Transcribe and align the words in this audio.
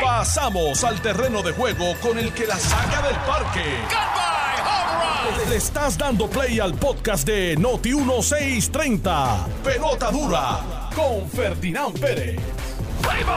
Pasamos 0.00 0.84
al 0.84 1.00
terreno 1.00 1.42
de 1.42 1.52
juego 1.52 1.94
con 2.00 2.18
el 2.18 2.32
que 2.32 2.46
la 2.46 2.56
saca 2.56 3.02
del 3.06 3.16
parque. 3.16 3.64
Le 5.48 5.56
estás 5.56 5.98
dando 5.98 6.28
play 6.28 6.60
al 6.60 6.74
podcast 6.74 7.26
de 7.26 7.56
Noti 7.56 7.94
1630. 7.94 9.46
Pelota 9.64 10.10
dura 10.10 10.90
con 10.94 11.28
Ferdinand 11.28 11.98
Pérez. 11.98 12.40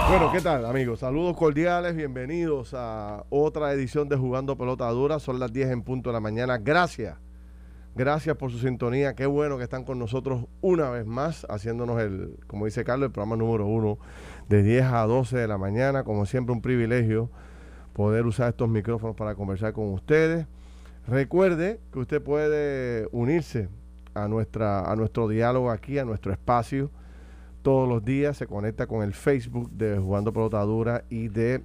Bueno, 0.10 0.31
¿qué 0.31 0.41
tal, 0.41 0.65
amigos? 0.65 0.99
Saludos 0.99 1.35
cordiales, 1.35 1.96
bienvenidos 1.96 2.74
a 2.74 3.24
otra 3.29 3.72
edición 3.74 4.08
de 4.08 4.15
Jugando 4.15 4.58
Pelota 4.58 4.87
Dura. 4.90 5.19
Son 5.19 5.40
las 5.40 5.51
10 5.51 5.72
en 5.72 5.81
punto 5.83 6.10
de 6.10 6.13
la 6.13 6.19
mañana. 6.19 6.58
Gracias, 6.58 7.17
gracias 7.96 8.37
por 8.37 8.51
su 8.51 8.59
sintonía. 8.59 9.15
Qué 9.15 9.25
bueno 9.25 9.57
que 9.57 9.63
están 9.63 9.83
con 9.83 9.97
nosotros 9.97 10.46
una 10.61 10.89
vez 10.89 11.05
más, 11.05 11.46
haciéndonos 11.49 12.01
el, 12.01 12.37
como 12.47 12.65
dice 12.65 12.83
Carlos, 12.83 13.07
el 13.07 13.11
programa 13.11 13.35
número 13.35 13.65
uno 13.65 13.97
de 14.49 14.61
10 14.61 14.85
a 14.85 15.05
12 15.05 15.37
de 15.37 15.47
la 15.47 15.57
mañana. 15.57 16.03
Como 16.03 16.25
siempre, 16.25 16.53
un 16.53 16.61
privilegio 16.61 17.31
poder 17.93 18.25
usar 18.25 18.49
estos 18.49 18.70
micrófonos 18.70 19.15
para 19.15 19.35
conversar 19.35 19.73
con 19.73 19.91
ustedes. 19.93 20.45
Recuerde 21.07 21.79
que 21.91 21.99
usted 21.99 22.21
puede 22.21 23.07
unirse 23.11 23.70
a, 24.13 24.27
nuestra, 24.27 24.91
a 24.91 24.95
nuestro 24.95 25.27
diálogo 25.27 25.71
aquí, 25.71 25.98
a 25.98 26.05
nuestro 26.05 26.31
espacio 26.31 26.91
todos 27.65 27.89
los 27.89 28.05
días, 28.05 28.37
se 28.37 28.45
conecta 28.45 28.85
con 28.85 29.01
el 29.01 29.15
Facebook 29.15 29.71
de 29.71 29.98
Jugando 29.98 30.31
Pelotadura 30.31 31.03
y 31.09 31.29
de 31.29 31.63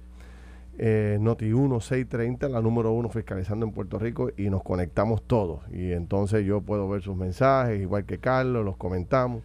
eh, 0.77 1.17
Noti1 1.19 1.81
630, 1.81 2.49
la 2.49 2.61
número 2.61 2.91
uno 2.91 3.09
fiscalizando 3.09 3.65
en 3.65 3.71
Puerto 3.71 3.99
Rico, 3.99 4.29
y 4.37 4.49
nos 4.49 4.63
conectamos 4.63 5.21
todos. 5.23 5.61
Y 5.71 5.91
entonces 5.91 6.45
yo 6.45 6.61
puedo 6.61 6.89
ver 6.89 7.01
sus 7.01 7.15
mensajes, 7.15 7.79
igual 7.79 8.05
que 8.05 8.19
Carlos, 8.19 8.65
los 8.65 8.77
comentamos. 8.77 9.43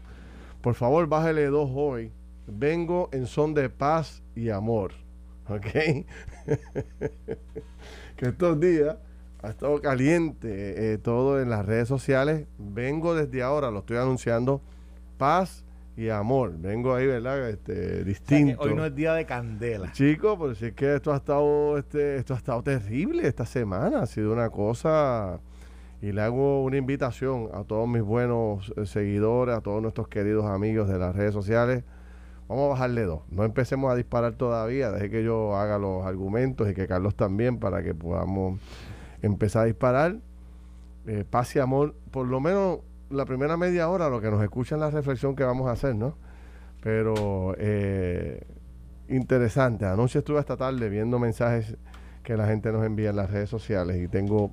Por 0.61 0.75
favor, 0.75 1.07
bájele 1.07 1.47
dos 1.47 1.71
hoy. 1.75 2.13
Vengo 2.47 3.09
en 3.13 3.27
son 3.27 3.55
de 3.55 3.69
paz 3.69 4.23
y 4.35 4.51
amor. 4.51 4.93
¿Ok? 5.49 5.67
que 8.17 8.27
estos 8.27 8.59
días 8.59 8.97
ha 9.43 9.51
estado 9.51 9.81
caliente 9.81 10.93
eh, 10.93 10.99
todo 10.99 11.41
en 11.41 11.51
las 11.51 11.67
redes 11.67 11.89
sociales. 11.89 12.47
Vengo 12.59 13.15
desde 13.15 13.43
ahora, 13.43 13.71
lo 13.71 13.81
estoy 13.81 13.99
anunciando, 13.99 14.63
paz 15.19 15.66
y 15.97 16.11
amor. 16.11 16.53
Vengo 16.59 16.95
ahí, 16.95 17.07
¿verdad? 17.07 17.49
Este, 17.49 18.05
distinto. 18.05 18.61
hoy 18.61 18.75
no 18.75 18.85
es 18.85 18.95
día 18.95 19.15
de 19.15 19.25
candela. 19.25 19.93
Chicos, 19.93 20.37
pero 20.39 20.55
si 20.55 20.67
es 20.67 20.73
que 20.75 20.97
esto 20.97 21.13
ha 21.13 21.17
estado, 21.17 21.79
este, 21.79 22.17
esto 22.17 22.35
ha 22.35 22.37
estado 22.37 22.63
terrible 22.63 23.27
esta 23.27 23.47
semana. 23.47 24.03
Ha 24.03 24.07
sido 24.07 24.33
una 24.33 24.51
cosa. 24.51 25.41
Y 26.03 26.13
le 26.13 26.21
hago 26.21 26.63
una 26.63 26.77
invitación 26.77 27.49
a 27.55 27.65
todos 27.65 27.89
mis 27.89 28.03
buenos 28.03 28.73
eh, 28.77 28.85
seguidores, 28.85 29.57
a 29.57 29.63
todos 29.63 29.81
nuestros 29.81 30.09
queridos 30.09 30.45
amigos 30.45 30.89
de 30.89 30.99
las 30.99 31.17
redes 31.17 31.33
sociales. 31.33 31.85
Vamos 32.49 32.67
a 32.67 32.69
bajarle 32.69 33.05
dos. 33.05 33.23
No 33.31 33.45
empecemos 33.45 33.91
a 33.91 33.97
disparar 33.97 34.35
todavía. 34.35 34.91
Deje 34.91 35.09
que 35.09 35.25
yo 35.25 35.57
haga 35.57 35.79
los 35.79 36.05
argumentos 36.05 36.69
y 36.71 36.75
que 36.75 36.87
Carlos 36.87 37.17
también 37.17 37.59
para 37.59 37.83
que 37.83 37.95
podamos 37.95 38.61
empezar 39.23 39.63
a 39.63 39.65
disparar. 39.65 40.17
Eh, 41.07 41.25
paz 41.29 41.57
y 41.57 41.61
amor, 41.61 41.95
por 42.11 42.27
lo 42.27 42.41
menos 42.41 42.81
la 43.11 43.25
primera 43.25 43.57
media 43.57 43.89
hora 43.89 44.09
lo 44.09 44.21
que 44.21 44.31
nos 44.31 44.43
escuchan 44.43 44.81
la 44.81 44.91
reflexión 44.91 45.37
que 45.37 45.45
vamos 45.45 45.69
a 45.69 45.73
hacer, 45.73 45.95
¿no? 45.95 46.17
Pero 46.83 47.55
eh, 47.59 48.47
interesante. 49.09 49.87
Anoche 49.87 50.19
estuve 50.21 50.41
esta 50.41 50.57
tarde 50.57 50.89
viendo 50.89 51.19
mensajes 51.19 51.77
que 52.23 52.37
la 52.37 52.47
gente 52.47 52.73
nos 52.73 52.85
envía 52.85 53.11
en 53.11 53.17
las 53.17 53.31
redes 53.31 53.49
sociales 53.49 54.03
y 54.03 54.09
tengo 54.09 54.53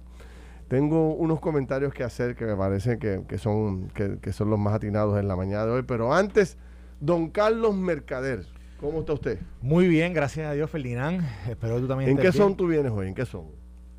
tengo 0.67 1.13
unos 1.13 1.39
comentarios 1.39 1.93
que 1.93 2.03
hacer 2.03 2.35
que 2.35 2.45
me 2.45 2.55
parecen 2.55 2.97
que, 2.97 3.23
que 3.27 3.37
son 3.37 3.89
que, 3.89 4.17
que, 4.19 4.31
son 4.33 4.49
los 4.49 4.57
más 4.57 4.73
atinados 4.73 5.19
en 5.19 5.27
la 5.27 5.35
mañana 5.35 5.65
de 5.65 5.71
hoy. 5.71 5.83
Pero 5.83 6.13
antes, 6.13 6.57
don 6.99 7.29
Carlos 7.29 7.75
Mercader, 7.75 8.45
¿cómo 8.79 9.01
está 9.01 9.13
usted? 9.13 9.39
Muy 9.61 9.87
bien, 9.87 10.13
gracias 10.13 10.47
a 10.47 10.53
Dios, 10.53 10.69
Ferdinand. 10.69 11.23
Espero 11.47 11.75
que 11.75 11.81
tú 11.81 11.87
también 11.87 12.11
¿En 12.11 12.17
qué 12.17 12.31
son 12.31 12.55
tú 12.55 12.67
vienes 12.67 12.91
hoy? 12.91 13.07
¿En 13.07 13.13
qué 13.13 13.25
son? 13.25 13.47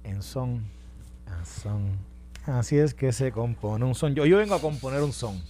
En 0.02 0.22
son. 0.22 0.64
En 1.26 1.44
son. 1.44 2.13
Así 2.46 2.76
es 2.78 2.94
que 2.94 3.12
se 3.12 3.32
compone 3.32 3.84
un 3.84 3.94
son. 3.94 4.14
Yo, 4.14 4.26
yo 4.26 4.36
vengo 4.38 4.54
a 4.54 4.60
componer 4.60 5.02
un 5.02 5.12
son, 5.12 5.40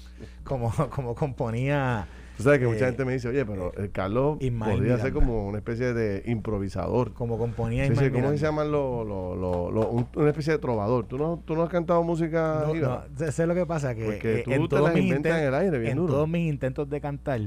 como, 0.44 0.72
como 0.90 1.14
componía. 1.14 2.06
Tú 2.36 2.42
sabes 2.42 2.58
que 2.58 2.66
mucha 2.66 2.86
gente 2.86 3.04
me 3.04 3.12
dice, 3.12 3.28
oye, 3.28 3.46
pero 3.46 3.72
el 3.74 3.92
Carlos 3.92 4.38
Ismael 4.40 4.74
podría 4.78 4.98
ser 4.98 5.12
como 5.12 5.46
una 5.46 5.58
especie 5.58 5.94
de 5.94 6.22
improvisador. 6.28 7.12
Como 7.12 7.38
componía 7.38 7.86
Ismael 7.86 8.10
¿Cómo 8.12 8.30
se 8.30 8.38
llaman 8.38 8.72
los, 8.72 9.06
los- 9.06 9.72
los- 9.72 9.86
un- 9.86 10.08
una 10.16 10.30
especie 10.30 10.52
de 10.54 10.58
trovador? 10.58 11.06
¿Tú 11.06 11.16
no, 11.16 11.40
tú 11.44 11.54
no 11.54 11.62
has 11.62 11.70
cantado 11.70 12.02
música? 12.02 12.64
No, 12.66 12.74
no, 12.74 13.02
sé- 13.16 13.30
sé 13.30 13.46
lo 13.46 13.54
que 13.54 13.66
pasa 13.66 13.94
que 13.94 14.04
Porque 14.04 14.40
eh, 14.40 14.42
tú 14.44 14.50
en 14.50 14.68
te 14.68 14.80
las 14.80 14.94
mis 14.94 15.04
inventas 15.04 15.38
en 15.38 15.44
el 15.46 15.54
aire, 15.54 15.78
bien 15.78 15.92
en 15.92 15.98
duro. 15.98 16.12
todos 16.14 16.28
mis 16.28 16.48
intentos 16.48 16.90
de 16.90 17.00
cantar 17.00 17.40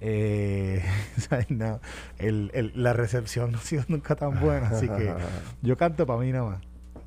eh, 0.00 0.82
¿sabes? 1.18 1.50
No, 1.50 1.80
el- 2.18 2.50
el- 2.54 2.72
la 2.74 2.94
recepción 2.94 3.52
no 3.52 3.58
ha 3.58 3.62
sido 3.62 3.84
nunca 3.88 4.14
tan 4.16 4.40
buena 4.40 4.68
así 4.68 4.88
que 4.88 5.12
yo 5.62 5.76
canto 5.76 6.06
para 6.06 6.18
mí 6.20 6.32
nada 6.32 6.44
más 6.50 6.60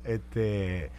este 0.04 0.90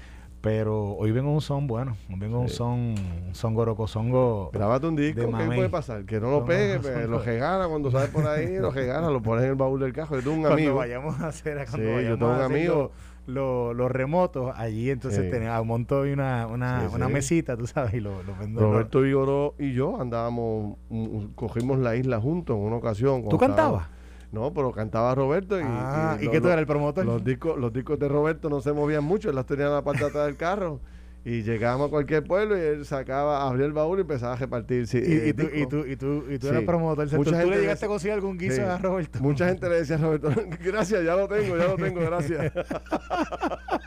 pero 0.41 0.93
hoy 0.93 1.11
vengo 1.11 1.31
un 1.31 1.41
son 1.41 1.67
bueno 1.67 1.95
hoy 2.09 2.17
vengo 2.19 2.39
un 2.39 2.49
Sí. 2.49 2.55
son 2.55 2.69
un 2.79 2.95
son 3.33 3.53
gorocosongo 3.53 4.49
Grábate 4.51 4.87
un 4.87 4.95
disco, 4.95 5.21
¿qué 5.37 5.45
puede 5.45 5.69
pasar? 5.69 6.03
Que 6.05 6.19
no 6.19 6.31
lo 6.31 6.45
pegue, 6.45 6.75
no, 6.75 6.81
pues, 6.81 7.07
lo 7.07 7.19
regala 7.19 7.67
cuando 7.67 7.91
sales 7.91 8.09
por 8.09 8.25
ahí, 8.27 8.57
lo 8.57 8.71
regala, 8.71 9.09
lo 9.09 9.21
pones 9.21 9.43
en 9.45 9.51
el 9.51 9.55
baúl 9.55 9.79
del 9.79 9.93
cajo. 9.93 10.15
Yo 10.15 10.21
tengo 10.21 10.35
un 10.35 10.41
cuando 10.41 10.57
amigo. 10.57 10.75
vayamos 10.75 11.19
a 11.21 11.27
hacer 11.27 11.55
cuando 11.69 11.77
Sí, 11.77 11.83
yo 11.83 11.93
vayamos 11.95 12.19
tengo 12.19 12.31
a 12.31 12.35
un 12.37 12.41
amigo. 12.41 12.73
lo- 12.75 13.11
lo- 13.27 13.73
los 13.75 13.91
remotos 13.91 14.51
allí 14.57 14.89
entonces 14.89 15.25
Sí. 15.25 15.29
tenía 15.31 15.61
monto 15.61 16.07
y 16.07 16.11
una 16.11 16.47
una, 16.47 16.89
Sí, 16.89 16.95
una 16.95 17.05
sí. 17.07 17.13
mesita 17.13 17.55
tú 17.55 17.67
sabes 17.67 17.93
y 17.93 17.99
lo, 17.99 18.23
lo 18.23 18.35
vendo 18.35 18.59
Roberto 18.61 19.01
Vigoró 19.01 19.53
y 19.59 19.73
yo 19.73 20.01
andábamos, 20.01 20.77
mm, 20.89 21.25
cogimos 21.35 21.77
la 21.77 21.95
isla 21.95 22.19
juntos 22.19 22.57
en 22.57 22.63
una 22.63 22.77
ocasión. 22.77 23.21
¿Tú 23.29 23.37
cuando 23.37 23.55
cantabas? 23.55 23.87
No, 24.31 24.53
pero 24.53 24.71
cantaba 24.71 25.13
Roberto 25.13 25.59
y. 25.59 25.63
Ah, 25.65 26.17
¿y 26.21 26.25
lo- 26.25 26.31
qué 26.31 26.39
tú 26.41 26.47
eras, 26.47 26.59
el 26.59 26.67
promotor? 26.67 27.05
Los 27.05 27.23
discos, 27.23 27.57
los 27.57 27.71
discos 27.73 27.99
de 27.99 28.07
Roberto 28.07 28.49
no 28.49 28.61
se 28.61 28.71
movían 28.71 29.03
mucho, 29.03 29.29
él 29.29 29.35
las 29.35 29.45
tenía 29.45 29.65
en 29.67 29.73
la 29.73 29.83
parte 29.83 30.03
de 30.03 30.09
atrás 30.09 30.25
del 30.25 30.37
carro. 30.37 30.79
Y 31.23 31.43
llegábamos 31.43 31.89
a 31.89 31.91
cualquier 31.91 32.23
pueblo 32.23 32.57
y 32.57 32.61
él 32.61 32.83
sacaba, 32.83 33.47
abría 33.47 33.67
el 33.67 33.73
baúl 33.73 33.99
y 33.99 34.01
empezaba 34.01 34.33
a 34.33 34.37
repartir. 34.37 34.87
sí, 34.87 34.97
Y, 34.97 35.01
eh, 35.17 35.27
y 35.27 35.33
tú, 35.33 35.43
y 35.53 35.67
tú, 35.67 35.85
y 35.85 35.95
tú, 35.95 36.23
y 36.31 36.39
tú 36.39 36.47
Sí. 36.47 36.53
eras 36.53 36.63
promotor. 36.63 37.05
Mucha 37.05 37.17
¿Tú, 37.17 37.23
tú 37.25 37.29
gente 37.31 37.45
le 37.45 37.55
le 37.57 37.61
llegaste 37.61 37.85
a 37.85 37.89
conseguir 37.89 38.13
algún 38.15 38.39
guiso 38.39 38.55
Sí. 38.55 38.61
a 38.61 38.77
Roberto? 38.79 39.19
Mucha 39.21 39.45
gente 39.47 39.69
le 39.69 39.75
decía 39.75 39.97
a 39.97 39.99
Roberto, 39.99 40.29
gracias, 40.63 41.03
ya 41.05 41.15
lo 41.15 41.27
tengo, 41.27 41.55
ya 41.57 41.67
lo 41.67 41.75
tengo, 41.75 41.99
gracias. 42.01 42.51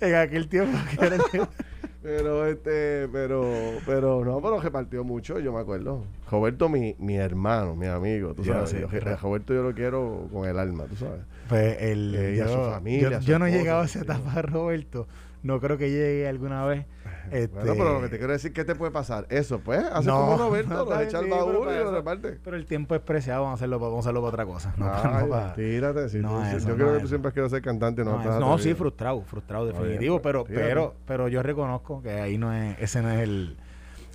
en 0.00 0.14
aquel 0.14 0.48
tiempo 0.48 0.78
que 0.98 1.06
era 1.06 1.16
que- 1.30 1.46
Pero 2.06 2.46
este, 2.46 3.08
pero, 3.12 3.44
pero 3.84 4.24
no, 4.24 4.40
pero 4.40 4.60
repartió 4.60 5.02
mucho, 5.02 5.40
yo 5.40 5.52
me 5.52 5.58
acuerdo. 5.58 6.04
Roberto, 6.30 6.68
mi, 6.68 6.94
mi 7.00 7.16
hermano, 7.16 7.74
mi 7.74 7.86
amigo, 7.86 8.32
tú 8.32 8.44
Yo 8.44 8.54
sabes. 8.64 8.70
yo- 8.80 8.86
a 9.12 9.16
Roberto 9.16 9.52
yo 9.52 9.64
lo 9.64 9.74
quiero 9.74 10.28
con 10.32 10.48
el 10.48 10.56
alma, 10.60 10.84
tú 10.84 10.94
sabes. 10.94 11.22
Pues 11.48 11.82
el, 11.82 12.14
Eh, 12.14 12.34
y 12.36 12.40
a 12.40 12.46
su 12.46 12.54
familia, 12.70 13.10
yo, 13.10 13.20
su 13.22 13.26
yo 13.26 13.38
no 13.40 13.46
he 13.46 13.50
llegado 13.50 13.80
a 13.82 13.86
esa 13.86 14.02
etapa 14.02 14.40
Roberto. 14.42 15.08
No 15.42 15.58
creo 15.60 15.78
que 15.78 15.90
llegue 15.90 16.28
alguna 16.28 16.64
vez. 16.64 16.86
Este, 17.30 17.48
Bueno, 17.48 17.72
pero 17.76 17.92
lo 17.94 18.00
que 18.02 18.08
te 18.08 18.18
quiero 18.18 18.32
decir, 18.32 18.52
¿qué 18.52 18.64
te 18.64 18.74
puede 18.74 18.90
pasar? 18.92 19.26
Eso, 19.30 19.58
pues, 19.60 19.84
hace 19.84 20.08
No, 20.08 20.16
como 20.20 20.36
Roberto, 20.48 20.74
no, 20.74 20.84
lo 20.84 21.00
echa 21.00 21.18
sí, 21.20 21.26
pero 21.30 21.36
baúl 21.46 21.68
y 21.72 21.78
lo 21.78 21.90
reparte. 21.92 22.38
Pero 22.44 22.56
el 22.56 22.66
tiempo 22.66 22.94
es 22.94 23.00
preciado, 23.00 23.42
vamos 23.42 23.52
a 23.52 23.60
hacerlo, 23.60 23.78
para- 23.78 23.88
vamos 23.90 24.06
a 24.06 24.08
hacerlo 24.08 24.20
para 24.22 24.28
otra 24.30 24.44
cosa. 24.46 24.74
No, 24.76 24.86
Ay, 24.94 25.28
para- 25.28 25.54
tírate, 25.54 26.08
si 26.08 26.18
no 26.18 26.44
eso, 26.44 26.68
yo 26.68 26.74
creo 26.76 26.94
que 26.94 27.00
tú 27.00 27.08
siempre 27.08 27.28
has 27.28 27.34
querido 27.34 27.48
ser 27.50 27.62
cantante, 27.62 28.04
no, 28.04 28.22
no, 28.40 28.58
sí, 28.58 28.74
frustrado, 28.74 29.22
frustrado, 29.22 29.66
definitivo. 29.66 30.16
pues, 30.20 30.22
pero, 30.32 30.44
tírate. 30.44 30.66
pero, 30.66 30.94
pero 31.06 31.28
yo 31.28 31.42
reconozco 31.42 32.02
que 32.02 32.10
ahí 32.10 32.38
no 32.38 32.52
es, 32.52 32.76
ese 32.80 33.02
no 33.02 33.10
es 33.10 33.20
el, 33.20 33.56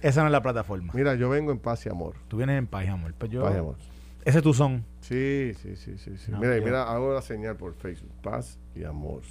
esa 0.02 0.22
no 0.22 0.28
es 0.28 0.32
la 0.32 0.42
plataforma. 0.42 0.92
Mira, 0.96 1.16
yo 1.16 1.30
vengo 1.30 1.52
en 1.52 1.60
paz 1.60 1.86
y 1.86 1.90
amor. 1.90 2.16
Tú 2.28 2.38
vienes 2.38 2.58
en 2.58 2.68
paz 2.68 2.86
y 2.86 2.88
amor. 2.88 3.14
Pues 3.18 3.32
yo, 3.32 3.44
Paz 3.44 3.54
y 3.56 3.60
amor. 3.60 3.76
ese 4.26 4.38
es 4.40 4.44
tu 4.44 4.54
son. 4.54 4.84
Sí, 5.02 5.54
sí, 5.62 5.76
sí, 5.76 5.98
sí. 5.98 6.18
sí. 6.18 6.32
Mira, 6.40 6.58
yo- 6.58 6.64
mira, 6.64 6.92
hago 6.92 7.14
la 7.14 7.22
señal 7.22 7.56
por 7.56 7.74
Facebook. 7.76 8.12
Paz 8.24 8.58
y 8.76 8.84
amor. 8.84 9.22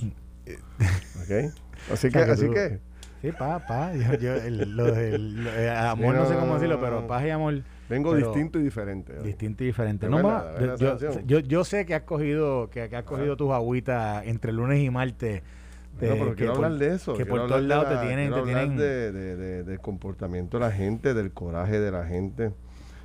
¿Ok? 1.22 1.52
Así 1.92 2.08
O 2.08 2.10
sea, 2.10 2.24
que, 2.26 2.30
así 2.30 2.50
que, 2.50 2.78
Sí, 3.22 3.32
paz, 3.32 3.62
paz. 3.68 3.94
Yo, 3.96 4.14
yo, 4.14 4.34
el- 4.34 4.76
lo 4.76 4.86
lo- 4.86 4.96
eh, 4.96 5.70
amor 5.70 6.14
no 6.14 6.26
sé 6.26 6.32
no, 6.34 6.40
cómo 6.40 6.52
no, 6.52 6.54
decirlo, 6.54 6.76
no, 6.76 6.80
pero 6.82 7.00
no. 7.02 7.06
paz 7.06 7.24
y 7.26 7.30
amor. 7.30 7.62
vengo 7.88 8.12
pero 8.12 8.26
distinto 8.28 8.58
y 8.58 8.62
diferente. 8.62 9.12
Distinto 9.22 9.62
y 9.62 9.66
diferente. 9.66 10.06
¿De 10.06 10.10
No, 10.10 10.16
verdad 10.22 10.76
yo, 10.78 11.20
yo, 11.26 11.38
yo 11.40 11.64
sé 11.64 11.84
que 11.84 11.94
has 11.94 12.02
cogido, 12.02 12.70
que, 12.70 12.88
que 12.88 12.96
has 12.96 13.04
cogido 13.04 13.36
tus 13.36 13.50
agüitas 13.52 14.26
entre 14.26 14.52
lunes 14.52 14.80
y 14.80 14.88
martes. 14.90 15.42
De- 16.00 16.08
pero 16.08 16.30
que 16.30 16.34
quiero 16.36 16.54
por- 16.54 16.64
hablar 16.64 16.78
de 16.80 16.94
eso. 16.94 17.14
Que 17.14 17.26
por 17.26 17.46
todos 17.46 17.62
lados 17.62 17.90
la- 17.92 18.00
te 18.00 18.06
tienen, 18.06 18.32
te 18.32 18.42
tienen. 18.42 18.76
de, 18.78 19.12
de- 19.12 19.36
de- 19.36 19.62
del 19.64 19.80
comportamiento 19.80 20.58
de 20.58 20.64
la 20.64 20.70
gente, 20.72 21.12
del 21.12 21.32
coraje 21.32 21.78
de 21.78 21.90
la 21.90 22.06
gente. 22.06 22.52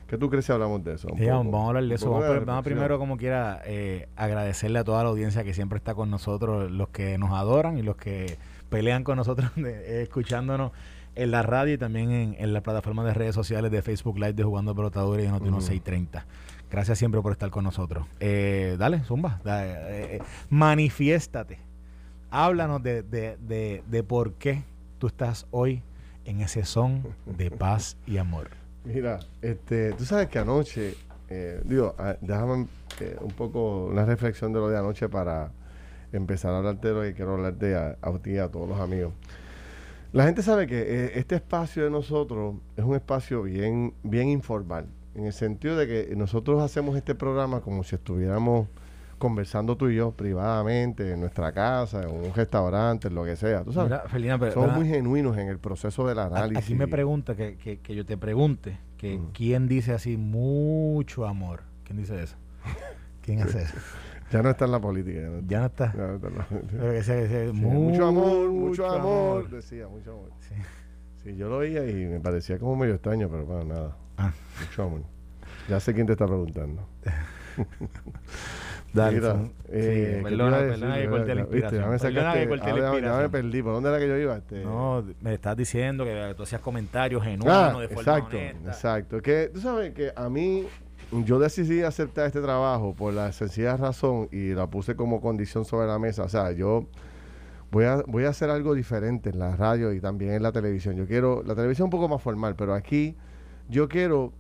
¿Qué 0.07 0.17
tú 0.19 0.29
crees 0.29 0.45
si 0.45 0.51
hablamos 0.53 0.83
de 0.83 0.93
eso? 0.93 1.09
Sí, 1.17 1.25
vamos, 1.25 1.53
a 1.65 1.67
hablar 1.67 1.83
de 1.83 1.95
eso. 1.95 2.09
Vamos, 2.11 2.29
de 2.29 2.39
vamos 2.41 2.63
primero, 2.63 2.99
como 2.99 3.17
quiera, 3.17 3.61
eh, 3.65 4.07
agradecerle 4.15 4.79
a 4.79 4.83
toda 4.83 5.03
la 5.03 5.09
audiencia 5.09 5.43
que 5.43 5.53
siempre 5.53 5.77
está 5.77 5.95
con 5.95 6.09
nosotros, 6.11 6.71
los 6.71 6.89
que 6.89 7.17
nos 7.17 7.31
adoran 7.31 7.77
y 7.79 7.81
los 7.81 7.95
que 7.97 8.37
pelean 8.69 9.03
con 9.03 9.17
nosotros, 9.17 9.51
de- 9.55 9.71
eh, 9.99 10.01
escuchándonos 10.03 10.71
en 11.15 11.31
la 11.31 11.43
radio 11.43 11.73
y 11.75 11.77
también 11.77 12.11
en, 12.11 12.35
en 12.39 12.51
la 12.53 12.61
plataforma 12.61 13.03
de 13.05 13.13
redes 13.13 13.35
sociales 13.35 13.71
de 13.71 13.81
Facebook 13.81 14.17
Live 14.17 14.33
de 14.33 14.43
Jugando 14.43 14.75
Pelotadores 14.75 15.25
y 15.25 15.29
Noti 15.29 15.49
Ujú. 15.49 15.61
630. 15.61 16.25
Gracias 16.69 16.97
siempre 16.97 17.21
por 17.21 17.31
estar 17.31 17.49
con 17.51 17.63
nosotros. 17.63 18.05
Eh, 18.19 18.75
dale, 18.77 18.99
Zumba, 19.03 19.39
eh, 19.45 20.17
eh, 20.19 20.23
manifiéstate. 20.49 21.59
Háblanos 22.31 22.83
de, 22.83 23.01
de, 23.03 23.37
de, 23.37 23.81
de 23.87 24.03
por 24.03 24.33
qué 24.33 24.63
tú 24.99 25.07
estás 25.07 25.45
hoy 25.51 25.81
en 26.25 26.41
ese 26.41 26.65
son 26.65 27.03
de 27.25 27.49
paz 27.51 27.95
y 28.05 28.17
amor. 28.17 28.49
Mira, 28.83 29.19
este, 29.41 29.93
tú 29.93 30.03
sabes 30.03 30.27
que 30.27 30.39
anoche 30.39 30.95
eh, 31.29 31.61
digo, 31.63 31.95
ah, 31.97 32.15
déjame 32.19 32.67
un 33.21 33.31
poco 33.37 33.85
una 33.85 34.03
reflexión 34.05 34.51
de 34.51 34.59
lo 34.59 34.67
de 34.69 34.77
anoche 34.77 35.07
para 35.07 35.51
empezar 36.17 36.53
a 36.53 36.57
hablarte 36.57 36.87
de 36.89 36.93
lo 36.93 37.01
que 37.01 37.13
quiero 37.13 37.33
hablarte 37.33 37.75
a, 37.75 37.97
a 38.01 38.17
ti 38.19 38.31
y 38.31 38.37
a 38.37 38.49
todos 38.49 38.67
los 38.69 38.79
amigos. 38.79 39.13
La 40.11 40.25
gente 40.25 40.41
sabe 40.43 40.65
que 40.67 40.79
eh, 40.81 41.11
este 41.15 41.35
espacio 41.35 41.83
de 41.83 41.89
nosotros 41.89 42.55
es 42.77 42.85
un 42.85 42.95
espacio 42.95 43.43
bien, 43.43 43.93
bien 44.03 44.29
informal, 44.29 44.85
en 45.13 45.25
el 45.25 45.33
sentido 45.33 45.75
de 45.75 45.87
que 45.87 46.15
nosotros 46.15 46.61
hacemos 46.61 46.95
este 46.95 47.15
programa 47.15 47.61
como 47.61 47.83
si 47.83 47.95
estuviéramos 47.95 48.67
conversando 49.17 49.77
tú 49.77 49.89
y 49.89 49.95
yo 49.95 50.11
privadamente 50.11 51.13
en 51.13 51.21
nuestra 51.21 51.51
casa, 51.53 52.03
en 52.03 52.11
un 52.11 52.33
restaurante, 52.33 53.07
en 53.07 53.15
lo 53.15 53.23
que 53.23 53.35
sea. 53.35 53.63
¿tú 53.63 53.71
sabes? 53.73 53.89
Mira, 53.91 54.03
Felina, 54.09 54.37
pero- 54.37 54.51
Somos 54.53 54.67
¿verdad? 54.69 54.81
muy 54.81 54.89
genuinos 54.89 55.37
en 55.37 55.47
el 55.47 55.57
proceso 55.57 56.05
del 56.07 56.19
análisis. 56.19 56.63
Aquí 56.63 56.75
me 56.75 56.87
pregunta 56.87 57.35
que, 57.35 57.55
que, 57.57 57.79
que 57.79 57.95
yo 57.95 58.05
te 58.05 58.17
pregunte 58.17 58.77
que 58.97 59.19
quién 59.33 59.67
dice 59.67 59.93
así 59.93 60.17
mucho 60.17 61.25
amor. 61.25 61.63
¿Quién 61.85 61.97
dice 61.97 62.21
eso? 62.21 62.35
¿Quién 63.25 63.41
hace 63.41 63.63
eso? 63.63 63.73
Ya 64.31 64.41
no 64.41 64.49
está 64.49 64.65
en 64.65 64.71
la 64.71 64.79
política. 64.79 65.19
Ya 65.47 65.59
no 65.59 65.65
está, 65.67 65.93
Ya 65.93 65.97
no 65.99 66.05
está. 66.05 66.05
ya 66.05 66.07
no 66.07 66.15
está 66.15 66.27
en 66.27 66.35
la 66.37 66.43
política. 66.45 66.77
Pero 66.79 66.91
que 66.93 67.03
sea, 67.03 67.21
que 67.21 67.27
sea 67.27 67.45
Sí, 67.47 67.53
mucho 67.53 68.07
amor, 68.07 68.49
mucho 68.49 68.85
amor. 68.87 69.49
Decía, 69.49 69.87
mucho 69.87 70.11
amor. 70.11 70.29
Sí. 70.41 70.55
Sí, 71.23 71.35
yo 71.35 71.49
lo 71.49 71.57
oía 71.57 71.85
y 71.89 72.05
me 72.05 72.19
parecía 72.19 72.57
como 72.59 72.75
medio 72.75 72.93
extraño, 72.95 73.27
pero 73.29 73.45
bueno, 73.45 73.63
nada. 73.65 73.97
Ah. 74.17 74.31
Mucho 74.61 74.83
amor. 74.83 75.01
Ya 75.67 75.79
sé 75.79 75.93
quién 75.93 76.05
te 76.07 76.13
está 76.13 76.25
preguntando. 76.27 76.87
Dale, 78.93 79.17
Mira, 79.17 79.31
son- 79.31 79.51
eh, 79.69 79.81
sí, 79.81 80.11
¿qué 80.11 80.15
te 80.17 80.23
perdona, 80.23 80.57
perdona 80.57 80.95
que 80.97 81.09
corté 81.09 81.35
la 81.35 81.41
inspiración. 81.41 81.81
Ya 81.81 81.87
me 81.89 81.97
Perdona 81.99 82.21
sacaste- 82.33 82.39
que 82.39 82.47
corté 82.47 82.65
la 82.65 82.69
ya 82.69 82.75
me- 82.75 82.87
inspiración. 82.97 83.31
perdí. 83.31 83.61
¿Por 83.63 83.73
dónde 83.73 83.89
era 83.89 83.99
que 83.99 84.07
yo 84.07 84.17
iba? 84.17 84.37
Este, 84.37 84.63
No, 84.63 85.03
me 85.21 85.33
estás 85.33 85.57
diciendo 85.57 86.05
que 86.05 86.33
tú 86.37 86.43
hacías 86.43 86.61
comentarios 86.61 87.21
genuinos 87.23 87.53
Ah, 87.53 87.77
de 87.79 87.87
forma 87.89 88.01
exacto, 88.01 88.37
honesta. 88.37 88.69
exacto. 88.69 89.21
Que 89.21 89.49
tú 89.53 89.59
sabes 89.59 89.93
que 89.93 90.11
a 90.15 90.29
mí, 90.29 90.65
yo 91.11 91.39
decidí 91.39 91.81
aceptar 91.81 92.27
este 92.27 92.41
trabajo 92.41 92.93
por 92.95 93.13
la 93.13 93.31
sencilla 93.31 93.77
razón 93.77 94.27
y 94.31 94.53
la 94.53 94.67
puse 94.67 94.95
como 94.95 95.21
condición 95.21 95.65
sobre 95.65 95.87
la 95.87 95.99
mesa. 95.99 96.23
O 96.23 96.29
sea, 96.29 96.51
yo 96.51 96.87
voy 97.71 97.85
a, 97.85 98.03
voy 98.07 98.25
a 98.25 98.29
hacer 98.29 98.49
algo 98.49 98.73
diferente 98.73 99.29
en 99.29 99.39
la 99.39 99.55
radio 99.55 99.93
y 99.93 99.99
también 99.99 100.33
en 100.33 100.43
la 100.43 100.51
televisión. 100.51 100.95
Yo 100.95 101.07
quiero, 101.07 101.43
la 101.43 101.55
televisión 101.55 101.85
un 101.85 101.91
poco 101.91 102.07
más 102.07 102.21
formal, 102.21 102.55
pero 102.55 102.73
aquí 102.73 103.15
yo 103.69 103.87
quiero 103.87 104.33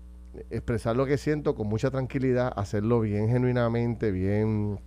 expresar 0.49 0.95
lo 0.95 1.05
que 1.05 1.17
siento 1.17 1.55
con 1.55 1.67
mucha 1.67 1.91
tranquilidad, 1.91 2.51
hacerlo 2.55 2.99
bien 2.99 3.29
genuinamente, 3.29 4.11
bien, 4.11 4.79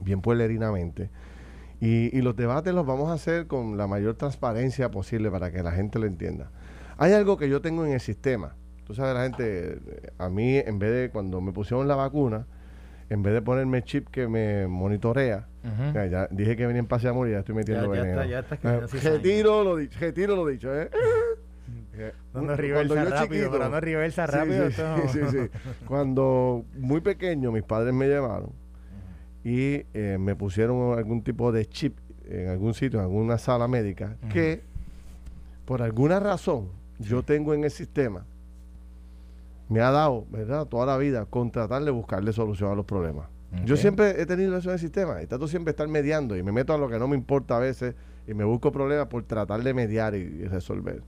bien 0.00 0.20
pueblerinamente. 0.20 1.10
Y, 1.80 2.16
y 2.16 2.22
los 2.22 2.34
debates 2.34 2.74
los 2.74 2.86
vamos 2.86 3.10
a 3.10 3.14
hacer 3.14 3.46
con 3.46 3.76
la 3.76 3.86
mayor 3.86 4.16
transparencia 4.16 4.90
posible 4.90 5.30
para 5.30 5.52
que 5.52 5.62
la 5.62 5.72
gente 5.72 5.98
lo 5.98 6.06
entienda. 6.06 6.50
Hay 6.96 7.12
algo 7.12 7.36
que 7.36 7.48
yo 7.48 7.60
tengo 7.60 7.86
en 7.86 7.92
el 7.92 8.00
sistema. 8.00 8.56
Tú 8.88 8.94
sabes, 8.94 9.14
la 9.14 9.22
gente, 9.22 9.78
a 10.18 10.28
mí, 10.30 10.56
en 10.56 10.78
vez 10.78 10.90
de 10.92 11.10
cuando 11.10 11.40
me 11.42 11.52
pusieron 11.52 11.86
la 11.86 11.94
vacuna, 11.94 12.46
en 13.10 13.22
vez 13.22 13.34
de 13.34 13.42
ponerme 13.42 13.82
chip 13.84 14.08
que 14.08 14.26
me 14.28 14.66
monitorea, 14.66 15.46
ya, 15.94 16.06
ya 16.06 16.28
dije 16.30 16.56
que 16.56 16.66
venía 16.66 16.80
en 16.80 16.86
pase 16.86 17.04
de 17.04 17.10
amor 17.10 17.28
y 17.28 17.32
ya 17.32 17.40
estoy 17.40 17.54
metiendo 17.54 17.86
Ya- 17.94 17.94
ya 17.96 18.02
veneno. 18.02 18.20
está- 18.22 18.30
ya 18.32 18.38
está 18.40 18.54
escribiendo 18.54 18.86
Eh, 18.86 18.88
cizaña. 18.88 19.14
retiro 19.16 19.64
lo 19.64 19.76
dicho, 19.76 19.98
retiro 20.00 20.36
lo 20.36 20.46
dicho, 20.46 20.74
¿eh? 20.74 20.88
Reversa 22.32 22.72
cuando 22.94 22.94
rápido, 23.10 23.50
pero 23.50 23.68
no 23.68 23.80
reversa 23.80 24.26
rápido. 24.26 24.70
sí, 24.70 24.82
sí, 25.12 25.18
sí. 25.30 25.38
Cuando 25.86 26.64
muy 26.78 27.00
pequeño 27.00 27.52
mis 27.52 27.64
padres 27.64 27.92
me 27.92 28.06
llevaron 28.06 28.50
y 29.44 29.82
eh, 29.94 30.16
me 30.18 30.34
pusieron 30.36 30.96
algún 30.96 31.22
tipo 31.22 31.52
de 31.52 31.66
chip 31.66 31.98
en 32.26 32.48
algún 32.48 32.72
sitio, 32.74 33.00
en 33.00 33.04
alguna 33.06 33.36
sala 33.38 33.68
médica, 33.68 34.16
que 34.32 34.62
por 35.64 35.82
alguna 35.82 36.20
razón 36.20 36.68
yo 36.98 37.22
tengo 37.22 37.52
en 37.54 37.64
el 37.64 37.70
sistema, 37.70 38.24
me 39.68 39.80
ha 39.80 39.90
dado, 39.90 40.26
¿verdad?, 40.30 40.66
toda 40.66 40.86
la 40.86 40.96
vida 40.96 41.26
con 41.26 41.50
tratar 41.50 41.84
de 41.84 41.90
buscarle 41.90 42.32
solución 42.32 42.70
a 42.72 42.74
los 42.74 42.84
problemas. 42.86 43.28
Yo 43.64 43.76
siempre 43.78 44.20
he 44.20 44.26
tenido 44.26 44.56
eso 44.58 44.68
en 44.68 44.74
el 44.74 44.78
sistema 44.78 45.22
y 45.22 45.26
trato 45.26 45.48
siempre 45.48 45.72
de 45.72 45.76
estar 45.76 45.88
mediando 45.88 46.36
y 46.36 46.42
me 46.42 46.52
meto 46.52 46.74
a 46.74 46.78
lo 46.78 46.88
que 46.88 46.98
no 46.98 47.08
me 47.08 47.16
importa 47.16 47.56
a 47.56 47.60
veces 47.60 47.94
y 48.26 48.34
me 48.34 48.44
busco 48.44 48.70
problemas 48.72 49.06
por 49.06 49.22
tratar 49.24 49.62
de 49.62 49.72
mediar 49.72 50.14
y, 50.14 50.18
y 50.18 50.44
resolver. 50.46 51.02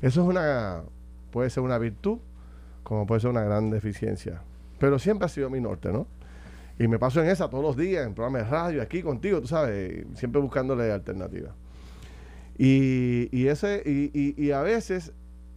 Eso 0.00 0.22
es 0.22 0.26
una, 0.28 0.82
puede 1.30 1.50
ser 1.50 1.62
una 1.62 1.76
virtud 1.78 2.18
como 2.82 3.06
puede 3.06 3.20
ser 3.20 3.30
una 3.30 3.42
gran 3.42 3.70
deficiencia. 3.70 4.40
Pero 4.78 4.98
siempre 4.98 5.26
ha 5.26 5.28
sido 5.28 5.50
mi 5.50 5.60
norte, 5.60 5.92
¿no? 5.92 6.06
Y 6.78 6.88
me 6.88 6.98
paso 6.98 7.22
en 7.22 7.28
esa 7.28 7.48
todos 7.48 7.62
los 7.62 7.76
días, 7.76 8.06
en 8.06 8.14
programas 8.14 8.44
de 8.44 8.48
radio, 8.50 8.82
aquí 8.82 9.02
contigo, 9.02 9.40
tú 9.40 9.46
sabes, 9.46 10.04
siempre 10.14 10.40
buscándole 10.40 10.90
alternativas. 10.90 11.52
Y, 12.56 13.28
y 13.32 13.48
ese, 13.48 13.82
y, 13.84 14.10
y- 14.14 14.34
y 14.42 14.50
a 14.52 14.62
veces, 14.62 15.12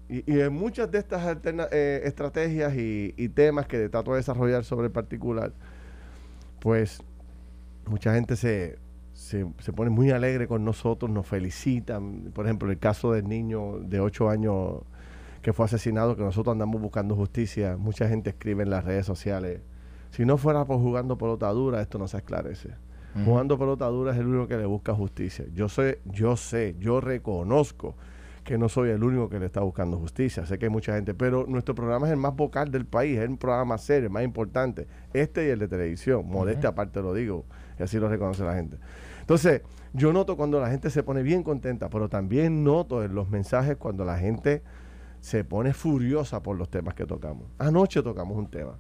y, 0.10 0.32
y 0.32 0.40
en 0.40 0.54
muchas 0.54 0.90
de 0.92 1.00
estas 1.00 1.24
alterna- 1.24 1.68
eh, 1.72 2.02
estrategias 2.06 2.76
y, 2.76 3.14
y 3.18 3.30
temas 3.30 3.68
que 3.68 3.90
trato 3.90 4.12
de 4.12 4.18
desarrollar 4.18 4.64
sobre 4.64 4.88
el 4.88 4.92
particular, 4.92 5.52
pues 6.60 7.02
mucha 7.86 8.14
gente 8.14 8.36
se, 8.36 8.78
se, 9.14 9.46
se 9.60 9.74
pone 9.74 9.90
muy 9.90 10.12
alegre 10.12 10.48
con 10.48 10.64
nosotros, 10.66 11.12
nos 11.12 11.28
felicitan. 11.28 12.32
Por 12.34 12.46
ejemplo, 12.46 12.70
el 12.72 12.80
caso 12.80 13.12
del 13.12 13.28
niño 13.28 13.80
de 13.80 14.00
8 14.00 14.30
años 14.30 14.82
que 15.42 15.54
fue 15.54 15.66
asesinado, 15.66 16.16
que 16.16 16.24
nosotros 16.24 16.52
andamos 16.52 16.82
buscando 16.82 17.16
justicia. 17.16 17.78
Mucha 17.78 18.08
gente 18.10 18.30
escribe 18.32 18.64
en 18.64 18.70
las 18.70 18.84
redes 18.84 19.06
sociales. 19.06 19.62
Si 20.12 20.26
no 20.26 20.38
fuera 20.38 20.66
por 20.66 20.78
jugando 20.80 21.18
pelota 21.18 21.50
dura, 21.52 21.82
esto 21.82 21.98
no 22.00 22.08
se 22.08 22.18
esclarece. 22.18 22.70
Jugando 23.26 23.58
pelota 23.58 23.88
dura 23.88 24.12
es 24.12 24.20
el 24.20 24.28
único 24.28 24.48
que 24.48 24.58
le 24.58 24.66
busca 24.66 24.94
justicia. 24.94 25.46
Yo 25.54 25.70
sé, 25.70 26.00
yo 26.06 26.38
sé, 26.38 26.76
yo 26.80 27.02
reconozco 27.02 27.96
que 28.48 28.58
no 28.58 28.70
soy 28.70 28.92
el 28.92 29.04
único 29.04 29.28
que 29.28 29.40
le 29.40 29.46
está 29.46 29.60
buscando 29.60 29.98
justicia. 29.98 30.46
Sé 30.46 30.58
que 30.58 30.68
hay 30.68 30.72
mucha 30.72 30.96
gente, 30.96 31.14
pero 31.14 31.46
nuestro 31.46 31.76
programa 31.76 32.08
es 32.08 32.14
el 32.14 32.18
más 32.18 32.34
vocal 32.34 32.72
del 32.72 32.86
país, 32.86 33.20
es 33.20 33.28
un 33.28 33.38
programa 33.38 33.78
serio, 33.78 34.08
el 34.08 34.14
más 34.14 34.24
importante. 34.24 34.88
Este 35.12 35.46
y 35.46 35.50
el 35.50 35.60
de 35.60 35.68
televisión, 35.68 36.26
modestia 36.26 36.70
aparte 36.70 37.02
lo 37.02 37.14
digo, 37.14 37.44
y 37.78 37.84
así 37.84 38.00
lo 38.00 38.08
reconoce 38.08 38.46
la 38.46 38.56
gente. 38.56 38.78
Entonces, 39.20 39.64
yo 39.92 40.14
noto 40.14 40.38
cuando 40.38 40.62
la 40.62 40.70
gente 40.70 40.90
se 40.90 41.04
pone 41.04 41.24
bien 41.24 41.44
contenta, 41.44 41.90
pero 41.90 42.08
también 42.08 42.64
noto 42.64 43.04
en 43.04 43.16
los 43.16 43.30
mensajes 43.30 43.76
cuando 43.76 44.06
la 44.06 44.18
gente 44.18 44.64
se 45.20 45.44
pone 45.44 45.74
furiosa 45.74 46.42
por 46.42 46.58
los 46.58 46.70
temas 46.70 46.94
que 46.94 47.06
tocamos. 47.06 47.48
Anoche 47.58 48.02
tocamos 48.02 48.38
un 48.38 48.50
tema. 48.50 48.78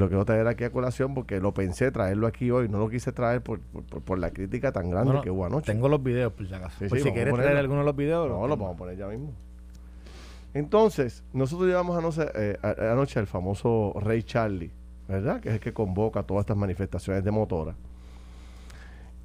Lo 0.00 0.08
quiero 0.08 0.24
traer 0.24 0.46
aquí 0.46 0.64
a 0.64 0.70
colación 0.70 1.14
porque 1.14 1.40
lo 1.40 1.52
pensé 1.54 1.90
traerlo 1.90 2.26
aquí 2.26 2.50
hoy, 2.50 2.68
no 2.68 2.78
lo 2.78 2.88
quise 2.88 3.12
traer 3.12 3.42
por, 3.42 3.60
por- 3.60 3.84
por- 3.84 4.02
por 4.02 4.18
la 4.18 4.30
crítica 4.30 4.72
tan 4.72 4.90
grande 4.90 5.06
Bueno, 5.10 5.22
que 5.22 5.30
hubo 5.30 5.46
anoche. 5.46 5.72
Tengo 5.72 5.88
los 5.88 6.02
videos, 6.02 6.32
por 6.32 6.46
si 6.46 6.54
acaso. 6.54 6.76
Sí, 6.78 6.88
Por 6.88 6.98
sí, 6.98 7.04
si 7.04 7.12
quieres 7.12 7.34
traer 7.34 7.56
alguno 7.56 7.80
de 7.80 7.86
los 7.86 7.96
videos. 7.96 8.28
No, 8.28 8.46
lo 8.46 8.56
vamos 8.56 8.74
a 8.74 8.78
poner 8.78 8.96
ya 8.96 9.06
mismo. 9.08 9.32
Entonces, 10.54 11.22
nosotros 11.32 11.68
llevamos 11.68 11.96
anoche, 11.98 12.22
eh, 12.34 12.56
anoche 12.92 13.20
el 13.20 13.26
famoso 13.26 13.92
Rey 14.00 14.22
Charlie, 14.22 14.70
¿verdad? 15.08 15.40
Que 15.40 15.48
es 15.50 15.54
el 15.56 15.60
que 15.60 15.72
convoca 15.72 16.22
todas 16.22 16.42
estas 16.42 16.56
manifestaciones 16.56 17.22
de 17.24 17.30
motora. 17.30 17.74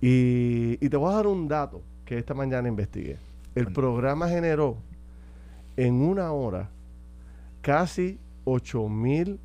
Y, 0.02 0.78
y 0.84 0.90
te 0.90 0.98
voy 0.98 1.12
a 1.12 1.16
dar 1.18 1.28
un 1.28 1.48
dato 1.48 1.82
que 2.06 2.18
esta 2.18 2.34
mañana 2.34 2.68
investigué. 2.68 3.18
El 3.56 3.66
Bueno. 3.66 3.74
programa 3.76 4.28
generó 4.28 4.78
en 5.78 6.02
una 6.02 6.32
hora 6.32 6.70
casi 7.62 8.20
8 8.46 8.90
mil 8.90 9.40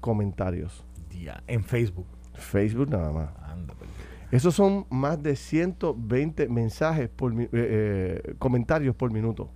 comentarios. 0.00 0.84
Ya, 1.22 1.42
en 1.46 1.64
Facebook. 1.64 2.06
Facebook 2.34 2.88
nada 2.88 3.12
más. 3.12 3.30
Anda, 3.42 3.74
pues. 3.78 3.90
Esos 4.30 4.54
son 4.54 4.86
más 4.90 5.22
de 5.22 5.36
120 5.36 6.48
mensajes 6.48 7.08
por 7.08 7.32
eh, 7.32 7.48
eh, 7.52 8.34
comentarios 8.38 8.94
por 8.94 9.10
minuto. 9.10 9.48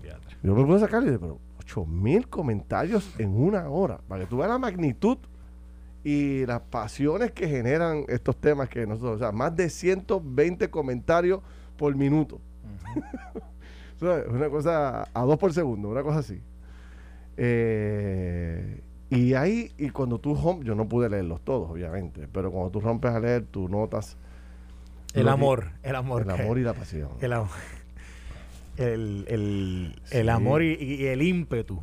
Diatre. 0.00 0.36
Yo 0.42 0.54
me 0.54 0.64
puedo 0.64 0.78
sacar 0.78 1.02
y 1.02 1.06
digo, 1.06 1.18
pero 1.20 1.38
8 1.58 1.84
mil 1.86 2.28
comentarios 2.28 3.14
en 3.18 3.30
una 3.30 3.68
hora. 3.68 3.98
Para 4.06 4.22
que 4.22 4.26
tú 4.28 4.36
veas 4.36 4.50
la 4.50 4.58
magnitud 4.58 5.18
y 6.04 6.46
las 6.46 6.60
pasiones 6.60 7.32
que 7.32 7.48
generan 7.48 8.04
estos 8.08 8.36
temas 8.36 8.68
que 8.68 8.86
nosotros, 8.86 9.16
o 9.16 9.18
sea, 9.18 9.32
más 9.32 9.54
de 9.56 9.68
120 9.68 10.70
comentarios 10.70 11.40
por 11.76 11.94
minuto. 11.96 12.40
Sea, 13.98 14.18
es 14.18 14.28
una 14.28 14.48
cosa 14.48 15.08
a 15.14 15.22
dos 15.22 15.38
por 15.38 15.52
segundo, 15.52 15.88
una 15.88 16.02
cosa 16.02 16.18
así. 16.18 16.40
Eh, 17.36 18.82
y 19.16 19.34
ahí, 19.34 19.72
y 19.78 19.90
cuando 19.90 20.18
tú 20.18 20.34
rompes, 20.34 20.66
yo 20.66 20.74
no 20.74 20.88
pude 20.88 21.08
leerlos 21.08 21.40
todos, 21.42 21.70
obviamente, 21.70 22.28
pero 22.32 22.50
cuando 22.50 22.70
tú 22.70 22.80
rompes 22.80 23.10
a 23.12 23.20
leer, 23.20 23.44
tú 23.50 23.68
notas 23.68 24.16
El 25.14 25.24
que- 25.24 25.30
amor, 25.30 25.70
el 25.82 25.94
amor. 25.96 26.22
el 26.22 26.30
amor 26.30 26.58
y 26.58 26.62
la 26.62 26.74
pasión. 26.74 27.08
El 27.20 27.32
amor. 27.32 27.48
El, 28.76 29.26
el, 29.28 30.00
el 30.10 30.28
amor 30.30 30.62
y, 30.62 30.74
y 30.82 31.06
el 31.06 31.20
ímpetu. 31.22 31.78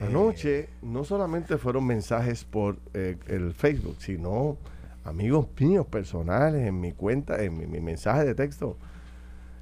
Eh, 0.00 0.04
Anoche 0.06 0.68
no 0.82 1.02
solamente 1.04 1.56
fueron 1.56 1.86
mensajes 1.86 2.44
por 2.44 2.76
eh, 2.92 3.16
el 3.28 3.54
Facebook, 3.54 3.96
sino 4.00 4.58
amigos 5.04 5.46
míos 5.58 5.86
personales 5.86 6.66
en 6.66 6.78
mi 6.78 6.92
cuenta, 6.92 7.42
en 7.42 7.56
mi, 7.56 7.66
mi 7.66 7.80
mensaje 7.80 8.24
de 8.26 8.34
texto. 8.34 8.76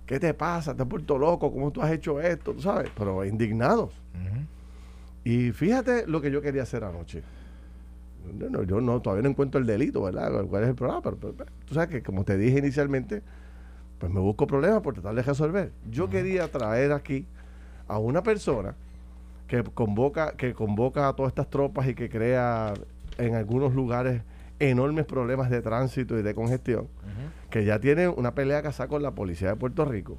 ¿Qué 0.06 0.18
te 0.18 0.35
pasa? 0.35 0.75
¿Te 0.75 0.83
has 0.83 0.88
vuelto 0.88 1.16
loco? 1.16 1.52
¿Cómo 1.52 1.71
tú 1.71 1.80
has 1.80 1.92
hecho 1.92 2.21
esto? 2.21 2.52
¿Tú 2.52 2.61
sabes? 2.62 2.90
Pero 2.99 3.25
indignados. 3.25 3.92
ujú. 4.14 4.33
Y 5.25 5.52
fíjate 5.52 6.07
lo 6.07 6.21
que 6.21 6.31
yo 6.31 6.40
quería 6.43 6.62
hacer 6.62 6.85
anoche. 6.85 7.23
Yo 8.38 8.49
no, 8.50 8.62
yo 8.62 8.81
no- 8.81 9.00
todavía 9.00 9.23
no 9.23 9.28
encuentro 9.31 9.61
el 9.61 9.66
delito, 9.66 10.02
¿verdad? 10.02 10.31
¿Cuál 10.47 10.62
es 10.64 10.69
el 10.71 10.75
problema? 10.75 11.02
Pero, 11.02 11.16
tú 11.16 11.75
sabes 11.75 11.88
que, 11.90 12.02
como 12.02 12.25
te 12.25 12.37
dije 12.38 12.59
inicialmente, 12.59 13.23
pues 13.99 14.11
me 14.12 14.21
busco 14.21 14.47
problemas 14.47 14.81
por 14.81 14.95
tratar 14.95 15.14
de 15.14 15.23
resolver. 15.23 15.73
Yo 15.90 16.09
quería 16.09 16.49
traer 16.49 16.93
aquí 16.93 17.26
a 17.88 17.99
una 17.99 18.23
persona 18.23 18.75
que 19.47 19.62
convoca, 19.62 20.33
que 20.37 20.54
convoca 20.54 21.09
a 21.09 21.12
todas 21.14 21.31
estas 21.31 21.49
tropas 21.50 21.87
y 21.88 21.95
que 21.95 22.09
crea 22.09 22.73
en 23.19 23.35
algunos 23.35 23.75
lugares 23.75 24.23
enormes 24.59 25.04
problemas 25.04 25.50
de 25.50 25.61
tránsito 25.61 26.19
y 26.19 26.23
de 26.23 26.35
congestión, 26.35 26.88
que 27.50 27.64
ya 27.64 27.78
tiene 27.78 28.09
una 28.09 28.35
pelea 28.35 28.62
casada 28.62 28.88
con 28.88 29.02
la 29.02 29.11
policía 29.12 29.49
de 29.49 29.57
Puerto 29.57 29.85
Rico. 29.85 30.16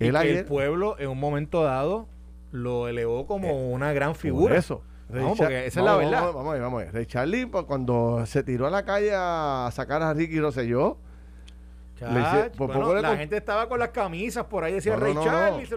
Y 0.00 0.08
el 0.26 0.44
pueblo 0.44 0.96
en 0.98 1.08
un 1.08 1.18
momento 1.20 1.62
dado 1.62 2.08
lo 2.52 2.88
elevó 2.88 3.26
como 3.26 3.48
eh, 3.48 3.72
una 3.72 3.92
gran 3.92 4.14
figura. 4.14 4.56
eso. 4.56 4.82
vamos, 5.08 5.38
porque 5.38 5.66
esa 5.66 5.80
es 5.80 5.86
la 5.86 5.96
verdad. 5.96 6.32
Vamos, 6.32 6.44
vamos, 6.44 6.60
vamos. 6.60 6.92
Ray 6.92 7.06
Charlie, 7.06 7.46
pues, 7.46 7.64
cuando 7.64 8.24
se 8.26 8.42
tiró 8.42 8.66
a 8.66 8.70
la 8.70 8.84
calle 8.84 9.12
a 9.14 9.70
sacar 9.72 10.02
a 10.02 10.14
Ricky 10.14 10.40
Rosselló, 10.40 10.98
pues, 11.98 13.02
la 13.02 13.16
gente 13.16 13.36
estaba 13.36 13.68
con 13.68 13.78
las 13.78 13.90
camisas 13.90 14.44
por 14.44 14.64
ahí, 14.64 14.74
decía 14.74 14.96
Ray 14.96 15.14
Charlie. 15.14 15.68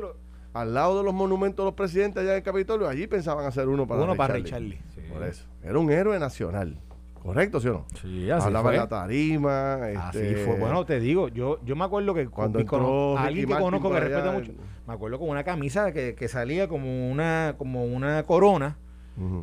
Al 0.54 0.74
lado 0.74 0.98
de 0.98 1.06
los 1.06 1.14
monumentos 1.14 1.64
de 1.64 1.68
los 1.68 1.76
presidentes 1.76 2.24
allá 2.24 2.36
en 2.36 2.44
Capitolio, 2.44 2.88
allí 2.88 3.08
pensaban 3.08 3.46
hacer 3.46 3.70
uno 3.70 3.88
para 3.88 4.04
uno 4.04 4.16
para 4.16 4.34
Ray 4.34 4.44
Charlie. 4.44 4.82
Por 5.12 5.24
eso. 5.24 5.46
Era 5.64 5.80
un 5.80 5.92
héroe 5.92 6.20
nacional. 6.20 6.78
¿Correcto, 7.22 7.60
sí 7.60 7.68
o 7.68 7.74
no? 7.74 7.86
Sí, 8.02 8.32
así 8.32 8.48
Hablaba 8.48 8.72
de 8.72 8.78
la 8.78 8.88
tarima. 8.88 9.76
Así 9.76 10.18
este, 10.18 10.46
fue. 10.46 10.58
Bueno, 10.58 10.86
te 10.86 11.00
digo, 11.00 11.28
yo, 11.28 11.60
yo 11.64 11.76
me 11.76 11.86
acuerdo 11.86 12.14
que 12.16 12.28
cuando 12.28 12.60
entró 12.60 13.18
alguien 13.18 13.48
que 13.48 13.56
conozco 13.56 13.92
que 13.92 14.00
respeta 14.00 14.32
mucho, 14.32 14.54
me 14.88 14.94
acuerdo 14.94 15.20
con 15.20 15.30
una 15.30 15.44
camisa 15.44 15.92
que, 15.92 16.16
que 16.16 16.28
salía 16.28 16.68
como 16.68 17.10
una, 17.10 17.56
como 17.58 17.86
una 17.86 18.24
corona 18.24 18.78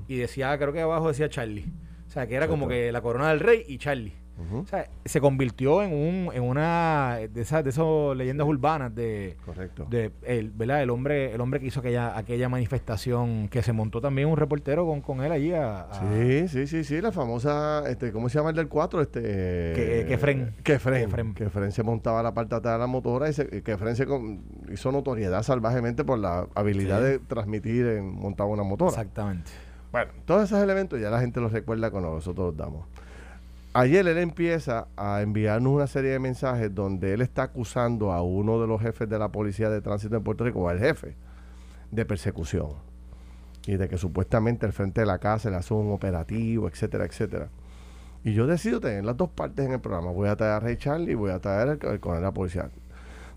y 0.08 0.16
decía, 0.16 0.56
creo 0.58 0.72
que 0.72 0.80
abajo 0.80 1.08
decía 1.08 1.28
Charlie. 1.28 1.66
O 2.06 2.10
sea, 2.10 2.26
que 2.26 2.34
era 2.34 2.48
como 2.48 2.66
que 2.66 2.90
la 2.90 3.00
corona 3.00 3.28
del 3.28 3.40
rey 3.40 3.64
y 3.68 3.78
Charlie. 3.78 4.14
O 4.52 4.66
sea, 4.66 4.88
se 5.04 5.20
convirtió 5.20 5.82
en 5.82 5.92
un 5.92 6.30
en 6.32 6.42
una 6.42 7.18
de 7.30 7.40
esas 7.40 7.64
de 7.64 7.70
esas 7.70 7.84
leyendas 8.16 8.46
urbanas 8.46 8.94
de 8.94 9.36
correcto. 9.44 9.86
de 9.90 10.12
el, 10.22 10.50
¿verdad? 10.50 10.82
el 10.82 10.90
hombre 10.90 11.34
el 11.34 11.40
hombre 11.40 11.58
que 11.58 11.66
hizo 11.66 11.80
aquella 11.80 12.16
aquella 12.16 12.48
manifestación 12.48 13.48
que 13.48 13.62
se 13.62 13.72
montó 13.72 14.00
también 14.00 14.28
un 14.28 14.36
reportero 14.36 14.86
con, 14.86 15.00
con 15.00 15.22
él 15.24 15.32
allí 15.32 15.52
a, 15.52 15.88
sí 15.92 16.48
sí 16.48 16.66
sí 16.66 16.84
sí 16.84 17.00
la 17.00 17.10
famosa 17.10 17.82
este 17.88 18.12
cómo 18.12 18.28
se 18.28 18.38
llama 18.38 18.50
el 18.50 18.56
del 18.56 18.68
4 18.68 19.02
este 19.02 19.20
que, 19.20 20.04
que 20.08 20.18
Fren. 20.18 20.54
Que 20.62 20.78
Fren. 20.78 21.34
Que 21.34 21.48
Fren. 21.50 21.72
Se 21.72 21.82
montaba 21.82 22.22
la 22.22 22.32
parte 22.32 22.54
atrás 22.54 22.74
de 22.74 22.78
la 22.78 22.86
motora 22.86 23.30
y 23.30 23.62
que 23.62 23.76
Fren 23.76 23.96
se 23.96 24.06
hizo 24.72 24.92
notoriedad 24.92 25.42
salvajemente 25.42 26.04
por 26.04 26.18
la 26.18 26.46
habilidad 26.54 27.02
de 27.02 27.18
transmitir 27.18 27.86
en 27.86 28.14
montaba 28.14 28.50
una 28.50 28.62
motora. 28.62 28.90
Exactamente. 28.90 29.50
Bueno 29.90 30.12
todos 30.24 30.44
esos 30.44 30.62
elementos 30.62 31.00
ya 31.00 31.10
la 31.10 31.20
gente 31.20 31.40
los 31.40 31.52
recuerda 31.52 31.90
cuando 31.90 32.14
nosotros 32.14 32.48
los 32.48 32.56
damos 32.56 32.86
Ayer 33.74 34.06
él 34.08 34.18
empieza 34.18 34.88
a 34.96 35.20
enviarnos 35.20 35.72
una 35.72 35.86
serie 35.86 36.12
de 36.12 36.18
mensajes 36.18 36.74
donde 36.74 37.12
él 37.12 37.20
está 37.20 37.44
acusando 37.44 38.12
a 38.12 38.22
uno 38.22 38.60
de 38.60 38.66
los 38.66 38.80
jefes 38.80 39.08
de 39.08 39.18
la 39.18 39.30
policía 39.30 39.68
de 39.68 39.82
tránsito 39.82 40.16
en 40.16 40.24
Puerto 40.24 40.44
Rico, 40.44 40.60
o 40.60 40.68
al 40.68 40.78
jefe, 40.78 41.16
de 41.90 42.04
persecución. 42.06 42.70
Y 43.66 43.76
de 43.76 43.88
que 43.88 43.98
supuestamente 43.98 44.64
al 44.64 44.72
frente 44.72 45.02
de 45.02 45.06
la 45.06 45.18
casa 45.18 45.50
le 45.50 45.56
hace 45.56 45.74
un 45.74 45.92
operativo, 45.92 46.66
etcétera, 46.66 47.04
etcétera. 47.04 47.50
Y 48.24 48.32
yo 48.32 48.46
decido 48.46 48.80
tener 48.80 49.04
las 49.04 49.16
dos 49.16 49.28
partes 49.28 49.66
en 49.66 49.72
el 49.72 49.80
programa. 49.80 50.12
Voy 50.12 50.28
a 50.28 50.36
traer 50.36 50.52
a 50.54 50.60
Ray 50.60 50.76
Charlie 50.76 51.12
y 51.12 51.14
voy 51.14 51.30
a 51.30 51.38
traer 51.38 51.68
al, 51.68 51.78
al 51.82 52.00
de 52.00 52.20
la 52.22 52.32
policía. 52.32 52.70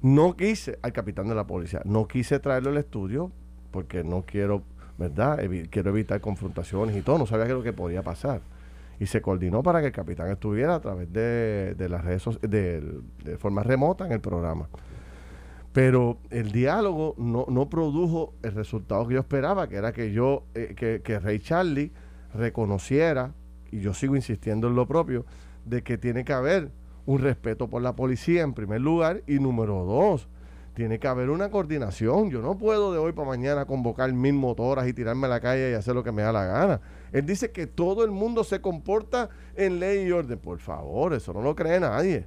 No 0.01 0.37
quise, 0.37 0.79
al 0.81 0.93
capitán 0.93 1.27
de 1.27 1.35
la 1.35 1.45
policía, 1.45 1.81
no 1.83 2.07
quise 2.07 2.39
traerlo 2.39 2.69
al 2.69 2.77
estudio 2.77 3.31
porque 3.69 4.03
no 4.03 4.23
quiero, 4.25 4.63
¿verdad? 4.97 5.39
quiero 5.69 5.89
evitar 5.89 6.21
confrontaciones 6.21 6.95
y 6.95 7.01
todo. 7.01 7.17
No 7.17 7.27
sabía 7.27 7.47
qué 7.47 7.53
lo 7.53 7.63
que 7.63 7.73
podía 7.73 8.01
pasar 8.01 8.41
y 9.01 9.07
se 9.07 9.19
coordinó 9.19 9.63
para 9.63 9.81
que 9.81 9.87
el 9.87 9.91
capitán 9.91 10.29
estuviera 10.29 10.75
a 10.75 10.79
través 10.79 11.11
de, 11.11 11.75
las 11.89 12.05
redes 12.05 12.23
de, 12.41 12.99
de 13.23 13.37
forma 13.39 13.63
remota 13.63 14.05
en 14.05 14.11
el 14.11 14.21
programa. 14.21 14.69
Pero 15.73 16.19
el 16.29 16.51
diálogo 16.51 17.15
no, 17.17 17.47
no, 17.49 17.67
produjo 17.67 18.35
el 18.43 18.51
resultado 18.51 19.07
que 19.07 19.15
yo 19.15 19.21
esperaba, 19.21 19.67
que 19.67 19.77
era 19.77 19.91
que 19.91 20.11
yo, 20.11 20.43
eh, 20.53 20.75
que, 20.77 21.01
que 21.03 21.17
Ray 21.17 21.39
Charlie 21.39 21.91
reconociera, 22.35 23.33
y 23.71 23.79
yo 23.79 23.95
sigo 23.95 24.15
insistiendo 24.15 24.67
en 24.67 24.75
lo 24.75 24.85
propio, 24.85 25.25
de 25.65 25.81
que 25.81 25.97
tiene 25.97 26.23
que 26.23 26.33
haber 26.33 26.69
un 27.07 27.21
respeto 27.21 27.71
por 27.71 27.81
la 27.81 27.95
policía 27.95 28.43
en 28.43 28.53
primer 28.53 28.81
lugar 28.81 29.23
y 29.25 29.39
número 29.39 29.83
dos, 29.83 30.29
tiene 30.75 30.99
que 30.99 31.07
haber 31.07 31.31
una 31.31 31.49
coordinación. 31.49 32.29
Yo 32.29 32.43
no 32.43 32.55
puedo 32.55 32.93
de 32.93 32.99
hoy 32.99 33.13
para 33.13 33.29
mañana 33.29 33.65
convocar 33.65 34.13
mil 34.13 34.33
motoras 34.33 34.87
y 34.87 34.93
tirarme 34.93 35.25
a 35.25 35.31
la 35.31 35.39
calle 35.39 35.71
y 35.71 35.73
hacer 35.73 35.95
lo 35.95 36.03
que 36.03 36.11
me 36.11 36.21
da 36.21 36.31
la 36.31 36.45
gana. 36.45 36.81
Él 37.11 37.25
dice 37.25 37.51
que 37.51 37.67
todo 37.67 38.03
el 38.03 38.11
mundo 38.11 38.43
se 38.43 38.61
comporta 38.61 39.29
en 39.55 39.79
ley 39.79 40.07
y 40.07 40.11
orden. 40.11 40.39
Por 40.39 40.59
favor, 40.59 41.13
eso 41.13 41.33
no 41.33 41.41
lo 41.41 41.55
cree 41.55 41.79
nadie. 41.79 42.25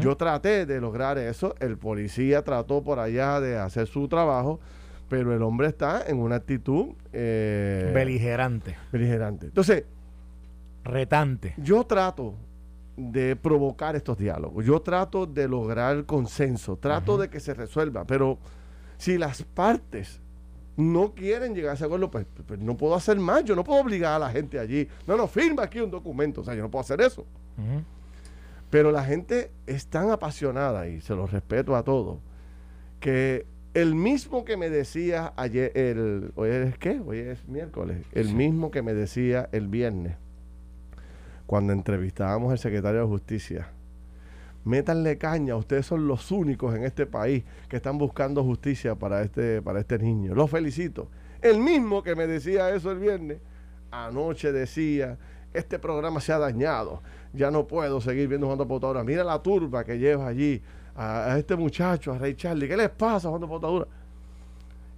Yo 0.00 0.16
traté 0.16 0.64
de 0.64 0.80
lograr 0.80 1.18
eso. 1.18 1.56
El 1.58 1.76
policía 1.76 2.42
trató 2.42 2.84
por 2.84 3.00
allá 3.00 3.40
de 3.40 3.58
hacer 3.58 3.88
su 3.88 4.06
trabajo, 4.06 4.60
pero 5.08 5.34
el 5.34 5.42
hombre 5.42 5.66
está 5.66 6.04
en 6.06 6.20
una 6.20 6.36
actitud 6.36 6.94
eh, 7.12 7.90
beligerante. 7.92 8.76
Beligerante. 8.92 9.46
Entonces, 9.46 9.84
retante. 10.84 11.54
Yo 11.56 11.84
trato 11.84 12.34
de 12.96 13.34
provocar 13.34 13.96
estos 13.96 14.18
diálogos. 14.18 14.64
Yo 14.64 14.80
trato 14.82 15.26
de 15.26 15.48
lograr 15.48 16.04
consenso, 16.06 16.76
trato 16.76 17.18
de 17.18 17.28
que 17.28 17.40
se 17.40 17.52
resuelva, 17.52 18.04
pero 18.04 18.38
si 18.98 19.18
las 19.18 19.42
partes 19.42 20.21
no 20.82 21.14
quieren 21.14 21.54
llegar 21.54 21.72
a 21.72 21.74
ese 21.74 21.84
acuerdo, 21.84 22.10
pues, 22.10 22.26
pues, 22.46 22.60
no 22.60 22.76
puedo 22.76 22.94
hacer 22.94 23.18
más, 23.18 23.44
yo 23.44 23.54
no 23.54 23.64
puedo 23.64 23.80
obligar 23.80 24.14
a 24.14 24.18
la 24.18 24.30
gente 24.30 24.58
allí, 24.58 24.88
no, 25.06 25.16
no, 25.16 25.26
firma 25.26 25.62
aquí 25.64 25.80
un 25.80 25.90
documento, 25.90 26.40
o 26.40 26.44
sea, 26.44 26.54
yo 26.54 26.62
no 26.62 26.70
puedo 26.70 26.80
hacer 26.80 27.00
eso. 27.00 27.24
Pero 28.70 28.90
la 28.90 29.04
gente 29.04 29.50
es 29.66 29.86
tan 29.86 30.10
apasionada, 30.10 30.88
y 30.88 31.00
se 31.00 31.14
lo 31.14 31.26
respeto 31.26 31.76
a 31.76 31.82
todos, 31.82 32.18
que 33.00 33.46
el 33.74 33.94
mismo 33.94 34.44
que 34.44 34.56
me 34.56 34.70
decía 34.70 35.32
ayer, 35.36 35.72
el, 35.76 36.32
hoy 36.34 36.50
es 36.50 36.78
qué, 36.78 37.00
hoy 37.04 37.18
es 37.18 37.46
miércoles, 37.48 38.04
el 38.12 38.34
mismo 38.34 38.70
que 38.70 38.82
me 38.82 38.94
decía 38.94 39.48
el 39.52 39.68
viernes, 39.68 40.16
cuando 41.46 41.72
entrevistábamos 41.72 42.52
al 42.52 42.58
secretario 42.58 43.00
de 43.00 43.06
Justicia. 43.06 43.68
Métanle 44.64 45.18
caña, 45.18 45.56
ustedes 45.56 45.86
son 45.86 46.06
los 46.06 46.30
únicos 46.30 46.74
en 46.74 46.84
este 46.84 47.06
país 47.06 47.44
que 47.68 47.76
están 47.76 47.98
buscando 47.98 48.44
justicia 48.44 48.94
para 48.94 49.22
este, 49.22 49.60
para 49.60 49.80
este 49.80 49.98
niño. 49.98 50.34
Los 50.34 50.50
felicito. 50.50 51.08
El 51.40 51.58
mismo 51.58 52.02
que 52.02 52.14
me 52.14 52.26
decía 52.26 52.70
eso 52.70 52.92
el 52.92 52.98
viernes, 52.98 53.38
anoche 53.90 54.52
decía, 54.52 55.18
este 55.52 55.78
programa 55.78 56.20
se 56.20 56.32
ha 56.32 56.38
dañado, 56.38 57.02
ya 57.32 57.50
no 57.50 57.66
puedo 57.66 58.00
seguir 58.00 58.28
viendo 58.28 58.46
Juan 58.46 58.68
Potadura. 58.68 59.02
Mira 59.02 59.24
la 59.24 59.42
turba 59.42 59.84
que 59.84 59.98
lleva 59.98 60.28
allí 60.28 60.62
a, 60.94 61.36
este 61.38 61.56
muchacho, 61.56 62.12
a 62.12 62.18
Ray 62.18 62.34
Charlie, 62.34 62.68
¿qué 62.68 62.76
les 62.76 62.90
pasa 62.90 63.28
Juan 63.28 63.42
Potadura? 63.42 63.86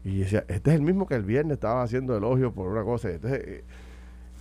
Y 0.04 0.18
decía, 0.18 0.44
este 0.48 0.70
es 0.70 0.76
el 0.76 0.82
mismo 0.82 1.06
que 1.06 1.14
el 1.14 1.22
viernes 1.22 1.54
estaba 1.54 1.82
haciendo 1.82 2.14
elogio 2.14 2.52
por 2.52 2.68
una 2.68 2.84
cosa. 2.84 3.10
Entonces, 3.10 3.40
eh, 3.42 3.64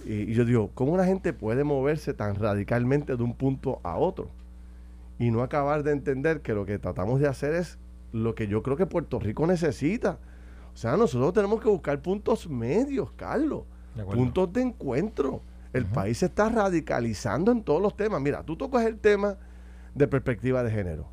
y, 0.05 0.33
yo 0.33 0.43
digo, 0.43 0.71
¿cómo 0.73 0.91
una 0.91 1.05
gente 1.05 1.31
puede 1.31 1.63
moverse 1.63 2.13
tan 2.13 2.35
radicalmente 2.35 3.15
de 3.15 3.23
un 3.23 3.33
punto 3.33 3.79
a 3.83 3.95
otro? 3.95 4.29
Y 5.19 5.31
no 5.31 5.41
acabar 5.41 5.83
de 5.83 5.91
entender 5.91 6.41
que 6.41 6.53
lo 6.53 6.65
que 6.65 6.79
tratamos 6.79 7.19
de 7.19 7.27
hacer 7.27 7.53
es 7.53 7.77
lo 8.11 8.35
que 8.35 8.47
yo 8.47 8.63
creo 8.63 8.77
que 8.77 8.85
Puerto 8.85 9.19
Rico 9.19 9.45
necesita. 9.47 10.19
O 10.73 10.77
sea, 10.77 10.97
nosotros 10.97 11.33
tenemos 11.33 11.61
que 11.61 11.69
buscar 11.69 12.01
puntos 12.01 12.49
medios, 12.49 13.11
Carlos. 13.13 13.63
puntos 14.11 14.51
de 14.53 14.61
encuentro. 14.61 15.41
El 15.71 15.85
país 15.85 16.19
se 16.19 16.27
está 16.27 16.49
radicalizando 16.49 17.51
en 17.51 17.63
todos 17.63 17.81
los 17.81 17.95
temas. 17.95 18.21
Mira, 18.21 18.43
tú 18.43 18.55
tocas 18.55 18.85
el 18.85 18.99
tema 18.99 19.37
de 19.95 20.07
perspectiva 20.07 20.63
de 20.63 20.71
género. 20.71 21.09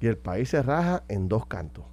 Y 0.00 0.06
el 0.06 0.16
país 0.16 0.48
se 0.48 0.62
raja 0.62 1.04
en 1.08 1.28
dos 1.28 1.46
cantos. 1.46 1.84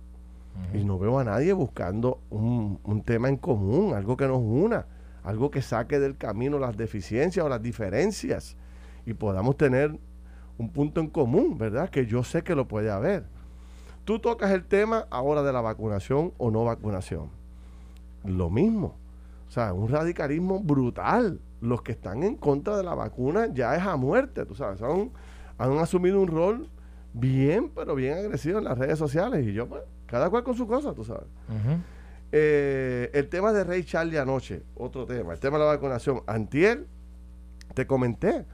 Y 0.74 0.84
no 0.84 0.98
veo 0.98 1.20
a 1.20 1.24
nadie 1.24 1.54
buscando 1.54 2.20
un, 2.32 2.80
un 2.84 3.04
tema 3.04 3.30
en 3.30 3.38
común, 3.38 3.94
algo 3.94 4.18
que 4.18 4.28
nos 4.28 4.40
una 4.40 4.88
algo 5.28 5.52
que 5.52 5.62
saque 5.62 6.00
del 6.00 6.16
camino 6.16 6.58
las 6.58 6.78
deficiencias 6.78 7.46
o 7.46 7.50
las 7.50 7.62
diferencias 7.62 8.56
y 9.06 9.14
podamos 9.14 9.58
tener 9.58 10.00
un 10.58 10.70
punto 10.72 11.02
en 11.02 11.08
común, 11.08 11.58
¿verdad? 11.58 11.90
Que 11.90 12.06
yo 12.06 12.24
sé 12.24 12.44
que 12.44 12.56
lo 12.56 12.68
puede 12.68 12.92
haber. 12.92 13.26
Tú 14.06 14.20
tocas 14.20 14.52
el 14.52 14.64
tema 14.64 15.06
ahora 15.10 15.44
de 15.44 15.52
la 15.52 15.62
vacunación 15.62 16.34
o 16.38 16.50
no 16.50 16.64
vacunación. 16.64 17.30
Lo 18.24 18.50
mismo. 18.50 18.96
O 19.48 19.52
sea, 19.52 19.74
un 19.74 19.90
radicalismo 19.90 20.60
brutal. 20.60 21.40
Los 21.60 21.82
que 21.82 21.92
están 21.92 22.24
en 22.24 22.36
contra 22.36 22.78
de 22.78 22.84
la 22.84 22.94
vacuna 22.94 23.48
ya 23.52 23.76
es 23.76 23.84
a 23.84 23.96
muerte, 23.96 24.46
tú 24.46 24.56
sabes. 24.56 24.82
Han, 24.82 25.12
han 25.58 25.78
asumido 25.80 26.22
un 26.22 26.28
rol 26.28 26.70
bien, 27.14 27.70
pero 27.70 27.96
bien 27.96 28.18
agresivo 28.18 28.60
en 28.60 28.66
las 28.66 28.78
redes 28.78 29.00
sociales. 29.00 29.46
Y 29.46 29.54
yo, 29.54 29.68
pues, 29.68 29.82
cada 30.06 30.30
cual 30.30 30.44
con 30.44 30.56
su 30.56 30.68
cosa, 30.68 30.94
tú 30.94 31.04
sabes. 31.04 31.28
Eh, 32.32 33.10
el 33.14 33.30
tema 33.30 33.54
de 33.54 33.64
Rey 33.64 33.84
Charlie 33.84 34.18
anoche, 34.18 34.64
otro 34.76 35.06
tema. 35.06 35.34
El 35.34 35.40
tema 35.40 35.58
de 35.58 35.66
la 35.66 35.72
vacunación. 35.72 36.22
Antier, 36.28 36.86
te 37.74 37.88
comenté. 37.88 38.46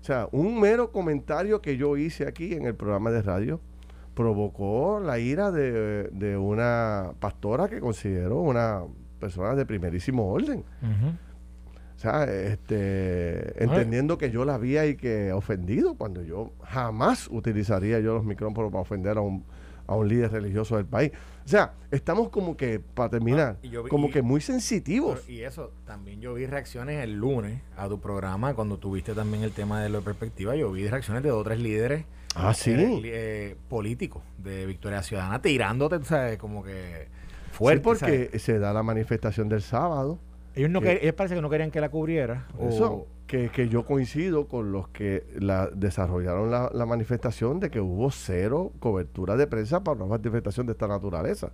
O 0.00 0.04
sea, 0.04 0.28
un 0.32 0.60
mero 0.60 0.92
comentario 0.92 1.60
que 1.60 1.76
yo 1.76 1.96
hice 1.96 2.26
aquí 2.26 2.54
en 2.54 2.66
el 2.66 2.74
programa 2.74 3.10
de 3.10 3.22
radio 3.22 3.60
provocó 4.14 5.00
la 5.00 5.18
ira 5.18 5.50
de, 5.52 6.36
una 6.36 7.12
pastora 7.20 7.68
que 7.68 7.80
considero 7.80 8.40
una 8.40 8.82
persona 9.20 9.54
de 9.54 9.64
primerísimo 9.66 10.32
orden. 10.32 10.64
O 11.98 12.00
sea, 12.00 12.24
este, 12.24 13.62
entendiendo 13.62 14.18
que 14.18 14.30
yo 14.30 14.44
la 14.44 14.54
había 14.54 14.86
y 14.86 14.96
que 14.96 15.32
ofendido, 15.32 15.94
cuando 15.94 16.22
yo 16.22 16.52
jamás 16.62 17.28
utilizaría 17.28 17.98
yo 17.98 18.14
los 18.14 18.24
micrófonos 18.24 18.70
para 18.70 18.82
ofender 18.82 19.18
a 19.18 19.20
un, 19.20 19.44
a 19.88 19.96
un 19.96 20.08
líder 20.08 20.30
religioso 20.30 20.76
del 20.76 20.86
país. 20.86 21.10
O 21.44 21.48
sea, 21.48 21.72
estamos 21.90 22.28
como 22.28 22.56
que, 22.56 22.78
para 22.78 23.08
terminar, 23.08 23.56
como 23.88 24.10
que 24.10 24.22
muy 24.22 24.40
sensitivos. 24.40 25.28
y 25.28 25.42
eso, 25.42 25.72
también 25.86 26.20
yo 26.20 26.34
vi 26.34 26.46
reacciones 26.46 27.02
el 27.02 27.14
lunes 27.14 27.62
a 27.76 27.88
tu 27.88 27.98
programa, 27.98 28.54
cuando 28.54 28.76
tuviste 28.76 29.14
también 29.14 29.42
el 29.42 29.52
tema 29.52 29.82
de 29.82 29.88
la 29.88 30.00
perspectiva, 30.02 30.54
yo 30.54 30.70
vi 30.70 30.86
reacciones 30.86 31.22
de 31.22 31.32
otros 31.32 31.58
líderes 31.58 32.04
ah, 32.34 32.52
¿sí? 32.54 32.74
Eh, 32.76 33.56
políticos 33.68 34.22
de 34.36 34.66
Victoria 34.66 35.02
Ciudadana 35.02 35.40
tirándote, 35.40 36.04
¿sabes? 36.04 36.38
Como 36.38 36.62
que 36.62 37.08
fuerte. 37.50 37.78
Sí, 37.80 37.88
porque 37.88 38.38
se 38.38 38.58
da 38.58 38.74
la 38.74 38.82
manifestación 38.82 39.48
del 39.48 39.62
sábado. 39.62 40.18
Ellos, 40.58 40.70
no 40.70 40.82
ellos 40.82 41.14
parece 41.14 41.36
que 41.36 41.40
no 41.40 41.48
querían 41.48 41.70
que 41.70 41.80
la 41.80 41.88
cubriera. 41.88 42.48
Eso, 42.60 43.06
que, 43.28 43.48
que, 43.50 43.68
yo 43.68 43.84
coincido 43.84 44.48
con 44.48 44.72
los 44.72 44.88
que 44.88 45.24
la, 45.38 45.68
desarrollaron 45.68 46.50
la, 46.50 46.86
manifestación 46.86 47.60
de 47.60 47.70
que 47.70 47.80
hubo 47.80 48.10
cero 48.10 48.72
cobertura 48.80 49.36
de 49.36 49.46
prensa 49.46 49.84
para 49.84 49.98
una 49.98 50.06
manifestación 50.06 50.66
de 50.66 50.72
esta 50.72 50.88
naturaleza. 50.88 51.50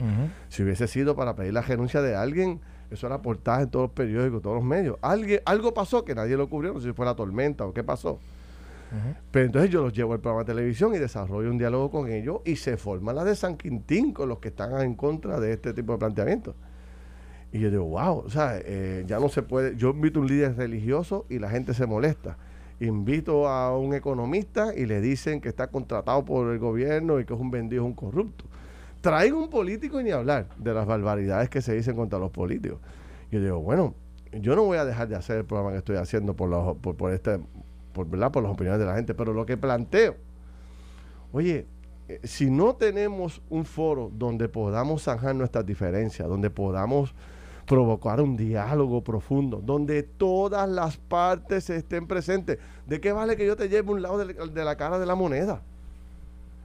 Si 0.48 0.62
hubiese 0.62 0.88
sido 0.88 1.14
para 1.14 1.36
pedir 1.36 1.52
la 1.52 1.60
renuncia 1.60 2.00
de 2.00 2.14
alguien, 2.14 2.62
eso 2.90 3.06
era 3.06 3.20
portaje 3.20 3.64
en 3.64 3.70
todos 3.70 3.88
los 3.88 3.92
periódicos, 3.92 4.40
todos 4.40 4.56
los 4.56 4.64
medios. 4.64 4.96
Alguien, 5.02 5.40
algo 5.44 5.74
pasó 5.74 6.02
que 6.02 6.14
nadie 6.14 6.38
lo 6.38 6.48
cubrió, 6.48 6.72
no 6.72 6.80
sé 6.80 6.86
si 6.86 6.92
fue 6.94 7.04
la 7.04 7.14
tormenta 7.14 7.66
o 7.66 7.74
qué 7.74 7.84
pasó. 7.84 8.20
Pero 9.30 9.44
entonces 9.44 9.70
yo 9.70 9.82
los 9.82 9.92
llevo 9.92 10.14
al 10.14 10.20
programa 10.20 10.44
de 10.44 10.54
televisión 10.54 10.94
y 10.94 10.98
desarrollo 10.98 11.50
un 11.50 11.58
diálogo 11.58 11.90
con 11.90 12.10
ellos 12.10 12.40
y 12.46 12.56
se 12.56 12.78
forma 12.78 13.12
la 13.12 13.24
de 13.24 13.34
San 13.34 13.58
Quintín 13.58 14.12
con 14.12 14.30
los 14.30 14.38
que 14.38 14.48
están 14.48 14.80
en 14.80 14.94
contra 14.94 15.40
de 15.40 15.52
este 15.52 15.74
tipo 15.74 15.92
de 15.92 15.98
planteamientos. 15.98 16.54
Y 17.54 17.60
yo 17.60 17.70
digo, 17.70 17.84
wow, 17.84 18.24
o 18.26 18.30
sea, 18.30 18.58
eh, 18.64 19.04
ya 19.06 19.20
no 19.20 19.28
se 19.28 19.40
puede. 19.42 19.76
Yo 19.76 19.90
invito 19.90 20.18
a 20.18 20.22
un 20.22 20.28
líder 20.28 20.56
religioso 20.56 21.24
y 21.28 21.38
la 21.38 21.48
gente 21.48 21.72
se 21.72 21.86
molesta. 21.86 22.36
Invito 22.80 23.46
a 23.46 23.78
un 23.78 23.94
economista 23.94 24.74
y 24.74 24.86
le 24.86 25.00
dicen 25.00 25.40
que 25.40 25.50
está 25.50 25.68
contratado 25.68 26.24
por 26.24 26.52
el 26.52 26.58
gobierno 26.58 27.20
y 27.20 27.24
que 27.24 27.32
es 27.32 27.38
un 27.38 27.52
vendido, 27.52 27.84
un 27.84 27.94
corrupto. 27.94 28.44
Traigo 29.00 29.38
un 29.38 29.50
político 29.50 30.00
y 30.00 30.04
ni 30.04 30.10
hablar 30.10 30.48
de 30.58 30.74
las 30.74 30.84
barbaridades 30.84 31.48
que 31.48 31.62
se 31.62 31.74
dicen 31.74 31.94
contra 31.94 32.18
los 32.18 32.32
políticos. 32.32 32.80
Yo 33.30 33.40
digo, 33.40 33.60
bueno, 33.60 33.94
yo 34.32 34.56
no 34.56 34.64
voy 34.64 34.78
a 34.78 34.84
dejar 34.84 35.06
de 35.06 35.14
hacer 35.14 35.36
el 35.36 35.44
programa 35.44 35.70
que 35.70 35.78
estoy 35.78 35.94
haciendo 35.94 36.34
por, 36.34 36.48
los, 36.48 36.76
por, 36.78 36.96
por, 36.96 37.12
este, 37.12 37.38
por, 37.92 38.08
¿verdad? 38.08 38.32
por 38.32 38.42
las 38.42 38.50
opiniones 38.50 38.80
de 38.80 38.86
la 38.86 38.96
gente, 38.96 39.14
pero 39.14 39.32
lo 39.32 39.46
que 39.46 39.56
planteo, 39.56 40.16
oye, 41.30 41.68
eh, 42.08 42.18
si 42.24 42.50
no 42.50 42.74
tenemos 42.74 43.42
un 43.48 43.64
foro 43.64 44.10
donde 44.12 44.48
podamos 44.48 45.04
zanjar 45.04 45.36
nuestras 45.36 45.64
diferencias, 45.64 46.26
donde 46.26 46.50
podamos 46.50 47.14
provocar 47.66 48.20
un 48.20 48.36
diálogo 48.36 49.02
profundo, 49.02 49.60
donde 49.64 50.02
todas 50.02 50.68
las 50.68 50.96
partes 50.96 51.70
estén 51.70 52.06
presentes. 52.06 52.58
¿De 52.86 53.00
qué 53.00 53.12
vale 53.12 53.36
que 53.36 53.46
yo 53.46 53.56
te 53.56 53.68
lleve 53.68 53.90
un 53.90 54.02
lado 54.02 54.18
de, 54.18 54.64
la 54.64 54.76
cara 54.76 54.98
de 54.98 55.06
la 55.06 55.14
moneda? 55.14 55.62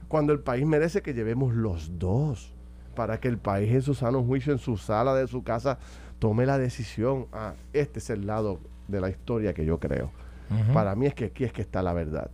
Cuando 0.08 0.32
el 0.32 0.40
país 0.40 0.66
merece 0.66 1.02
que 1.02 1.14
llevemos 1.14 1.54
los 1.54 1.98
dos, 1.98 2.52
para 2.94 3.20
que 3.20 3.28
el 3.28 3.38
país 3.38 3.72
en 3.72 3.82
su 3.82 3.94
sano 3.94 4.22
juicio, 4.22 4.52
en 4.52 4.58
su 4.58 4.76
sala 4.76 5.14
de 5.14 5.26
su 5.26 5.42
casa, 5.42 5.78
tome 6.18 6.44
la 6.44 6.58
decisión. 6.58 7.26
Ah, 7.32 7.54
este 7.72 8.00
es 8.00 8.10
el 8.10 8.26
lado 8.26 8.58
de 8.88 9.00
la 9.00 9.08
historia 9.08 9.54
que 9.54 9.64
yo 9.64 9.78
creo. 9.78 10.10
Para 10.74 10.96
mí 10.96 11.06
es 11.06 11.14
que 11.14 11.26
aquí 11.26 11.44
es 11.44 11.52
que 11.52 11.62
está 11.62 11.80
la 11.80 11.92
verdad. 11.92 12.28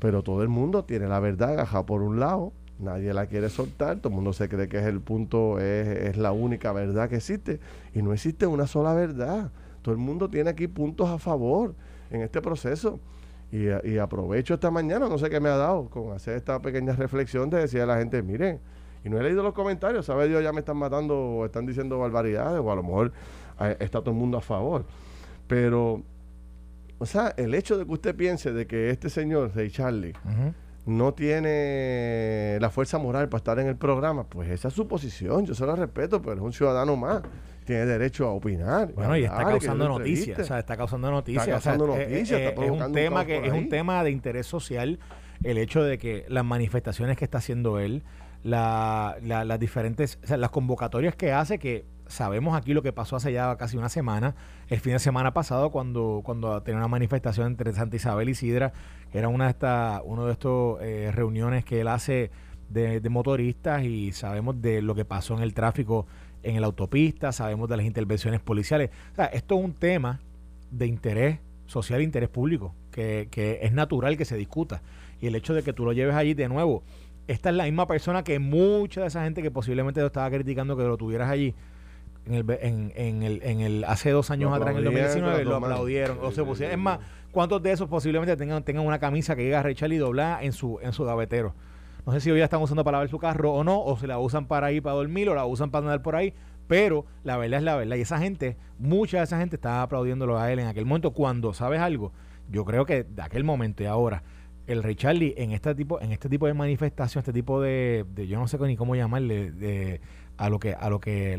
Pero 0.00 0.24
todo 0.24 0.42
el 0.42 0.48
mundo 0.48 0.84
tiene 0.84 1.06
la 1.06 1.20
verdad 1.20 1.50
agajada 1.50 1.86
por 1.86 2.02
un 2.02 2.18
lado 2.18 2.52
nadie 2.78 3.12
la 3.14 3.26
quiere 3.26 3.48
soltar, 3.48 3.98
todo 3.98 4.08
el 4.08 4.14
mundo 4.14 4.32
se 4.32 4.48
cree 4.48 4.68
que 4.68 4.78
es 4.78 4.86
el 4.86 5.00
punto, 5.00 5.58
es, 5.60 6.16
la 6.16 6.32
única 6.32 6.72
verdad 6.72 7.08
que 7.08 7.16
existe, 7.16 7.60
y 7.94 8.02
no 8.02 8.12
existe 8.12 8.46
una 8.46 8.66
sola 8.66 8.94
verdad. 8.94 9.50
Todo 9.82 9.94
el 9.94 10.00
mundo 10.00 10.28
tiene 10.28 10.50
aquí 10.50 10.66
puntos 10.66 11.08
a 11.08 11.18
favor 11.18 11.74
en 12.10 12.22
este 12.22 12.40
proceso. 12.40 13.00
Y, 13.52 13.98
aprovecho 13.98 14.54
esta 14.54 14.72
mañana, 14.72 15.08
no 15.08 15.16
sé 15.16 15.30
qué 15.30 15.38
me 15.38 15.48
ha 15.48 15.56
dado, 15.56 15.88
con 15.88 16.12
hacer 16.12 16.34
esta 16.36 16.60
pequeña 16.60 16.92
reflexión 16.96 17.50
de 17.50 17.58
decir 17.58 17.82
a 17.82 17.86
la 17.86 17.98
gente, 17.98 18.20
miren, 18.20 18.58
y 19.04 19.08
no 19.08 19.20
he 19.20 19.22
leído 19.22 19.44
los 19.44 19.52
comentarios, 19.52 20.06
sabe 20.06 20.26
Dios, 20.26 20.42
ya 20.42 20.52
me 20.52 20.58
están 20.58 20.76
matando 20.76 21.16
o 21.16 21.44
están 21.44 21.64
diciendo 21.64 21.98
barbaridades, 21.98 22.60
o 22.60 22.72
a 22.72 22.74
lo 22.74 22.82
mejor 22.82 23.12
eh, 23.60 23.76
está 23.78 24.00
todo 24.00 24.10
el 24.10 24.16
mundo 24.16 24.38
a 24.38 24.40
favor. 24.40 24.84
Pero, 25.46 26.02
o 26.98 27.06
sea, 27.06 27.32
el 27.36 27.54
hecho 27.54 27.78
de 27.78 27.84
que 27.84 27.92
usted 27.92 28.16
piense 28.16 28.52
de 28.52 28.66
que 28.66 28.90
este 28.90 29.08
señor, 29.08 29.52
Rey 29.54 29.70
Charlie, 29.70 30.14
no 30.86 31.14
tiene 31.14 32.58
la 32.60 32.70
fuerza 32.70 32.98
moral 32.98 33.28
para 33.28 33.38
estar 33.38 33.58
en 33.58 33.68
el 33.68 33.76
programa, 33.76 34.24
pues 34.24 34.50
esa 34.50 34.68
es 34.68 34.74
su 34.74 34.86
posición, 34.86 35.46
yo 35.46 35.54
se 35.54 35.64
la 35.66 35.76
respeto, 35.76 36.20
pero 36.20 36.34
es 36.34 36.40
un 36.40 36.52
ciudadano 36.52 36.96
más, 36.96 37.22
tiene 37.64 37.86
derecho 37.86 38.26
a 38.26 38.32
opinar. 38.32 38.92
Bueno, 38.92 39.16
y 39.16 39.24
está 39.24 39.44
causando 39.44 39.88
noticias, 39.88 40.38
o 40.38 40.44
sea, 40.44 40.58
está 40.58 40.76
causando 40.76 41.10
noticias. 41.10 41.46
Está 41.46 41.52
causando 41.52 41.86
noticias, 41.86 42.40
es, 42.40 42.70
un 42.70 42.92
tema 42.92 43.24
que 43.24 43.46
es 43.46 43.52
un 43.52 43.68
tema 43.68 44.04
de 44.04 44.10
interés 44.10 44.46
social 44.46 44.98
el 45.42 45.58
hecho 45.58 45.82
de 45.82 45.98
que 45.98 46.24
las 46.28 46.44
manifestaciones 46.44 47.16
que 47.16 47.24
está 47.24 47.38
haciendo 47.38 47.78
él, 47.78 48.02
la, 48.42 49.16
las 49.22 49.58
diferentes, 49.60 50.18
o 50.22 50.26
sea, 50.26 50.36
las 50.36 50.50
convocatorias 50.50 51.16
que 51.16 51.32
hace 51.32 51.58
que 51.58 51.86
sabemos 52.14 52.56
aquí 52.56 52.72
lo 52.74 52.82
que 52.82 52.92
pasó 52.92 53.16
hace 53.16 53.32
ya 53.32 53.56
casi 53.56 53.76
una 53.76 53.88
semana, 53.88 54.36
el 54.68 54.80
fin 54.80 54.92
de 54.92 54.98
semana 55.00 55.34
pasado, 55.34 55.70
cuando, 55.70 56.22
cuando 56.24 56.62
tenía 56.62 56.78
una 56.78 56.88
manifestación 56.88 57.48
entre 57.48 57.72
Santa 57.72 57.96
Isabel 57.96 58.28
y 58.28 58.34
Sidra, 58.34 58.72
que 59.10 59.18
era 59.18 59.28
una 59.28 59.44
de 59.44 59.50
estas, 59.50 60.00
uno 60.04 60.26
de 60.26 60.32
estos 60.32 60.80
eh, 60.80 61.10
reuniones 61.12 61.64
que 61.64 61.80
él 61.80 61.88
hace 61.88 62.30
de, 62.68 63.00
motoristas 63.10 63.82
y 63.82 64.12
sabemos 64.12 64.62
de 64.62 64.80
lo 64.80 64.94
que 64.94 65.04
pasó 65.04 65.36
en 65.36 65.42
el 65.42 65.54
tráfico 65.54 66.06
en 66.42 66.60
la 66.60 66.66
autopista, 66.66 67.32
sabemos 67.32 67.68
de 67.68 67.76
las 67.76 67.86
intervenciones 67.86 68.40
policiales. 68.40 68.90
O 69.12 69.14
sea, 69.16 69.26
esto 69.26 69.58
es 69.58 69.64
un 69.64 69.74
tema 69.74 70.20
de 70.70 70.86
interés 70.86 71.40
social 71.66 72.02
interés 72.02 72.28
público, 72.28 72.74
que, 72.90 73.28
que 73.30 73.60
es 73.62 73.72
natural 73.72 74.16
que 74.16 74.24
se 74.24 74.36
discuta. 74.36 74.82
Y 75.20 75.26
el 75.26 75.34
hecho 75.34 75.54
de 75.54 75.62
que 75.62 75.72
tú 75.72 75.84
lo 75.84 75.92
lleves 75.92 76.14
allí 76.14 76.34
de 76.34 76.48
nuevo, 76.48 76.84
esta 77.26 77.50
es 77.50 77.56
la 77.56 77.64
misma 77.64 77.86
persona 77.86 78.22
que 78.22 78.38
mucha 78.38 79.00
de 79.00 79.06
esa 79.06 79.24
gente 79.24 79.42
que 79.42 79.50
posiblemente 79.50 80.00
lo 80.00 80.06
estaba 80.06 80.30
criticando 80.30 80.76
que 80.76 80.82
lo 80.84 80.96
tuvieras 80.96 81.30
allí, 81.30 81.54
en 82.26 82.34
el, 82.34 82.50
en, 82.60 82.92
en, 82.94 83.22
el, 83.22 83.42
en 83.42 83.60
el 83.60 83.84
hace 83.84 84.10
dos 84.10 84.30
años 84.30 84.52
atrás, 84.52 84.70
en 84.72 84.78
el 84.78 84.84
2019, 84.84 85.44
lo 85.44 85.56
aplaudieron. 85.56 86.18
o 86.22 86.32
se 86.32 86.42
pusieron, 86.42 86.74
es 86.74 86.80
más, 86.80 86.98
¿cuántos 87.32 87.62
de 87.62 87.72
esos 87.72 87.88
posiblemente 87.88 88.36
tengan, 88.36 88.62
tengan 88.62 88.86
una 88.86 88.98
camisa 88.98 89.36
que 89.36 89.42
diga 89.42 89.62
Rachel 89.62 89.92
y 89.92 89.98
doblada 89.98 90.42
en 90.42 90.52
su, 90.52 90.78
en 90.82 90.92
su 90.92 91.04
gavetero? 91.04 91.54
No 92.06 92.12
sé 92.12 92.20
si 92.20 92.30
hoy 92.30 92.38
ya 92.38 92.44
están 92.44 92.60
usando 92.60 92.84
para 92.84 92.96
lavar 92.96 93.08
su 93.08 93.18
carro 93.18 93.52
o 93.52 93.64
no, 93.64 93.82
o 93.82 93.96
se 93.96 94.06
la 94.06 94.18
usan 94.18 94.46
para 94.46 94.72
ir 94.72 94.82
para 94.82 94.96
dormir, 94.96 95.28
o 95.28 95.34
la 95.34 95.46
usan 95.46 95.70
para 95.70 95.86
andar 95.86 96.02
por 96.02 96.16
ahí, 96.16 96.34
pero 96.66 97.06
la 97.24 97.36
verdad 97.36 97.58
es 97.58 97.64
la 97.64 97.76
verdad. 97.76 97.96
Y 97.96 98.00
esa 98.02 98.18
gente, 98.18 98.56
mucha 98.78 99.18
de 99.18 99.24
esa 99.24 99.38
gente 99.38 99.56
estaba 99.56 99.82
aplaudiéndolo 99.82 100.38
a 100.38 100.52
él 100.52 100.58
en 100.58 100.66
aquel 100.66 100.84
momento. 100.84 101.12
Cuando 101.12 101.54
sabes 101.54 101.80
algo, 101.80 102.12
yo 102.50 102.64
creo 102.64 102.84
que 102.84 103.04
de 103.04 103.22
aquel 103.22 103.44
momento 103.44 103.82
y 103.82 103.86
ahora, 103.86 104.22
el 104.66 104.82
Ray 104.82 104.94
Charlie 104.94 105.34
en 105.36 105.52
este 105.52 105.74
tipo, 105.74 106.00
en 106.00 106.12
este 106.12 106.28
tipo 106.28 106.46
de 106.46 106.54
manifestación, 106.54 107.20
este 107.20 107.32
tipo 107.32 107.60
de, 107.60 108.04
de 108.14 108.26
yo 108.26 108.38
no 108.38 108.48
sé 108.48 108.58
ni 108.58 108.76
cómo 108.76 108.94
llamarle, 108.94 109.50
de 109.50 110.00
a 110.36 110.48
lo 110.48 110.58
que 110.58 110.74
a 110.74 110.88
lo 110.90 111.00
que 111.00 111.36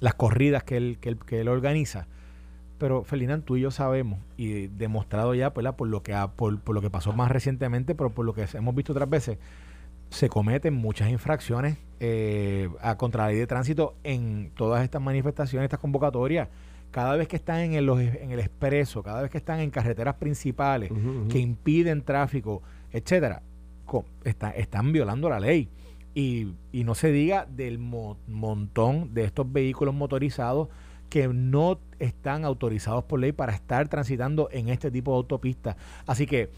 las 0.00 0.14
corridas 0.14 0.64
que 0.64 0.76
él, 0.76 0.98
que 1.00 1.10
él, 1.10 1.18
que 1.18 1.40
él 1.40 1.48
organiza. 1.48 2.06
Pero 2.78 3.04
Ferdinand, 3.04 3.42
tú 3.42 3.56
y 3.56 3.62
yo 3.62 3.70
sabemos 3.70 4.18
y 4.36 4.66
demostrado 4.66 5.34
ya 5.34 5.54
pues, 5.54 5.66
por 5.72 5.88
lo 5.88 6.02
que 6.02 6.14
por, 6.36 6.60
por, 6.60 6.74
lo 6.74 6.82
que 6.82 6.90
pasó 6.90 7.12
más 7.12 7.30
recientemente, 7.30 7.94
pero 7.94 8.10
por 8.10 8.26
lo 8.26 8.34
que 8.34 8.46
hemos 8.52 8.74
visto 8.74 8.92
otras 8.92 9.08
veces, 9.08 9.38
se 10.10 10.28
cometen 10.28 10.74
muchas 10.74 11.10
infracciones 11.10 11.78
eh, 12.00 12.68
a 12.80 12.96
contra 12.96 13.24
la 13.24 13.30
ley 13.30 13.38
de 13.38 13.46
tránsito 13.46 13.94
en 14.04 14.50
todas 14.54 14.84
estas 14.84 15.00
manifestaciones, 15.00 15.64
estas 15.64 15.80
convocatorias. 15.80 16.48
Cada 16.90 17.16
vez 17.16 17.28
que 17.28 17.36
están 17.36 17.60
en 17.60 17.74
el, 17.74 17.88
en 17.88 18.30
el 18.30 18.40
expreso, 18.40 19.02
cada 19.02 19.22
vez 19.22 19.30
que 19.30 19.38
están 19.38 19.60
en 19.60 19.70
carreteras 19.70 20.14
principales 20.14 20.90
que 21.28 21.38
impiden 21.38 22.02
tráfico, 22.02 22.62
etcétera, 22.90 23.42
están 24.54 24.92
violando 24.92 25.28
la 25.28 25.40
ley. 25.40 25.68
Y, 26.16 26.54
y 26.72 26.84
no 26.84 26.94
se 26.94 27.12
diga 27.12 27.44
del 27.44 27.78
montón 27.78 29.12
de 29.12 29.24
estos 29.24 29.52
vehículos 29.52 29.94
motorizados 29.94 30.68
que 31.10 31.28
no 31.28 31.78
están 31.98 32.46
autorizados 32.46 33.04
por 33.04 33.20
ley 33.20 33.32
para 33.32 33.54
estar 33.54 33.88
transitando 33.88 34.48
en 34.50 34.70
este 34.70 34.90
tipo 34.90 35.12
de 35.12 35.18
autopistas. 35.18 35.76
Así 36.06 36.26
que 36.26 36.50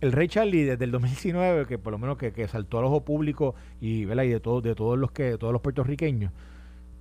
el 0.00 0.12
Rey 0.12 0.28
Charlie 0.28 0.64
desde 0.64 0.84
el 0.84 0.90
2019, 0.90 1.66
que 1.66 1.78
por 1.78 1.92
lo 1.92 1.98
menos 1.98 2.18
que, 2.18 2.32
que 2.32 2.46
saltó 2.48 2.78
al 2.78 2.84
ojo 2.86 3.04
público 3.04 3.54
y, 3.80 4.02
y 4.02 4.04
de, 4.04 4.40
todos 4.40 4.62
de 4.62 4.74
todos 4.74 4.98
los 4.98 5.12
que 5.12 5.38
todos 5.38 5.52
los 5.52 5.62
puertorriqueños, 5.62 6.32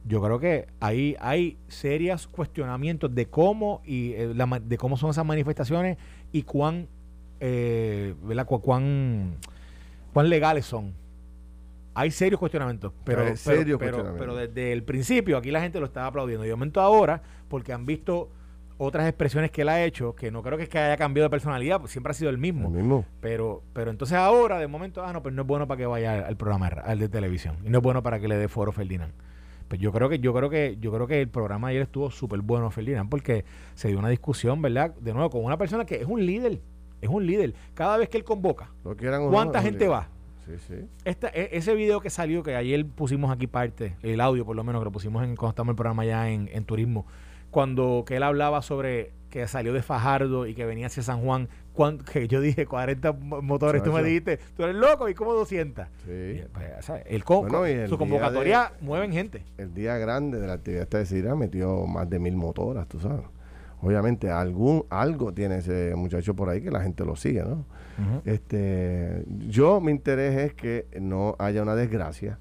yo 0.05 0.21
creo 0.21 0.39
que 0.39 0.67
ahí 0.79 1.15
hay 1.19 1.57
serios 1.67 2.27
cuestionamientos 2.27 3.13
de 3.13 3.25
cómo 3.25 3.81
y 3.85 4.13
eh, 4.13 4.33
de 4.63 4.77
cómo 4.77 4.97
son 4.97 5.09
esas 5.09 5.25
manifestaciones 5.25 5.97
y 6.31 6.43
cuán, 6.43 6.87
eh, 7.39 8.13
cuán, 8.61 9.37
cuán 10.13 10.29
legales 10.29 10.65
son 10.65 10.93
hay 11.95 12.11
serios 12.11 12.39
cuestionamientos, 12.39 12.93
pero, 13.03 13.25
pero, 14.17 14.35
desde 14.35 14.71
el 14.71 14.83
principio 14.83 15.37
aquí 15.37 15.51
la 15.51 15.61
gente 15.61 15.79
lo 15.79 15.85
estaba 15.85 16.07
aplaudiendo. 16.07 16.45
Y 16.45 16.47
de 16.47 16.55
momento 16.55 16.81
ahora, 16.81 17.21
porque 17.47 17.73
han 17.73 17.85
visto 17.85 18.29
otras 18.77 19.07
expresiones 19.07 19.51
que 19.51 19.61
él 19.61 19.69
ha 19.69 19.83
hecho, 19.83 20.15
que 20.15 20.31
no 20.31 20.41
creo 20.41 20.57
que, 20.57 20.63
es 20.63 20.69
que 20.69 20.79
haya 20.79 20.97
cambiado 20.97 21.25
de 21.25 21.29
personalidad, 21.29 21.79
pues 21.79 21.91
siempre 21.91 22.11
ha 22.11 22.13
sido 22.13 22.29
el 22.29 22.37
mismo. 22.37 22.69
El 22.69 22.75
mismo. 22.75 23.05
Pero, 23.21 23.63
pero 23.73 23.91
entonces 23.91 24.17
ahora, 24.17 24.59
de 24.59 24.67
momento, 24.67 25.03
ah, 25.03 25.13
no, 25.13 25.21
pues 25.21 25.35
no 25.35 25.43
es 25.43 25.47
bueno 25.47 25.67
para 25.67 25.77
que 25.77 25.85
vaya 25.85 26.25
al 26.25 26.35
programa 26.35 26.67
al 26.67 26.99
de 26.99 27.09
televisión. 27.09 27.57
Y 27.63 27.69
no 27.69 27.77
es 27.77 27.83
bueno 27.83 28.01
para 28.01 28.19
que 28.19 28.27
le 28.27 28.37
dé 28.37 28.47
foro 28.47 28.71
Ferdinand. 28.71 29.13
Pues 29.67 29.79
yo 29.79 29.91
creo 29.91 30.09
que, 30.09 30.19
yo 30.19 30.33
creo 30.33 30.49
que, 30.49 30.77
yo 30.79 30.91
creo 30.91 31.07
que 31.07 31.21
el 31.21 31.29
programa 31.29 31.69
ayer 31.69 31.83
estuvo 31.83 32.11
súper 32.11 32.41
bueno, 32.41 32.69
Ferdinand, 32.71 33.09
porque 33.09 33.45
se 33.75 33.87
dio 33.87 33.99
una 33.99 34.09
discusión, 34.09 34.61
¿verdad? 34.61 34.93
De 34.95 35.13
nuevo, 35.13 35.29
con 35.29 35.43
una 35.43 35.57
persona 35.57 35.85
que 35.85 35.95
es 35.95 36.05
un 36.05 36.25
líder. 36.25 36.61
Es 37.01 37.09
un 37.09 37.25
líder. 37.25 37.53
Cada 37.73 37.97
vez 37.97 38.09
que 38.09 38.17
él 38.17 38.23
convoca, 38.23 38.69
¿cuánta 39.29 39.61
gente 39.61 39.87
va? 39.87 40.09
Sí, 40.45 40.53
sí. 40.67 40.73
E, 41.05 41.49
ese 41.53 41.73
video 41.75 42.01
que 42.01 42.09
salió, 42.09 42.43
que 42.43 42.55
ayer 42.55 42.85
pusimos 42.85 43.31
aquí 43.31 43.47
parte, 43.47 43.95
el 44.01 44.21
audio 44.21 44.45
por 44.45 44.55
lo 44.55 44.63
menos, 44.63 44.81
que 44.81 44.85
lo 44.85 44.91
pusimos 44.91 45.23
en, 45.23 45.35
cuando 45.35 45.51
estamos 45.51 45.69
en 45.69 45.73
el 45.73 45.77
programa 45.77 46.05
ya 46.05 46.29
en, 46.29 46.49
en 46.51 46.65
turismo, 46.65 47.05
cuando 47.51 48.03
que 48.05 48.17
él 48.17 48.23
hablaba 48.23 48.61
sobre 48.61 49.11
que 49.33 49.47
salió 49.47 49.73
de 49.73 49.81
Fajardo 49.81 50.45
y 50.45 50.53
que 50.53 50.63
venía 50.63 50.85
hacia 50.85 51.01
San 51.01 51.21
Juan, 51.21 51.49
que 52.11 52.27
yo 52.27 52.39
dije 52.39 52.67
40 52.67 53.13
motores, 53.13 53.81
tú 53.81 53.91
me 53.91 54.03
dijiste, 54.03 54.37
tú 54.55 54.63
eres 54.63 54.75
loco 54.75 55.09
y 55.09 55.15
como 55.15 55.33
200. 55.33 55.87
Sí. 56.05 56.43
Pues, 56.53 56.91
el, 57.07 57.23
su 57.87 57.97
convocatoria 57.97 58.73
mueven 58.81 59.11
gente. 59.11 59.43
El 59.57 59.73
día 59.73 59.97
grande 59.97 60.39
de 60.39 60.45
la 60.45 60.53
actividad 60.53 60.83
esta 60.83 60.99
de 60.99 61.07
Cira 61.07 61.35
metió 61.35 61.87
más 61.87 62.07
de 62.09 62.19
mil 62.19 62.35
motoras, 62.35 62.87
tú 62.87 62.99
sabes. 62.99 63.25
Obviamente 63.81 64.29
algún 64.29 64.85
algo 64.91 65.33
tiene 65.33 65.57
ese 65.57 65.95
muchacho 65.95 66.35
por 66.35 66.49
ahí 66.49 66.61
que 66.61 66.69
la 66.69 66.81
gente 66.81 67.03
lo 67.03 67.15
sigue, 67.15 67.41
¿no? 67.41 67.65
Este, 68.25 69.23
yo 69.47 69.79
mi 69.81 69.91
interés 69.91 70.37
es 70.37 70.53
que 70.53 70.87
no 70.99 71.35
haya 71.37 71.61
una 71.61 71.75
desgracia 71.75 72.39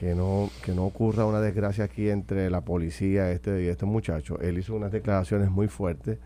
que 0.00 0.14
no, 0.14 0.48
que 0.64 0.72
no 0.72 0.86
ocurra 0.86 1.26
una 1.26 1.42
desgracia 1.42 1.84
aquí 1.84 2.08
entre 2.08 2.48
la 2.48 2.62
policía 2.62 3.30
este 3.32 3.62
y 3.62 3.66
este 3.66 3.84
muchacho. 3.84 4.40
Él 4.40 4.56
hizo 4.56 4.74
unas 4.74 4.90
declaraciones 4.90 5.50
muy 5.50 5.68
fuertes, 5.68 6.18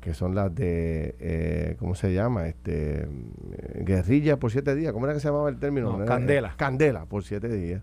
que 0.00 0.14
son 0.14 0.34
las 0.34 0.54
de, 0.54 1.14
eh, 1.20 1.76
¿cómo 1.78 1.94
se 1.94 2.14
llama? 2.14 2.46
este 2.48 3.02
eh, 3.02 3.82
Guerrilla 3.84 4.38
por 4.38 4.50
siete 4.50 4.74
días. 4.74 4.94
¿Cómo 4.94 5.04
era 5.04 5.12
que 5.12 5.20
se 5.20 5.28
llamaba 5.28 5.50
el 5.50 5.58
término? 5.58 6.02
candela. 6.06 6.54
candela 6.56 7.04
por 7.04 7.22
siete 7.22 7.48
días. 7.48 7.82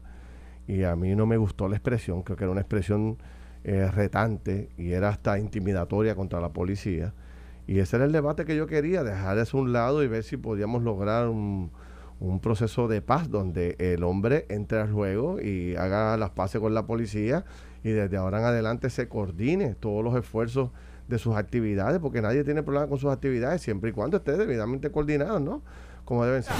Y 0.68 0.82
a 0.82 0.96
mí 0.96 1.16
no 1.16 1.28
me 1.28 1.38
gustó 1.38 1.68
la 1.68 1.76
expresión, 1.76 2.24
creo 2.24 2.38
que 2.38 2.46
era 2.46 2.52
una 2.52 2.62
expresión 2.62 3.20
eh, 3.64 3.88
retante 3.92 4.70
y 4.78 4.94
era 4.94 5.10
hasta 5.10 5.38
intimidatoria 5.38 6.16
contra 6.16 6.42
la 6.42 6.50
policía. 6.50 7.14
Y 7.68 7.80
ese 7.80 7.96
era 7.96 8.06
el 8.06 8.12
debate 8.12 8.46
que 8.46 8.56
yo 8.56 8.68
quería, 8.68 9.04
dejar 9.04 9.38
eso 9.38 9.58
a 9.58 9.62
un 9.62 9.74
lado 9.74 10.04
y 10.04 10.08
ver 10.08 10.24
si 10.24 10.38
podíamos 10.38 10.84
lograr 10.84 11.28
un 11.28 11.72
un 12.20 12.40
proceso 12.40 12.88
de 12.88 13.02
paz 13.02 13.30
donde 13.30 13.76
el 13.80 14.04
hombre 14.04 14.46
entre 14.50 14.80
al 14.80 14.92
juego 14.92 15.40
y 15.42 15.76
haga 15.76 16.18
las 16.18 16.32
paces 16.32 16.62
con 16.62 16.74
la 16.74 16.86
policía 16.86 17.46
y 17.84 17.90
desde 17.90 18.18
ahora 18.18 18.40
en 18.40 18.46
adelante 18.46 18.90
se 18.90 19.08
coordine 19.08 19.76
todos 19.76 20.04
los 20.04 20.16
esfuerzos 20.16 20.72
de 21.08 21.20
sus 21.20 21.36
actividades, 21.36 22.00
porque 22.00 22.22
nadie 22.22 22.44
tiene 22.44 22.64
problema 22.64 22.88
con 22.88 22.98
sus 22.98 23.12
actividades 23.12 23.62
siempre 23.62 23.92
y 23.92 23.94
cuando 23.94 24.18
esté 24.18 24.38
debidamente 24.38 24.90
coordinado, 24.92 25.40
¿no? 25.40 25.62
Como 26.04 26.26
deben 26.26 26.42
ser. 26.42 26.54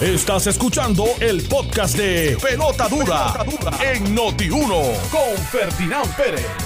Estás 0.00 0.46
escuchando 0.48 1.04
el 1.20 1.42
podcast 1.48 1.96
de 1.96 2.36
Pelota 2.42 2.88
Dura, 2.88 3.34
en 3.90 4.14
Noti1 4.14 5.10
con 5.10 5.38
Ferdinand 5.50 6.14
Pérez. 6.16 6.61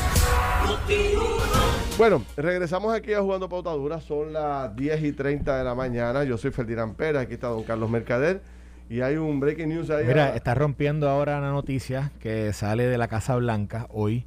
Bueno, 1.98 2.22
regresamos 2.36 2.94
aquí 2.94 3.14
a 3.14 3.22
Jugando 3.22 3.48
Pautadura. 3.48 4.02
Son 4.02 4.30
las 4.30 4.76
10 4.76 5.02
y 5.02 5.12
30 5.12 5.56
de 5.56 5.64
la 5.64 5.74
mañana. 5.74 6.24
Yo 6.24 6.36
soy 6.36 6.50
Ferdinand 6.50 6.94
Pérez. 6.94 7.22
Aquí 7.22 7.34
está 7.34 7.48
don 7.48 7.62
Carlos 7.62 7.88
Mercader. 7.88 8.42
Y 8.90 9.00
hay 9.00 9.16
un 9.16 9.40
breaking 9.40 9.70
news 9.70 9.88
ahí. 9.88 10.04
Mira, 10.04 10.36
está 10.36 10.54
rompiendo 10.54 11.08
ahora 11.08 11.40
la 11.40 11.50
noticia 11.52 12.12
que 12.20 12.52
sale 12.52 12.86
de 12.86 12.98
la 12.98 13.08
Casa 13.08 13.34
Blanca 13.36 13.86
hoy. 13.88 14.26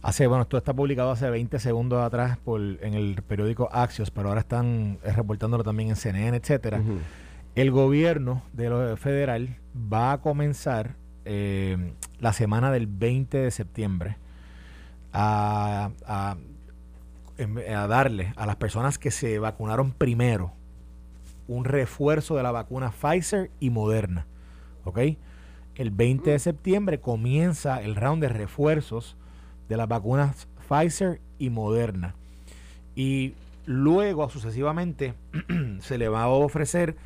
Hace, 0.00 0.28
bueno, 0.28 0.42
esto 0.42 0.58
está 0.58 0.74
publicado 0.74 1.10
hace 1.10 1.28
20 1.28 1.58
segundos 1.58 2.00
atrás 2.04 2.38
por, 2.38 2.60
en 2.60 2.94
el 2.94 3.20
periódico 3.26 3.68
Axios, 3.72 4.12
pero 4.12 4.28
ahora 4.28 4.40
están 4.42 4.98
reportándolo 5.02 5.64
también 5.64 5.88
en 5.88 5.96
CNN, 5.96 6.36
etcétera. 6.36 6.80
El 7.56 7.72
gobierno 7.72 8.42
de 8.52 8.70
lo 8.70 8.96
federal 8.96 9.56
va 9.74 10.12
a 10.12 10.18
comenzar 10.20 10.94
eh, 11.24 11.94
la 12.20 12.32
semana 12.32 12.70
del 12.70 12.86
20 12.86 13.38
de 13.38 13.50
septiembre 13.50 14.18
a, 15.12 15.90
a 16.06 16.36
a 17.38 17.86
darle 17.86 18.32
a 18.36 18.46
las 18.46 18.56
personas 18.56 18.98
que 18.98 19.10
se 19.10 19.38
vacunaron 19.38 19.92
primero 19.92 20.52
un 21.46 21.64
refuerzo 21.64 22.36
de 22.36 22.42
la 22.42 22.52
vacuna 22.52 22.90
Pfizer 22.90 23.50
y 23.58 23.70
Moderna. 23.70 24.26
¿Ok? 24.84 24.98
El 25.74 25.90
20 25.90 26.30
de 26.30 26.38
septiembre 26.38 27.00
comienza 27.00 27.82
el 27.82 27.96
round 27.96 28.22
de 28.22 28.28
refuerzos 28.28 29.16
de 29.68 29.76
las 29.76 29.88
vacunas 29.88 30.48
Pfizer 30.68 31.20
y 31.38 31.50
Moderna. 31.50 32.14
Y 32.94 33.34
luego, 33.64 34.28
sucesivamente, 34.28 35.14
se 35.80 35.98
le 35.98 36.08
va 36.08 36.22
a 36.22 36.28
ofrecer 36.28 36.96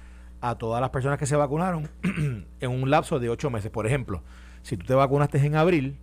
a 0.41 0.57
todas 0.57 0.81
las 0.81 0.91
personas 0.91 1.19
que 1.19 1.27
se 1.27 1.37
vacunaron 1.37 1.89
en 2.61 2.71
un 2.71 2.91
lapso 2.91 3.21
de 3.21 3.29
ocho 3.29 3.51
meses. 3.51 3.71
Por 3.71 3.87
ejemplo, 3.87 4.23
si 4.63 4.77
tú 4.77 4.87
te 4.87 4.95
vacunaste 4.95 5.39
en 5.39 5.55
abril, 5.55 5.99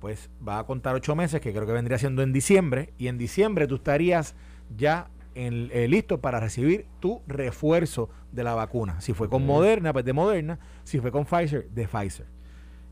pues 0.00 0.30
va 0.46 0.58
a 0.58 0.64
contar 0.64 0.94
ocho 0.94 1.14
meses, 1.14 1.40
que 1.40 1.52
creo 1.52 1.66
que 1.66 1.72
vendría 1.72 1.98
siendo 1.98 2.22
en 2.22 2.32
diciembre, 2.32 2.92
y 2.98 3.08
en 3.08 3.18
diciembre 3.18 3.66
tú 3.66 3.76
estarías 3.76 4.34
ya 4.76 5.08
en, 5.34 5.70
eh, 5.72 5.86
listo 5.88 6.20
para 6.20 6.40
recibir 6.40 6.86
tu 6.98 7.20
refuerzo 7.26 8.08
de 8.32 8.42
la 8.42 8.54
vacuna. 8.54 9.00
Si 9.00 9.12
fue 9.12 9.28
con 9.28 9.46
Moderna, 9.46 9.92
pues 9.92 10.04
de 10.04 10.12
Moderna, 10.12 10.58
si 10.84 10.98
fue 11.00 11.12
con 11.12 11.24
Pfizer, 11.24 11.68
de 11.70 11.86
Pfizer. 11.86 12.26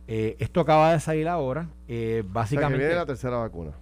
Eh, 0.07 0.37
esto 0.39 0.61
acaba 0.61 0.93
de 0.93 1.01
salir 1.01 1.29
ahora, 1.29 1.69
eh, 1.89 2.23
básicamente... 2.27 2.79
viene 2.79 2.95
la 2.95 3.07
tercera 3.07 3.39
vacuna. 3.39 3.73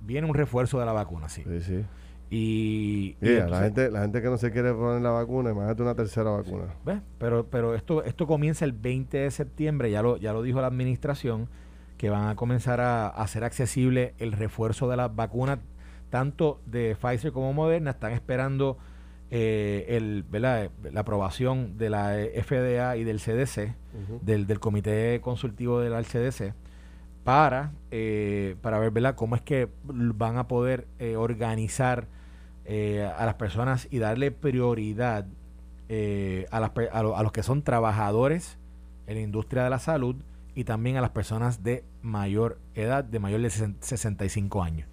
Viene 0.00 0.26
un 0.26 0.34
refuerzo 0.34 0.78
de 0.78 0.86
la 0.86 0.92
vacuna, 0.92 1.28
sí. 1.28 1.42
Sí, 1.44 1.60
sí. 1.60 1.84
Y, 2.30 3.16
la, 3.20 3.62
gente, 3.62 3.90
la 3.90 4.02
gente 4.02 4.20
que 4.20 4.28
no 4.28 4.36
se 4.36 4.52
quiere 4.52 4.74
poner 4.74 5.00
la 5.00 5.10
vacuna, 5.10 5.50
imagínate 5.50 5.82
una 5.82 5.94
tercera 5.94 6.30
vacuna. 6.30 6.64
¿Ves? 6.84 7.00
Pero, 7.18 7.46
pero 7.46 7.74
esto, 7.74 8.04
esto 8.04 8.26
comienza 8.26 8.66
el 8.66 8.72
20 8.72 9.16
de 9.16 9.30
septiembre, 9.30 9.90
ya 9.90 10.02
lo, 10.02 10.18
ya 10.18 10.34
lo 10.34 10.42
dijo 10.42 10.60
la 10.60 10.66
administración 10.66 11.48
que 11.98 12.08
van 12.08 12.28
a 12.28 12.36
comenzar 12.36 12.80
a, 12.80 13.08
hacer 13.08 13.44
accesible 13.44 14.14
el 14.18 14.32
refuerzo 14.32 14.88
de 14.88 14.96
las 14.96 15.14
vacunas, 15.14 15.58
tanto 16.08 16.60
de 16.64 16.96
Pfizer 16.96 17.32
como 17.32 17.52
Moderna. 17.52 17.90
Están 17.90 18.12
esperando 18.12 18.78
eh, 19.30 19.84
el, 19.88 20.24
la 20.32 20.70
aprobación 21.00 21.76
de 21.76 21.90
la 21.90 22.14
FDA 22.42 22.96
y 22.96 23.04
del 23.04 23.18
CDC, 23.18 23.74
del, 24.22 24.46
del, 24.46 24.60
Comité 24.60 25.20
Consultivo 25.20 25.80
del 25.80 26.04
CDC, 26.04 26.54
para, 27.24 27.72
eh, 27.90 28.54
para 28.62 28.78
ver 28.78 28.92
¿verdad? 28.92 29.16
cómo 29.16 29.34
es 29.34 29.42
que 29.42 29.68
van 29.82 30.38
a 30.38 30.48
poder 30.48 30.86
eh, 30.98 31.16
organizar 31.16 32.06
a 32.68 33.24
las 33.24 33.34
personas 33.36 33.88
y 33.90 33.98
darle 33.98 34.30
prioridad 34.30 35.24
a, 36.50 36.60
las, 36.60 36.70
a, 36.92 36.98
a 36.98 37.22
los 37.22 37.32
que 37.32 37.42
son 37.42 37.62
trabajadores 37.62 38.58
en 39.06 39.14
la 39.14 39.22
industria 39.22 39.64
de 39.64 39.70
la 39.70 39.78
salud 39.78 40.16
y 40.58 40.64
también 40.64 40.96
a 40.96 41.00
las 41.00 41.10
personas 41.10 41.62
de 41.62 41.84
mayor 42.02 42.58
edad, 42.74 43.04
de 43.04 43.20
mayor 43.20 43.40
de 43.42 43.48
65 43.48 44.60
años. 44.60 44.88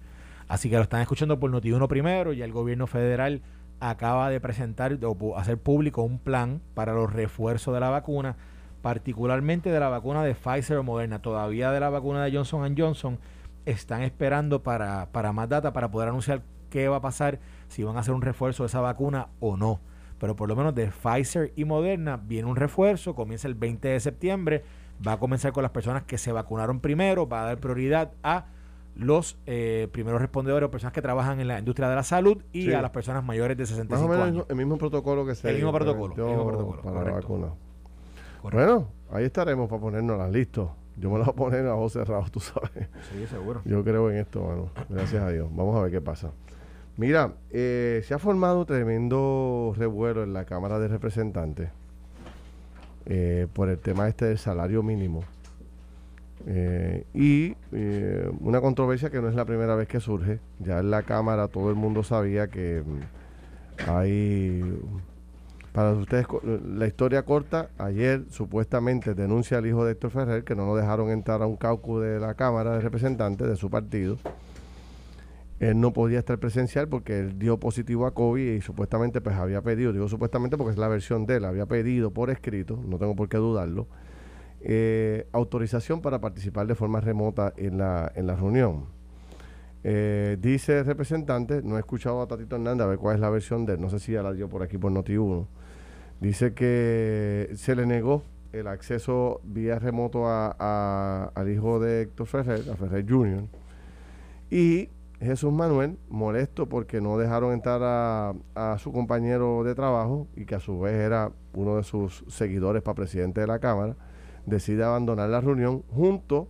Así 0.46 0.70
que 0.70 0.76
lo 0.76 0.82
están 0.82 1.00
escuchando 1.00 1.40
por 1.40 1.50
Noti1 1.50 1.88
primero, 1.88 2.32
y 2.32 2.40
el 2.40 2.52
gobierno 2.52 2.86
federal 2.86 3.42
acaba 3.80 4.30
de 4.30 4.40
presentar 4.40 4.96
o 5.02 5.36
hacer 5.36 5.58
público 5.58 6.04
un 6.04 6.20
plan 6.20 6.62
para 6.74 6.94
los 6.94 7.12
refuerzos 7.12 7.74
de 7.74 7.80
la 7.80 7.90
vacuna, 7.90 8.36
particularmente 8.80 9.72
de 9.72 9.80
la 9.80 9.88
vacuna 9.88 10.22
de 10.22 10.36
Pfizer 10.36 10.76
o 10.76 10.84
Moderna. 10.84 11.20
Todavía 11.20 11.72
de 11.72 11.80
la 11.80 11.90
vacuna 11.90 12.22
de 12.22 12.30
Johnson 12.30 12.76
Johnson 12.78 13.18
están 13.64 14.02
esperando 14.02 14.62
para, 14.62 15.08
para 15.10 15.32
más 15.32 15.48
data 15.48 15.72
para 15.72 15.90
poder 15.90 16.10
anunciar 16.10 16.42
qué 16.70 16.86
va 16.86 16.98
a 16.98 17.00
pasar, 17.00 17.40
si 17.66 17.82
van 17.82 17.96
a 17.96 18.00
hacer 18.00 18.14
un 18.14 18.22
refuerzo 18.22 18.62
de 18.62 18.68
esa 18.68 18.80
vacuna 18.80 19.30
o 19.40 19.56
no. 19.56 19.80
Pero 20.20 20.36
por 20.36 20.48
lo 20.48 20.54
menos 20.54 20.76
de 20.76 20.92
Pfizer 20.92 21.52
y 21.56 21.64
Moderna 21.64 22.18
viene 22.18 22.48
un 22.48 22.54
refuerzo, 22.54 23.16
comienza 23.16 23.48
el 23.48 23.56
20 23.56 23.88
de 23.88 23.98
septiembre 23.98 24.62
Va 25.04 25.12
a 25.12 25.18
comenzar 25.18 25.52
con 25.52 25.62
las 25.62 25.72
personas 25.72 26.04
que 26.04 26.18
se 26.18 26.32
vacunaron 26.32 26.80
primero, 26.80 27.28
va 27.28 27.42
a 27.42 27.46
dar 27.46 27.58
prioridad 27.58 28.12
a 28.22 28.46
los 28.94 29.36
eh, 29.46 29.88
primeros 29.92 30.20
respondedores 30.20 30.68
o 30.68 30.70
personas 30.70 30.92
que 30.92 31.02
trabajan 31.02 31.40
en 31.40 31.48
la 31.48 31.58
industria 31.58 31.88
de 31.88 31.96
la 31.96 32.02
salud 32.02 32.42
y 32.52 32.72
a 32.72 32.80
las 32.80 32.90
personas 32.90 33.22
mayores 33.22 33.56
de 33.56 33.66
65 33.66 34.08
Más 34.08 34.20
o 34.20 34.24
menos 34.24 34.46
El 34.48 34.56
mismo 34.56 34.78
protocolo 34.78 35.26
que 35.26 35.34
se 35.34 35.50
El 35.50 35.56
mismo 35.56 35.72
protocolo, 35.72 36.14
el 36.16 36.22
mismo 36.22 36.46
protocolo 36.46 36.82
para 36.82 37.04
la 37.04 37.12
vacuna. 37.12 37.48
Bueno, 38.42 38.88
ahí 39.10 39.24
estaremos 39.24 39.68
para 39.68 39.80
ponernos 39.80 40.30
listos. 40.30 40.70
Yo 40.96 41.10
me 41.10 41.18
la 41.18 41.24
voy 41.24 41.32
a 41.32 41.36
poner 41.36 41.66
a 41.66 41.74
ojos 41.74 41.92
cerrados, 41.92 42.30
tú 42.30 42.40
sabes. 42.40 42.88
Sí, 43.12 43.26
seguro. 43.26 43.60
Yo 43.64 43.84
creo 43.84 44.10
en 44.10 44.18
esto, 44.18 44.40
bueno, 44.40 44.70
gracias 44.88 45.22
a 45.22 45.30
Dios. 45.30 45.48
Vamos 45.54 45.76
a 45.76 45.82
ver 45.82 45.90
qué 45.90 46.00
pasa. 46.00 46.30
Mira, 46.96 47.34
eh, 47.50 48.02
se 48.04 48.14
ha 48.14 48.18
formado 48.18 48.64
tremendo 48.64 49.74
revuelo 49.76 50.22
en 50.22 50.32
la 50.32 50.46
Cámara 50.46 50.78
de 50.78 50.88
Representantes 50.88 51.68
eh, 53.06 53.46
por 53.52 53.68
el 53.68 53.78
tema 53.78 54.08
este 54.08 54.26
del 54.26 54.38
salario 54.38 54.82
mínimo. 54.82 55.22
Eh, 56.48 57.04
y 57.14 57.56
eh, 57.72 58.30
una 58.40 58.60
controversia 58.60 59.10
que 59.10 59.20
no 59.20 59.28
es 59.28 59.34
la 59.34 59.44
primera 59.44 59.74
vez 59.74 59.88
que 59.88 60.00
surge. 60.00 60.40
Ya 60.58 60.80
en 60.80 60.90
la 60.90 61.02
Cámara 61.02 61.48
todo 61.48 61.70
el 61.70 61.76
mundo 61.76 62.02
sabía 62.02 62.48
que 62.48 62.82
mm, 62.84 63.88
hay, 63.88 64.78
para 65.72 65.92
ustedes, 65.92 66.26
la 66.42 66.86
historia 66.86 67.22
corta, 67.22 67.70
ayer 67.78 68.24
supuestamente 68.30 69.14
denuncia 69.14 69.58
al 69.58 69.66
hijo 69.66 69.84
de 69.84 69.92
Héctor 69.92 70.10
Ferrer 70.10 70.44
que 70.44 70.54
no 70.54 70.66
lo 70.66 70.76
dejaron 70.76 71.10
entrar 71.10 71.42
a 71.42 71.46
un 71.46 71.56
caucus 71.56 72.02
de 72.02 72.18
la 72.18 72.34
Cámara 72.34 72.72
de 72.72 72.80
Representantes 72.80 73.48
de 73.48 73.56
su 73.56 73.70
partido 73.70 74.18
él 75.58 75.80
no 75.80 75.92
podía 75.92 76.18
estar 76.18 76.38
presencial 76.38 76.88
porque 76.88 77.18
él 77.18 77.38
dio 77.38 77.58
positivo 77.58 78.06
a 78.06 78.12
COVID 78.12 78.56
y 78.56 78.60
supuestamente 78.60 79.20
pues 79.20 79.36
había 79.36 79.62
pedido, 79.62 79.92
digo 79.92 80.08
supuestamente 80.08 80.56
porque 80.56 80.72
es 80.72 80.78
la 80.78 80.88
versión 80.88 81.26
de 81.26 81.36
él, 81.36 81.44
había 81.44 81.66
pedido 81.66 82.10
por 82.10 82.30
escrito, 82.30 82.78
no 82.86 82.98
tengo 82.98 83.16
por 83.16 83.28
qué 83.28 83.38
dudarlo, 83.38 83.86
eh, 84.60 85.26
autorización 85.32 86.02
para 86.02 86.20
participar 86.20 86.66
de 86.66 86.74
forma 86.74 87.00
remota 87.00 87.54
en 87.56 87.78
la, 87.78 88.12
en 88.14 88.26
la 88.26 88.36
reunión. 88.36 88.84
Eh, 89.84 90.36
dice 90.40 90.80
el 90.80 90.84
representante, 90.84 91.62
no 91.62 91.76
he 91.76 91.80
escuchado 91.80 92.20
a 92.20 92.26
Tatito 92.26 92.56
Hernández 92.56 92.84
a 92.84 92.88
ver 92.88 92.98
cuál 92.98 93.14
es 93.14 93.20
la 93.20 93.30
versión 93.30 93.64
de 93.64 93.74
él, 93.74 93.80
no 93.80 93.88
sé 93.88 93.98
si 93.98 94.12
ya 94.12 94.22
la 94.22 94.32
dio 94.32 94.48
por 94.48 94.62
aquí 94.62 94.78
por 94.78 94.92
Noti1, 94.92 95.46
Dice 96.20 96.54
que 96.54 97.50
se 97.56 97.76
le 97.76 97.84
negó 97.84 98.22
el 98.52 98.68
acceso 98.68 99.42
vía 99.44 99.78
remoto 99.78 100.26
a, 100.26 101.30
al 101.34 101.50
hijo 101.50 101.78
de 101.78 102.02
Héctor 102.02 102.26
Ferrer, 102.26 102.70
a 102.70 102.76
Ferrer 102.76 103.04
Jr. 103.06 103.44
Y 104.50 104.88
Jesús 105.20 105.52
Manuel, 105.52 105.96
molesto 106.08 106.66
porque 106.66 107.00
no 107.00 107.16
dejaron 107.16 107.52
entrar 107.52 107.80
a, 107.82 108.34
a, 108.54 108.78
su 108.78 108.92
compañero 108.92 109.64
de 109.64 109.74
trabajo 109.74 110.26
y 110.36 110.44
que 110.44 110.54
a 110.54 110.60
su 110.60 110.80
vez 110.80 110.94
era 110.94 111.32
uno 111.54 111.76
de 111.76 111.84
sus 111.84 112.24
seguidores 112.28 112.82
para 112.82 112.96
presidente 112.96 113.40
de 113.40 113.46
la 113.46 113.58
Cámara, 113.58 113.96
decide 114.44 114.84
abandonar 114.84 115.30
la 115.30 115.40
reunión 115.40 115.82
junto 115.94 116.48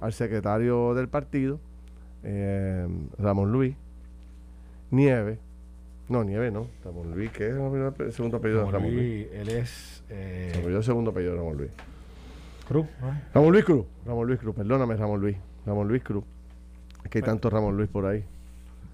al 0.00 0.12
secretario 0.12 0.94
del 0.94 1.08
partido, 1.08 1.60
eh, 2.24 2.86
Ramón 3.18 3.52
Luis 3.52 3.76
Nieve. 4.90 5.38
No, 6.08 6.24
Nieve 6.24 6.50
no, 6.50 6.66
Ramón 6.84 7.14
Luis, 7.14 7.30
¿qué 7.30 7.48
es 7.48 7.54
el 7.54 8.12
segundo 8.12 8.38
apellido 8.38 8.64
de 8.64 8.70
Ramón 8.70 8.94
Luis? 8.94 9.26
Él 9.32 9.48
es... 9.50 10.02
Eh, 10.08 10.64
el 10.66 10.82
segundo 10.82 11.10
apellido 11.10 11.32
de 11.32 11.38
Ramón 11.38 11.56
Luis. 11.58 11.70
Cruz. 12.66 12.86
Ramón 13.34 13.52
Luis 13.52 13.64
Cruz, 13.64 13.86
Ramón 14.06 14.26
Luis 14.26 14.40
Cruz, 14.40 14.54
perdóname 14.54 14.96
Ramón 14.96 15.20
Luis, 15.20 15.36
Ramón 15.66 15.88
Luis 15.88 16.02
Cruz. 16.02 16.24
Es 17.08 17.10
que 17.10 17.18
hay 17.20 17.24
tanto 17.24 17.48
Ramón 17.48 17.74
Luis 17.74 17.88
por 17.88 18.04
ahí. 18.04 18.22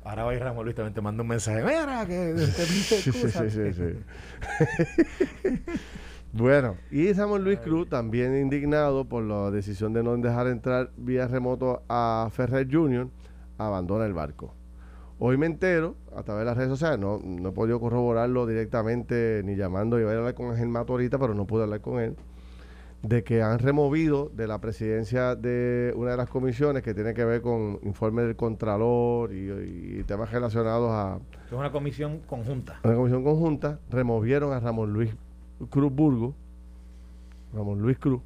Ahora 0.05 0.23
va 0.23 0.33
Ramón 0.35 0.67
Luis 0.67 0.77
también 0.77 0.95
te 0.95 1.01
manda 1.01 1.23
un 1.23 1.29
mensaje. 1.29 1.65
Mira, 1.65 2.07
que 2.07 2.33
te 2.37 2.47
sí, 2.47 3.11
sí, 3.11 3.51
sí, 3.51 3.73
sí. 3.73 5.63
bueno, 6.33 6.77
y 6.93 7.13
Ramón 7.13 7.43
Luis 7.43 7.59
Cruz 7.59 7.89
también 7.89 8.41
indignado 8.41 9.05
por 9.05 9.25
la 9.25 9.51
decisión 9.51 9.93
de 9.93 10.05
no 10.05 10.17
dejar 10.17 10.47
entrar 10.47 10.91
vía 10.97 11.27
remoto 11.27 11.83
a 11.89 12.29
Ferrer 12.31 12.69
Jr., 12.71 13.09
abandona 13.59 14.07
el 14.07 14.13
barco. 14.13 14.55
Hoy 15.19 15.37
me 15.37 15.47
entero, 15.47 15.97
a 16.15 16.23
través 16.23 16.43
de 16.43 16.45
las 16.45 16.57
redes 16.57 16.71
sociales, 16.71 17.01
no, 17.01 17.19
no 17.19 17.49
he 17.49 17.53
podido 17.53 17.81
corroborarlo 17.81 18.47
directamente 18.47 19.43
ni 19.45 19.57
llamando, 19.57 19.99
iba 19.99 20.13
a 20.13 20.17
hablar 20.17 20.35
con 20.35 20.53
Ángel 20.53 20.69
Mato 20.69 20.93
ahorita, 20.93 21.19
pero 21.19 21.35
no 21.35 21.47
pude 21.47 21.65
hablar 21.65 21.81
con 21.81 21.99
él 21.99 22.15
de 23.05 23.23
que 23.23 23.43
han 23.43 23.59
removido 23.59 24.31
de 24.35 24.47
la 24.47 24.61
presidencia 24.61 25.37
de 25.37 25.93
una 25.95 26.13
de 26.13 26.17
las 26.17 26.31
comisiones 26.31 26.83
que 26.83 26.95
tiene 26.95 27.13
que 27.13 27.25
ver 27.25 27.43
con 27.43 27.79
informe 27.83 28.23
del 28.23 28.35
Contralor 28.35 29.33
y, 29.33 30.03
temas 30.05 30.33
relacionados 30.33 30.91
a... 30.91 31.19
Es 31.47 31.53
una 31.53 31.71
comisión 31.71 32.21
conjunta. 32.27 32.81
Una 32.83 32.95
comisión 32.95 33.23
conjunta. 33.23 33.79
Removieron 33.91 34.53
a 34.53 34.61
Ramón 34.61 34.93
Luis 34.93 35.11
Cruz 35.69 35.93
Burgo. 35.93 36.35
Ramón 37.53 37.81
Luis 37.81 37.99
Cruz. 37.99 38.23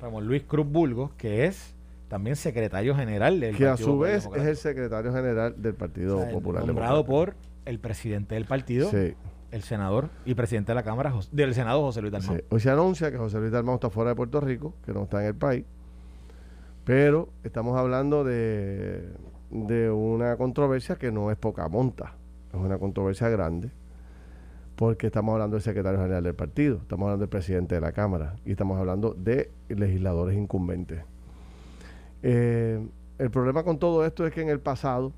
Ramón 0.00 0.26
Luis 0.26 0.42
Cruz 0.42 0.66
Burgos, 0.66 1.10
que 1.12 1.44
es 1.44 1.74
también 2.08 2.36
secretario 2.36 2.94
general 2.96 3.40
del 3.40 3.56
que 3.56 3.66
a 3.66 3.76
su 3.76 3.98
vez 3.98 4.26
es 4.34 4.42
el 4.42 4.56
secretario 4.56 5.12
general 5.12 5.54
del 5.60 5.74
Partido 5.74 6.26
Popular 6.30 6.64
nombrado 6.64 7.04
por 7.04 7.34
el 7.66 7.78
presidente 7.78 8.34
del 8.34 8.46
partido 8.46 8.90
sí 8.90 9.14
el 9.50 9.62
senador 9.62 10.10
y 10.24 10.34
presidente 10.34 10.72
de 10.72 10.76
la 10.76 10.82
Cámara 10.82 11.12
del 11.32 11.54
Senado, 11.54 11.82
José 11.82 12.00
Luis 12.00 12.12
Dalmau. 12.12 12.38
Hoy 12.50 12.60
se 12.60 12.70
anuncia 12.70 13.10
que 13.10 13.18
José 13.18 13.38
Luis 13.38 13.52
Dalmau 13.52 13.76
está 13.76 13.90
fuera 13.90 14.10
de 14.10 14.16
Puerto 14.16 14.40
Rico, 14.40 14.74
que 14.84 14.92
no 14.92 15.04
está 15.04 15.20
en 15.20 15.28
el 15.28 15.34
país, 15.34 15.64
pero 16.84 17.28
estamos 17.44 17.78
hablando 17.78 18.24
de, 18.24 19.08
de 19.50 19.90
una 19.90 20.36
controversia 20.36 20.96
que 20.96 21.10
no 21.10 21.30
es 21.30 21.36
poca 21.36 21.68
monta, 21.68 22.14
es 22.52 22.58
una 22.58 22.78
controversia 22.78 23.28
grande, 23.28 23.70
porque 24.76 25.08
estamos 25.08 25.32
hablando 25.32 25.56
del 25.56 25.62
secretario 25.62 25.98
general 25.98 26.22
del 26.22 26.34
partido, 26.34 26.78
estamos 26.82 27.06
hablando 27.06 27.22
del 27.22 27.30
presidente 27.30 27.74
de 27.74 27.80
la 27.80 27.92
Cámara 27.92 28.36
y 28.44 28.52
estamos 28.52 28.78
hablando 28.78 29.14
de 29.14 29.50
legisladores 29.68 30.36
incumbentes. 30.36 31.02
Eh, 32.22 32.86
el 33.18 33.30
problema 33.30 33.64
con 33.64 33.78
todo 33.78 34.04
esto 34.06 34.26
es 34.26 34.32
que 34.32 34.42
en 34.42 34.48
el 34.48 34.60
pasado, 34.60 35.12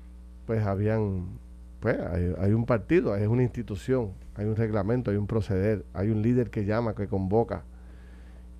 pues 0.45 0.65
habían 0.65 1.39
pues 1.81 1.97
hay, 1.99 2.53
un 2.53 2.65
partido, 2.67 3.11
hay 3.11 3.25
una 3.25 3.41
institución, 3.41 4.11
hay 4.35 4.45
un 4.45 4.55
reglamento, 4.55 5.09
hay 5.09 5.17
un 5.17 5.25
proceder, 5.25 5.83
hay 5.95 6.09
un 6.09 6.21
líder 6.21 6.51
que 6.51 6.63
llama, 6.63 6.93
que 6.93 7.07
convoca 7.07 7.63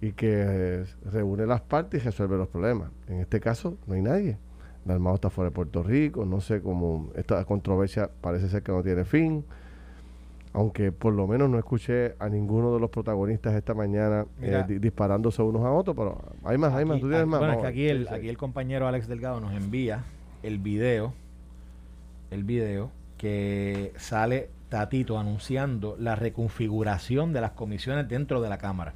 y 0.01 0.13
que 0.13 0.33
eh, 0.33 0.85
reúne 1.05 1.45
las 1.45 1.61
partes 1.61 2.01
y 2.01 2.05
resuelve 2.05 2.35
los 2.35 2.47
problemas. 2.47 2.89
En 3.07 3.19
este 3.19 3.39
caso 3.39 3.77
no 3.85 3.93
hay 3.93 4.01
nadie. 4.01 4.37
Dalmao 4.85 5.13
está 5.13 5.29
fuera 5.29 5.51
de 5.51 5.53
Puerto 5.53 5.83
Rico, 5.83 6.25
no 6.25 6.41
sé 6.41 6.63
cómo 6.63 7.11
esta 7.15 7.45
controversia 7.45 8.09
parece 8.21 8.49
ser 8.49 8.63
que 8.63 8.71
no 8.71 8.81
tiene 8.81 9.05
fin, 9.05 9.45
aunque 10.53 10.91
por 10.91 11.13
lo 11.13 11.27
menos 11.27 11.47
no 11.47 11.59
escuché 11.59 12.15
a 12.17 12.27
ninguno 12.27 12.73
de 12.73 12.79
los 12.79 12.89
protagonistas 12.89 13.53
esta 13.53 13.75
mañana 13.75 14.25
eh, 14.41 14.79
disparándose 14.81 15.43
unos 15.43 15.63
a 15.63 15.71
otros, 15.71 15.95
pero 15.95 16.19
hay 16.43 16.57
más, 16.57 16.73
hay 16.73 16.85
más, 16.85 16.99
tú 16.99 17.07
tienes 17.07 17.27
más. 17.27 17.39
Bueno, 17.39 17.53
es 17.53 17.59
que 17.59 17.67
aquí 17.67 17.87
el, 17.87 18.07
aquí 18.07 18.29
el 18.29 18.37
compañero 18.39 18.87
Alex 18.87 19.07
Delgado 19.07 19.39
nos 19.39 19.53
envía 19.53 20.05
el 20.41 20.57
video, 20.57 21.13
el 22.31 22.43
video 22.43 22.89
que 23.21 23.93
sale 23.97 24.49
Tatito 24.69 25.19
anunciando 25.19 25.95
la 25.99 26.15
reconfiguración 26.15 27.33
de 27.33 27.41
las 27.41 27.51
comisiones 27.51 28.07
dentro 28.07 28.41
de 28.41 28.49
la 28.49 28.57
Cámara. 28.57 28.95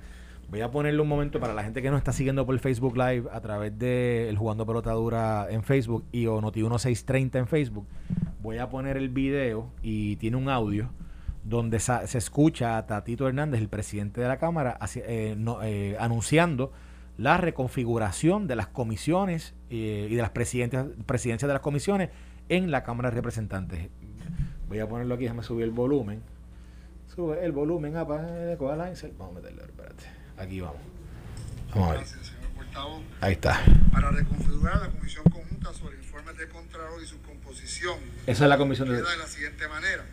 Voy 0.49 0.61
a 0.61 0.71
ponerle 0.71 0.99
un 0.99 1.07
momento 1.07 1.39
para 1.39 1.53
la 1.53 1.63
gente 1.63 1.83
que 1.83 1.91
nos 1.91 1.99
está 1.99 2.11
siguiendo 2.11 2.43
por 2.43 2.57
Facebook 2.57 2.97
Live 2.97 3.25
a 3.31 3.39
través 3.41 3.77
de 3.77 4.27
el 4.27 4.35
Jugando 4.35 4.65
Pelotadura 4.65 5.45
en 5.51 5.61
Facebook 5.61 6.05
y 6.11 6.25
o 6.25 6.41
Noti1630 6.41 7.37
en 7.37 7.45
Facebook. 7.45 7.85
Voy 8.41 8.57
a 8.57 8.67
poner 8.67 8.97
el 8.97 9.09
video 9.09 9.69
y 9.83 10.15
tiene 10.15 10.37
un 10.37 10.49
audio 10.49 10.89
donde 11.43 11.79
se 11.79 12.17
escucha 12.17 12.77
a 12.77 12.87
Tatito 12.87 13.27
Hernández, 13.27 13.61
el 13.61 13.69
presidente 13.69 14.21
de 14.21 14.27
la 14.27 14.37
Cámara, 14.37 14.79
eh, 14.95 15.37
eh, 15.61 15.97
anunciando 15.99 16.71
la 17.15 17.37
reconfiguración 17.37 18.47
de 18.47 18.55
las 18.55 18.65
comisiones 18.65 19.53
eh, 19.69 20.07
y 20.09 20.15
de 20.15 20.21
las 20.23 20.31
presidencias, 20.31 20.87
presidencias 21.05 21.47
de 21.47 21.53
las 21.53 21.61
comisiones 21.61 22.09
en 22.49 22.71
la 22.71 22.81
Cámara 22.81 23.11
de 23.11 23.17
Representantes. 23.17 23.89
Voy 24.67 24.79
a 24.79 24.87
ponerlo 24.87 25.15
aquí, 25.15 25.23
déjame 25.23 25.43
subir 25.43 25.65
el 25.65 25.71
volumen. 25.71 26.21
Sube 27.13 27.45
el 27.45 27.51
volumen, 27.51 27.95
apa, 27.95 28.17
Vamos 28.17 28.79
a 28.79 29.31
meterlo, 29.31 29.63
espérate. 29.63 30.03
Aquí 30.37 30.59
vamos. 30.59 30.81
Vamos 31.69 31.87
a 31.87 31.91
ver. 31.91 31.99
Gracias, 31.99 32.27
señor 32.27 32.51
portavoz. 32.55 33.01
Ahí 33.21 33.33
está. 33.33 33.61
Para 33.91 34.11
reconfigurar 34.11 34.81
la 34.81 34.89
Comisión 34.89 35.23
Conjunta 35.25 35.73
sobre 35.73 35.97
informes 35.97 36.37
de 36.37 36.49
Contralor 36.49 37.01
y 37.01 37.05
su 37.05 37.21
composición. 37.21 37.99
Esa 38.25 38.43
es 38.43 38.49
la 38.49 38.57
comisión 38.57 38.89
de... 38.89 38.95
de 38.95 39.17
la 39.17 39.27
siguiente 39.27 39.67
manera. 39.67 40.03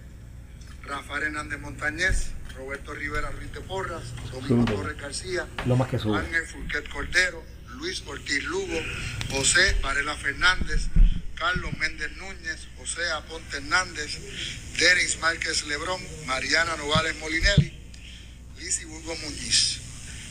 Rafael 0.85 1.25
Hernández 1.25 1.61
Montañez, 1.61 2.33
Roberto 2.57 2.95
Rivera 2.95 3.31
Ruiz 3.31 3.53
de 3.53 3.61
Porras, 3.61 4.03
Domingo 4.33 4.65
Torres 4.65 5.01
García, 5.01 5.47
Lo 5.67 5.77
más 5.77 5.89
que 5.89 5.99
sube. 5.99 6.19
Ángel 6.19 6.45
Fulquet 6.45 6.89
Cordero, 6.89 7.43
Luis 7.79 8.05
Ortiz 8.07 8.45
Lugo, 8.45 8.79
José 9.31 9.77
Varela 9.83 10.15
Fernández, 10.15 10.89
Carlos 11.43 11.77
Méndez 11.77 12.13
Núñez, 12.19 12.69
José 12.79 13.03
Aponte 13.11 13.57
Hernández, 13.57 14.17
Denis 14.79 15.19
Márquez 15.19 15.67
Lebrón, 15.67 16.01
Mariana 16.25 16.77
Novales 16.77 17.17
Molinelli, 17.19 17.73
Lizy 18.61 18.85
Burgo 18.85 19.17
Muñiz. 19.17 19.81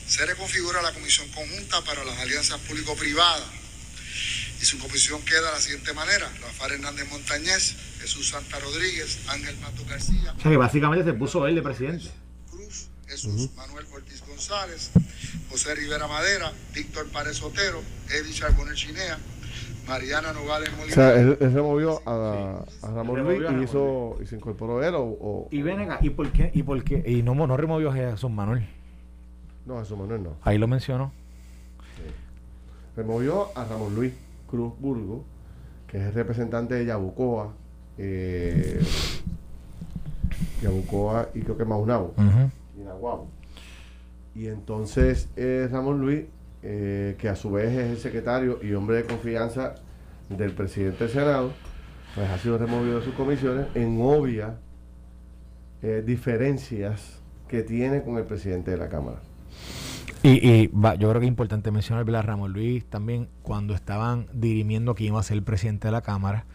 Se 0.08 0.26
reconfigura 0.26 0.82
la 0.82 0.94
Comisión 0.94 1.28
Conjunta 1.32 1.84
para 1.84 2.06
las 2.06 2.18
Alianzas 2.18 2.62
Público-Privadas 2.62 3.44
y 4.62 4.64
su 4.64 4.80
composición 4.80 5.22
queda 5.26 5.48
de 5.48 5.52
la 5.52 5.60
siguiente 5.60 5.92
manera. 5.92 6.32
Rafael 6.44 6.76
Hernández 6.76 7.10
Montañez, 7.10 7.76
Jesús 8.00 8.30
Santa 8.30 8.60
Rodríguez, 8.60 9.20
Ángel 9.28 9.58
Mato 9.58 9.84
García. 9.84 10.34
O 10.38 10.42
sea 10.42 10.50
que 10.50 10.58
básicamente 10.58 11.04
se 11.04 11.12
puso 11.12 11.46
él 11.46 11.56
de 11.56 11.62
presidente. 11.62 12.10
Cruz, 12.50 12.88
Jesús 13.10 13.50
Manuel 13.58 13.86
Ortiz 13.92 14.22
González, 14.22 14.92
José 15.50 15.76
Rivera 15.76 16.08
Madera, 16.08 16.54
Víctor 16.74 17.10
Párez 17.10 17.42
Otero, 17.42 17.84
Eddie 18.10 18.34
Charbonel 18.34 18.76
Chinea, 18.76 19.20
Mariana 19.92 20.32
Nogales 20.32 20.70
Molina. 20.78 20.92
O 20.92 20.96
sea, 20.96 21.16
él, 21.20 21.38
él 21.42 21.54
removió 21.54 22.02
a, 22.06 22.64
a 22.82 22.92
Ramón 22.92 23.24
Luis 23.24 23.42
y, 23.52 23.64
hizo, 23.64 24.18
y 24.22 24.26
se 24.26 24.38
incorporó 24.38 24.82
él 24.82 24.96
o, 24.96 25.04
o 25.04 25.48
Y 25.52 25.62
ven 25.62 25.82
acá, 25.82 26.00
¿y 26.02 26.12
por 26.12 26.32
qué? 26.32 26.50
¿Y 26.54 26.64
por 26.64 26.82
qué? 26.82 27.04
Y 27.06 27.22
no, 27.24 27.36
no 27.36 27.58
removió 27.58 27.90
a 27.90 27.94
Jesús 27.94 28.32
Manuel. 28.32 28.66
No, 29.66 29.78
a 29.78 29.80
Jesús 29.82 29.98
Manuel 29.98 30.24
no. 30.24 30.38
Ahí 30.44 30.58
lo 30.58 30.68
mencionó. 30.68 31.12
Sí. 31.98 32.04
Removió 32.96 33.50
a 33.54 33.66
Ramón 33.66 33.94
Luis 33.94 34.14
Cruz 34.50 34.72
Burgo, 34.80 35.26
que 35.88 35.98
es 35.98 36.04
el 36.04 36.14
representante 36.14 36.76
de 36.76 36.86
Yabucoa, 36.86 37.54
eh, 37.98 38.82
Yabucoa 40.62 41.30
y 41.34 41.42
creo 41.42 41.58
que 41.58 41.66
Maunabo, 41.66 42.14
uh 42.18 42.80
y 42.80 42.84
Nahuabo. 42.86 43.28
Y 44.36 44.48
entonces 44.48 45.28
eh, 45.36 45.68
Ramón 45.70 46.00
Luis 46.00 46.24
eh, 46.64 47.16
que 47.18 47.28
a 47.28 47.36
su 47.36 47.52
vez 47.52 47.70
es 47.72 47.90
el 47.90 47.98
secretario 47.98 48.60
y 48.62 48.74
hombre 48.74 48.98
de 48.98 49.04
confianza 49.04 49.76
del 50.30 50.52
presidente 50.52 51.06
del 51.06 51.14
Senado, 51.14 51.52
pues 52.14 52.30
ha 52.30 52.38
sido 52.38 52.58
removido 52.58 53.00
de 53.00 53.06
sus 53.06 53.16
comisiones 53.16 53.68
en 53.74 54.00
obvias 54.00 54.54
eh, 55.82 56.04
diferencias 56.06 57.20
que 57.48 57.64
tiene 57.64 58.04
con 58.04 58.18
el 58.18 58.26
presidente 58.26 58.72
de 58.72 58.78
la 58.78 58.90
Cámara. 58.90 59.22
Y, 60.24 60.70
yo 60.70 61.10
creo 61.10 61.14
que 61.14 61.26
es 61.26 61.28
importante 61.28 61.72
mencionar, 61.72 62.08
a 62.16 62.22
Ramón 62.22 62.54
Luis 62.54 62.86
también, 62.86 63.28
cuando 63.42 63.74
estaban 63.74 64.28
dirimiendo 64.32 64.94
que 64.94 65.06
iba 65.06 65.20
a 65.20 65.24
ser 65.24 65.38
el 65.38 65.44
presidente 65.44 65.88
de 65.88 65.94
la 65.94 66.02
Cámara, 66.02 66.46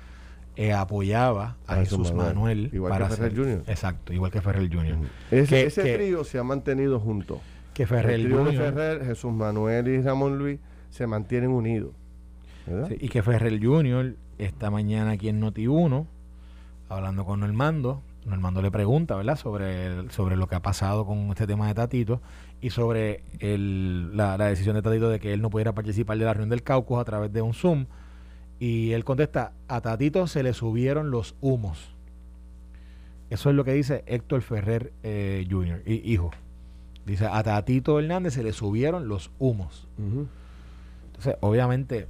eh, 0.55 0.73
apoyaba 0.73 1.57
a, 1.67 1.75
Jesús 1.77 2.13
Manuel. 2.13 2.71
igual 2.73 2.97
que 2.97 3.17
Ferrer 3.17 3.37
Jr. 3.37 3.63
Exacto, 3.67 4.13
igual 4.13 4.31
que 4.31 4.41
Ferrer 4.41 4.73
Jr. 4.73 4.97
ese 5.33 5.97
trío 5.97 6.23
se 6.23 6.39
ha 6.39 6.45
mantenido 6.45 7.01
juntos 7.01 7.41
que 7.77 7.87
Ferrer, 7.87 8.27
Ferrer, 8.57 9.05
Jesús 9.05 9.35
Manuel 9.35 9.89
y 9.89 10.01
Ramón 10.01 10.39
Luis 10.39 10.59
se 10.89 11.07
mantienen 11.07 11.51
unidos. 11.51 11.91
y 12.99 13.11
que 13.11 13.23
Ferrer 13.23 13.63
Jr. 13.63 14.17
esta 14.39 14.71
mañana 14.71 15.11
aquí 15.11 15.29
en 15.29 15.43
Noti1, 15.43 16.07
hablando 16.89 17.27
con 17.27 17.41
Normando, 17.41 18.01
Normando 18.25 18.63
le 18.63 18.71
pregunta, 18.71 19.15
¿verdad?, 19.15 19.37
sobre, 19.37 20.09
sobre 20.11 20.39
lo 20.39 20.47
que 20.47 20.55
ha 20.55 20.63
pasado 20.63 21.05
con 21.05 21.29
este 21.29 21.47
tema 21.47 21.69
de 21.69 21.75
Tatito 21.75 22.23
y 22.63 22.71
sobre 22.71 23.23
la, 23.43 24.39
decisión 24.39 24.75
de 24.75 24.81
Tatito 24.81 25.11
de 25.11 25.21
que 25.21 25.35
él 25.35 25.43
no 25.43 25.51
pudiera 25.51 25.75
participar 25.75 26.17
de 26.17 26.25
la 26.25 26.33
reunión 26.33 26.49
del 26.49 26.63
Caucus 26.63 26.99
a 26.99 27.05
través 27.05 27.31
de 27.31 27.43
un 27.43 27.53
Zoom. 27.53 27.85
Y 28.59 28.93
él 28.93 29.05
contesta, 29.05 29.53
a 29.69 29.83
Tatito 29.83 30.27
se 30.29 30.43
le 30.43 30.55
subieron 30.55 31.11
los 31.11 31.35
humos. 31.43 31.95
Eso 33.29 33.51
es 33.51 33.55
lo 33.55 33.65
que 33.65 33.75
dice 33.75 34.03
Héctor 34.07 34.41
Ferrer 34.41 34.95
eh, 35.03 35.47
Jr., 35.51 35.83
hijo. 35.87 36.31
Dice, 37.07 37.27
a 37.27 37.43
Tatito 37.43 38.01
Hernández 38.01 38.35
se 38.35 38.43
le 38.43 38.53
subieron 38.53 39.09
los 39.09 39.31
humos. 39.39 39.87
Entonces, 39.97 41.37
obviamente, 41.41 42.09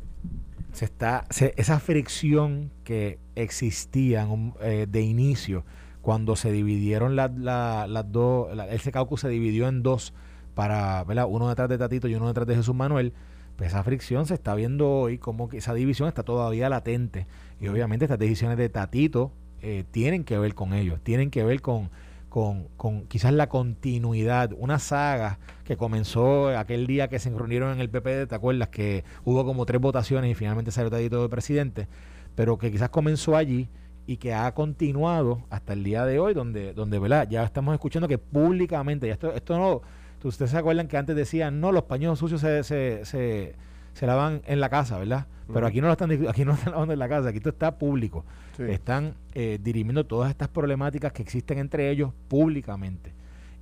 se 0.72 0.86
está 0.86 1.26
esa 1.30 1.78
fricción 1.80 2.70
que 2.82 3.18
existía 3.34 4.26
eh, 4.60 4.86
de 4.88 5.00
inicio 5.02 5.64
cuando 6.06 6.36
se 6.36 6.52
dividieron 6.52 7.16
las 7.16 8.12
dos, 8.12 8.48
ese 8.70 8.92
caucus 8.92 9.20
se 9.22 9.28
dividió 9.28 9.66
en 9.66 9.82
dos 9.82 10.14
para, 10.54 11.02
¿verdad? 11.02 11.26
Uno 11.28 11.48
detrás 11.48 11.68
de 11.68 11.78
Tatito 11.78 12.06
y 12.06 12.14
uno 12.14 12.28
detrás 12.28 12.46
de 12.46 12.54
Jesús 12.54 12.76
Manuel. 12.76 13.12
Pues 13.56 13.70
esa 13.70 13.82
fricción 13.82 14.24
se 14.24 14.34
está 14.34 14.54
viendo 14.54 14.88
hoy 14.88 15.18
como 15.18 15.48
que 15.48 15.58
esa 15.58 15.74
división 15.74 16.08
está 16.08 16.22
todavía 16.22 16.68
latente. 16.68 17.26
Y 17.60 17.66
obviamente 17.68 18.04
estas 18.04 18.20
decisiones 18.20 18.56
de 18.56 18.68
Tatito 18.68 19.32
eh, 19.62 19.82
tienen 19.90 20.22
que 20.22 20.38
ver 20.38 20.54
con 20.54 20.74
ellos, 20.74 21.00
tienen 21.02 21.30
que 21.30 21.42
ver 21.42 21.60
con, 21.60 21.90
con, 22.36 22.68
con, 22.76 23.06
quizás 23.06 23.32
la 23.32 23.48
continuidad, 23.48 24.50
una 24.58 24.78
saga 24.78 25.38
que 25.64 25.78
comenzó 25.78 26.50
aquel 26.50 26.86
día 26.86 27.08
que 27.08 27.18
se 27.18 27.30
reunieron 27.30 27.72
en 27.72 27.80
el 27.80 27.88
PPD, 27.88 28.28
¿te 28.28 28.34
acuerdas? 28.34 28.68
Que 28.68 29.04
hubo 29.24 29.46
como 29.46 29.64
tres 29.64 29.80
votaciones 29.80 30.30
y 30.30 30.34
finalmente 30.34 30.70
salió 30.70 30.90
Tatito 30.90 31.22
de 31.22 31.30
presidente, 31.30 31.88
pero 32.34 32.58
que 32.58 32.70
quizás 32.70 32.90
comenzó 32.90 33.38
allí 33.38 33.70
y 34.06 34.18
que 34.18 34.34
ha 34.34 34.52
continuado 34.52 35.44
hasta 35.48 35.72
el 35.72 35.82
día 35.82 36.04
de 36.04 36.18
hoy, 36.18 36.34
donde, 36.34 36.74
donde 36.74 36.98
¿verdad? 36.98 37.26
ya 37.26 37.42
estamos 37.42 37.72
escuchando 37.72 38.06
que 38.06 38.18
públicamente, 38.18 39.06
ya 39.06 39.14
esto, 39.14 39.32
esto 39.32 39.56
no, 39.56 39.80
ustedes 40.22 40.50
se 40.50 40.58
acuerdan 40.58 40.88
que 40.88 40.98
antes 40.98 41.16
decían, 41.16 41.58
no, 41.58 41.72
los 41.72 41.84
paños 41.84 42.18
sucios 42.18 42.42
se, 42.42 43.54
se 43.96 44.06
lavan 44.06 44.42
en 44.44 44.60
la 44.60 44.68
casa, 44.68 44.98
¿verdad? 44.98 45.26
Pero 45.50 45.66
aquí 45.66 45.80
no 45.80 45.86
lo 45.86 45.94
están 45.94 46.10
aquí 46.28 46.44
no 46.44 46.52
están 46.52 46.72
lavando 46.72 46.92
en 46.92 46.98
la 46.98 47.08
casa, 47.08 47.30
aquí 47.30 47.38
esto 47.38 47.48
está 47.48 47.78
público. 47.78 48.26
Están 48.58 49.14
eh, 49.32 49.58
dirimiendo 49.62 50.04
todas 50.04 50.28
estas 50.28 50.48
problemáticas 50.48 51.12
que 51.12 51.22
existen 51.22 51.56
entre 51.56 51.90
ellos 51.90 52.12
públicamente. 52.28 53.14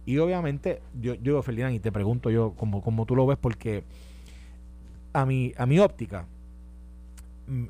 Y 0.07 0.18
obviamente, 0.18 0.83
yo, 1.01 1.14
yo 1.14 1.40
Ferdinand, 1.40 1.77
y 1.77 1.79
te 1.79 1.92
pregunto 1.92 2.31
yo 2.31 2.53
como, 2.57 2.83
como 2.83 3.07
tú 3.07 3.14
lo 3.14 3.27
ves, 3.27 3.38
porque 3.40 3.85
a 5.12 5.25
mi, 5.25 5.53
a 5.57 5.66
mi 5.66 5.79
óptica, 5.79 6.27
mm, 7.47 7.66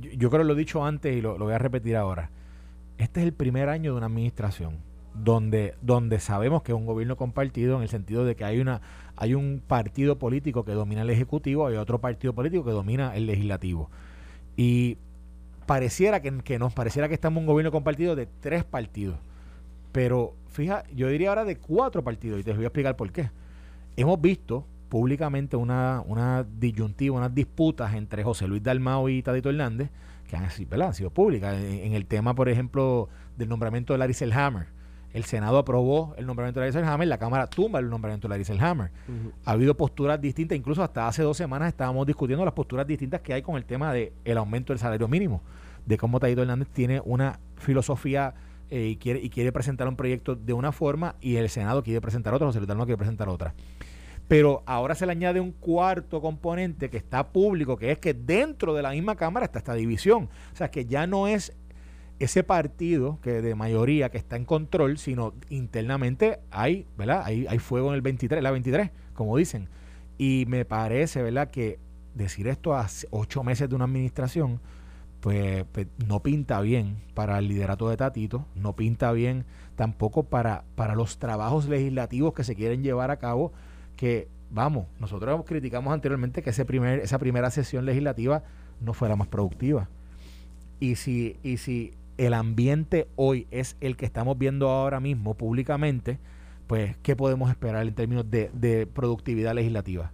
yo, 0.00 0.28
creo 0.28 0.42
que 0.42 0.48
lo 0.48 0.54
he 0.54 0.58
dicho 0.58 0.84
antes 0.84 1.16
y 1.16 1.20
lo, 1.20 1.38
lo 1.38 1.44
voy 1.44 1.54
a 1.54 1.58
repetir 1.58 1.94
ahora. 1.94 2.30
Este 2.98 3.20
es 3.20 3.26
el 3.26 3.32
primer 3.32 3.68
año 3.68 3.92
de 3.92 3.96
una 3.96 4.06
administración 4.06 4.87
donde, 5.22 5.74
donde 5.82 6.20
sabemos 6.20 6.62
que 6.62 6.72
es 6.72 6.78
un 6.78 6.86
gobierno 6.86 7.16
compartido 7.16 7.76
en 7.76 7.82
el 7.82 7.88
sentido 7.88 8.24
de 8.24 8.36
que 8.36 8.44
hay 8.44 8.60
una 8.60 8.80
hay 9.16 9.34
un 9.34 9.60
partido 9.66 10.16
político 10.16 10.64
que 10.64 10.72
domina 10.72 11.02
el 11.02 11.10
ejecutivo 11.10 11.70
y 11.72 11.76
otro 11.76 11.98
partido 12.00 12.32
político 12.34 12.64
que 12.64 12.70
domina 12.70 13.16
el 13.16 13.26
legislativo. 13.26 13.90
Y 14.56 14.96
pareciera 15.66 16.22
que, 16.22 16.38
que 16.38 16.58
nos 16.60 16.72
pareciera 16.72 17.08
que 17.08 17.14
estamos 17.14 17.38
en 17.38 17.42
un 17.42 17.52
gobierno 17.52 17.72
compartido 17.72 18.14
de 18.14 18.28
tres 18.40 18.62
partidos. 18.62 19.18
Pero 19.90 20.34
fija, 20.46 20.84
yo 20.94 21.08
diría 21.08 21.30
ahora 21.30 21.44
de 21.44 21.56
cuatro 21.56 22.04
partidos 22.04 22.38
y 22.38 22.44
te 22.44 22.52
voy 22.52 22.62
a 22.62 22.68
explicar 22.68 22.94
por 22.94 23.10
qué. 23.10 23.30
Hemos 23.96 24.20
visto 24.20 24.64
públicamente 24.88 25.56
una, 25.56 26.00
una 26.06 26.44
disyuntiva, 26.44 27.16
unas 27.16 27.34
disputas 27.34 27.94
entre 27.94 28.22
José 28.22 28.46
Luis 28.46 28.62
Dalmao 28.62 29.08
y 29.08 29.20
Tadito 29.22 29.50
Hernández, 29.50 29.90
que 30.28 30.36
han, 30.36 30.44
han 30.44 30.94
sido 30.94 31.10
públicas. 31.10 31.56
En, 31.60 31.92
el 31.94 32.06
tema, 32.06 32.34
por 32.36 32.48
ejemplo, 32.48 33.08
del 33.36 33.48
nombramiento 33.48 33.92
de 33.94 33.98
Larry 33.98 34.14
Selhammer 34.14 34.77
el 35.18 35.24
Senado 35.24 35.58
aprobó 35.58 36.14
el 36.16 36.26
nombramiento 36.26 36.60
de 36.60 36.70
Larry 36.70 36.88
Hammer, 36.88 37.08
la 37.08 37.18
Cámara 37.18 37.46
tumba 37.48 37.80
el 37.80 37.90
nombramiento 37.90 38.28
de 38.28 38.38
Larry 38.38 38.58
Hammer. 38.60 38.90
Ha 39.44 39.50
habido 39.50 39.76
posturas 39.76 40.20
distintas, 40.20 40.56
incluso 40.56 40.82
hasta 40.82 41.06
hace 41.08 41.22
dos 41.22 41.36
semanas 41.36 41.68
estábamos 41.68 42.06
discutiendo 42.06 42.44
las 42.44 42.54
posturas 42.54 42.86
distintas 42.86 43.20
que 43.20 43.34
hay 43.34 43.42
con 43.42 43.56
el 43.56 43.64
tema 43.64 43.92
del 43.92 44.12
el 44.24 44.38
aumento 44.38 44.72
del 44.72 44.78
salario 44.78 45.08
mínimo, 45.08 45.42
de 45.84 45.98
cómo 45.98 46.20
Taito 46.20 46.42
Hernández 46.42 46.68
tiene 46.72 47.02
una 47.04 47.40
filosofía 47.56 48.34
eh, 48.70 48.90
y, 48.92 48.96
quiere, 48.96 49.20
y 49.20 49.28
quiere 49.28 49.50
presentar 49.50 49.88
un 49.88 49.96
proyecto 49.96 50.36
de 50.36 50.52
una 50.52 50.72
forma 50.72 51.16
y 51.20 51.36
el 51.36 51.48
Senado 51.48 51.82
quiere 51.82 52.00
presentar 52.00 52.32
otra, 52.32 52.46
José 52.46 52.60
Luis 52.60 52.68
no 52.68 52.84
quiere 52.84 52.98
presentar 52.98 53.28
otra. 53.28 53.54
Pero 54.28 54.62
ahora 54.66 54.94
se 54.94 55.06
le 55.06 55.12
añade 55.12 55.40
un 55.40 55.52
cuarto 55.52 56.20
componente 56.20 56.90
que 56.90 56.98
está 56.98 57.28
público, 57.28 57.76
que 57.76 57.90
es 57.90 57.98
que 57.98 58.14
dentro 58.14 58.74
de 58.74 58.82
la 58.82 58.90
misma 58.90 59.16
Cámara 59.16 59.46
está 59.46 59.58
esta 59.58 59.74
división. 59.74 60.28
O 60.52 60.56
sea, 60.56 60.70
que 60.70 60.84
ya 60.84 61.06
no 61.06 61.26
es 61.26 61.56
ese 62.18 62.42
partido 62.42 63.18
que 63.22 63.42
de 63.42 63.54
mayoría 63.54 64.10
que 64.10 64.18
está 64.18 64.36
en 64.36 64.44
control, 64.44 64.98
sino 64.98 65.34
internamente 65.50 66.40
hay, 66.50 66.86
¿verdad? 66.96 67.22
Hay, 67.24 67.46
hay 67.46 67.58
fuego 67.58 67.88
en 67.88 67.94
el 67.94 68.02
23, 68.02 68.42
la 68.42 68.50
23, 68.50 68.90
como 69.14 69.36
dicen. 69.36 69.68
Y 70.18 70.44
me 70.48 70.64
parece, 70.64 71.22
¿verdad? 71.22 71.50
Que 71.50 71.78
decir 72.14 72.48
esto 72.48 72.74
a 72.74 72.86
ocho 73.10 73.44
meses 73.44 73.68
de 73.68 73.76
una 73.76 73.84
administración, 73.84 74.60
pues, 75.20 75.64
pues, 75.72 75.86
no 76.06 76.22
pinta 76.22 76.60
bien 76.60 76.96
para 77.14 77.38
el 77.38 77.48
liderato 77.48 77.88
de 77.88 77.96
Tatito, 77.96 78.46
no 78.54 78.74
pinta 78.74 79.12
bien 79.12 79.44
tampoco 79.76 80.24
para, 80.24 80.64
para 80.74 80.94
los 80.94 81.18
trabajos 81.18 81.68
legislativos 81.68 82.34
que 82.34 82.44
se 82.44 82.54
quieren 82.54 82.82
llevar 82.82 83.10
a 83.10 83.18
cabo, 83.18 83.52
que, 83.96 84.28
vamos, 84.50 84.86
nosotros 84.98 85.42
criticamos 85.46 85.92
anteriormente 85.92 86.42
que 86.42 86.50
ese 86.50 86.64
primer, 86.64 87.00
esa 87.00 87.18
primera 87.18 87.50
sesión 87.50 87.84
legislativa 87.84 88.42
no 88.80 88.92
fuera 88.92 89.16
más 89.16 89.28
productiva. 89.28 89.88
Y 90.80 90.96
si, 90.96 91.36
y 91.42 91.56
si 91.56 91.92
el 92.18 92.34
ambiente 92.34 93.08
hoy 93.16 93.46
es 93.50 93.76
el 93.80 93.96
que 93.96 94.04
estamos 94.04 94.36
viendo 94.36 94.68
ahora 94.68 95.00
mismo 95.00 95.34
públicamente, 95.34 96.18
pues, 96.66 96.96
¿qué 97.02 97.16
podemos 97.16 97.48
esperar 97.50 97.86
en 97.86 97.94
términos 97.94 98.26
de, 98.30 98.88
productividad 98.92 99.54
legislativa? 99.54 100.12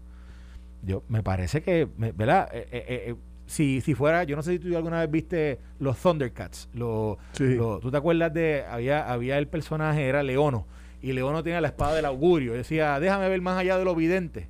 Yo, 0.83 1.03
me 1.09 1.23
parece 1.23 1.62
que, 1.62 1.88
¿verdad? 1.97 2.49
Eh, 2.53 2.69
eh, 2.71 2.85
eh, 2.88 3.14
si, 3.47 3.81
si 3.81 3.95
fuera, 3.95 4.25
yo 4.25 4.37
no 4.37 4.43
sé 4.43 4.53
si 4.53 4.59
tú 4.59 4.77
alguna 4.77 5.01
vez 5.01 5.11
viste 5.11 5.59
los 5.79 5.97
Thundercats, 5.99 6.69
lo, 6.75 7.19
¿tú 7.37 7.90
te 7.90 7.97
acuerdas 7.97 8.33
de, 8.33 8.64
había, 8.71 9.11
había 9.11 9.38
el 9.38 9.49
personaje, 9.49 10.07
era 10.07 10.23
Leono, 10.23 10.67
y 11.01 11.12
Leono 11.12 11.43
tenía 11.43 11.61
la 11.61 11.69
espada 11.69 11.95
del 11.95 12.05
augurio, 12.05 12.53
decía, 12.53 13.01
déjame 13.01 13.29
ver 13.29 13.40
más 13.40 13.59
allá 13.59 13.79
de 13.79 13.85
lo 13.85 13.95
vidente 13.95 14.49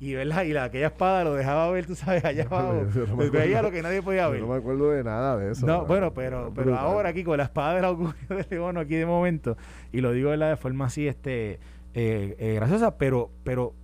y 0.00 0.14
¿verdad? 0.14 0.44
y 0.44 0.54
la, 0.54 0.64
aquella 0.64 0.86
espada 0.86 1.24
lo 1.24 1.34
dejaba 1.34 1.70
ver, 1.70 1.86
tú 1.86 1.94
sabes, 1.94 2.24
allá 2.24 2.44
abajo. 2.50 2.86
No 3.06 3.30
veía 3.30 3.60
lo 3.60 3.70
que 3.70 3.82
nadie 3.82 4.00
podía 4.00 4.28
ver. 4.28 4.40
no 4.40 4.48
me 4.48 4.56
acuerdo 4.56 4.90
de 4.90 5.04
nada 5.04 5.36
de 5.36 5.52
eso. 5.52 5.66
No, 5.66 5.84
bueno, 5.84 6.14
pero, 6.14 6.50
pero 6.54 6.74
ahora 6.74 7.10
aquí 7.10 7.22
con 7.22 7.36
la 7.36 7.44
espada 7.44 7.74
del 7.74 7.84
augurio 7.84 8.14
de 8.28 8.46
León 8.48 8.78
aquí 8.78 8.96
de 8.96 9.04
momento, 9.04 9.58
y 9.92 10.00
lo 10.00 10.12
digo 10.12 10.30
de 10.30 10.56
forma 10.56 10.86
así 10.86 11.06
este 11.06 11.60
eh, 11.92 12.34
eh, 12.38 12.54
graciosa, 12.54 12.96
pero, 12.96 13.30
pero 13.44 13.74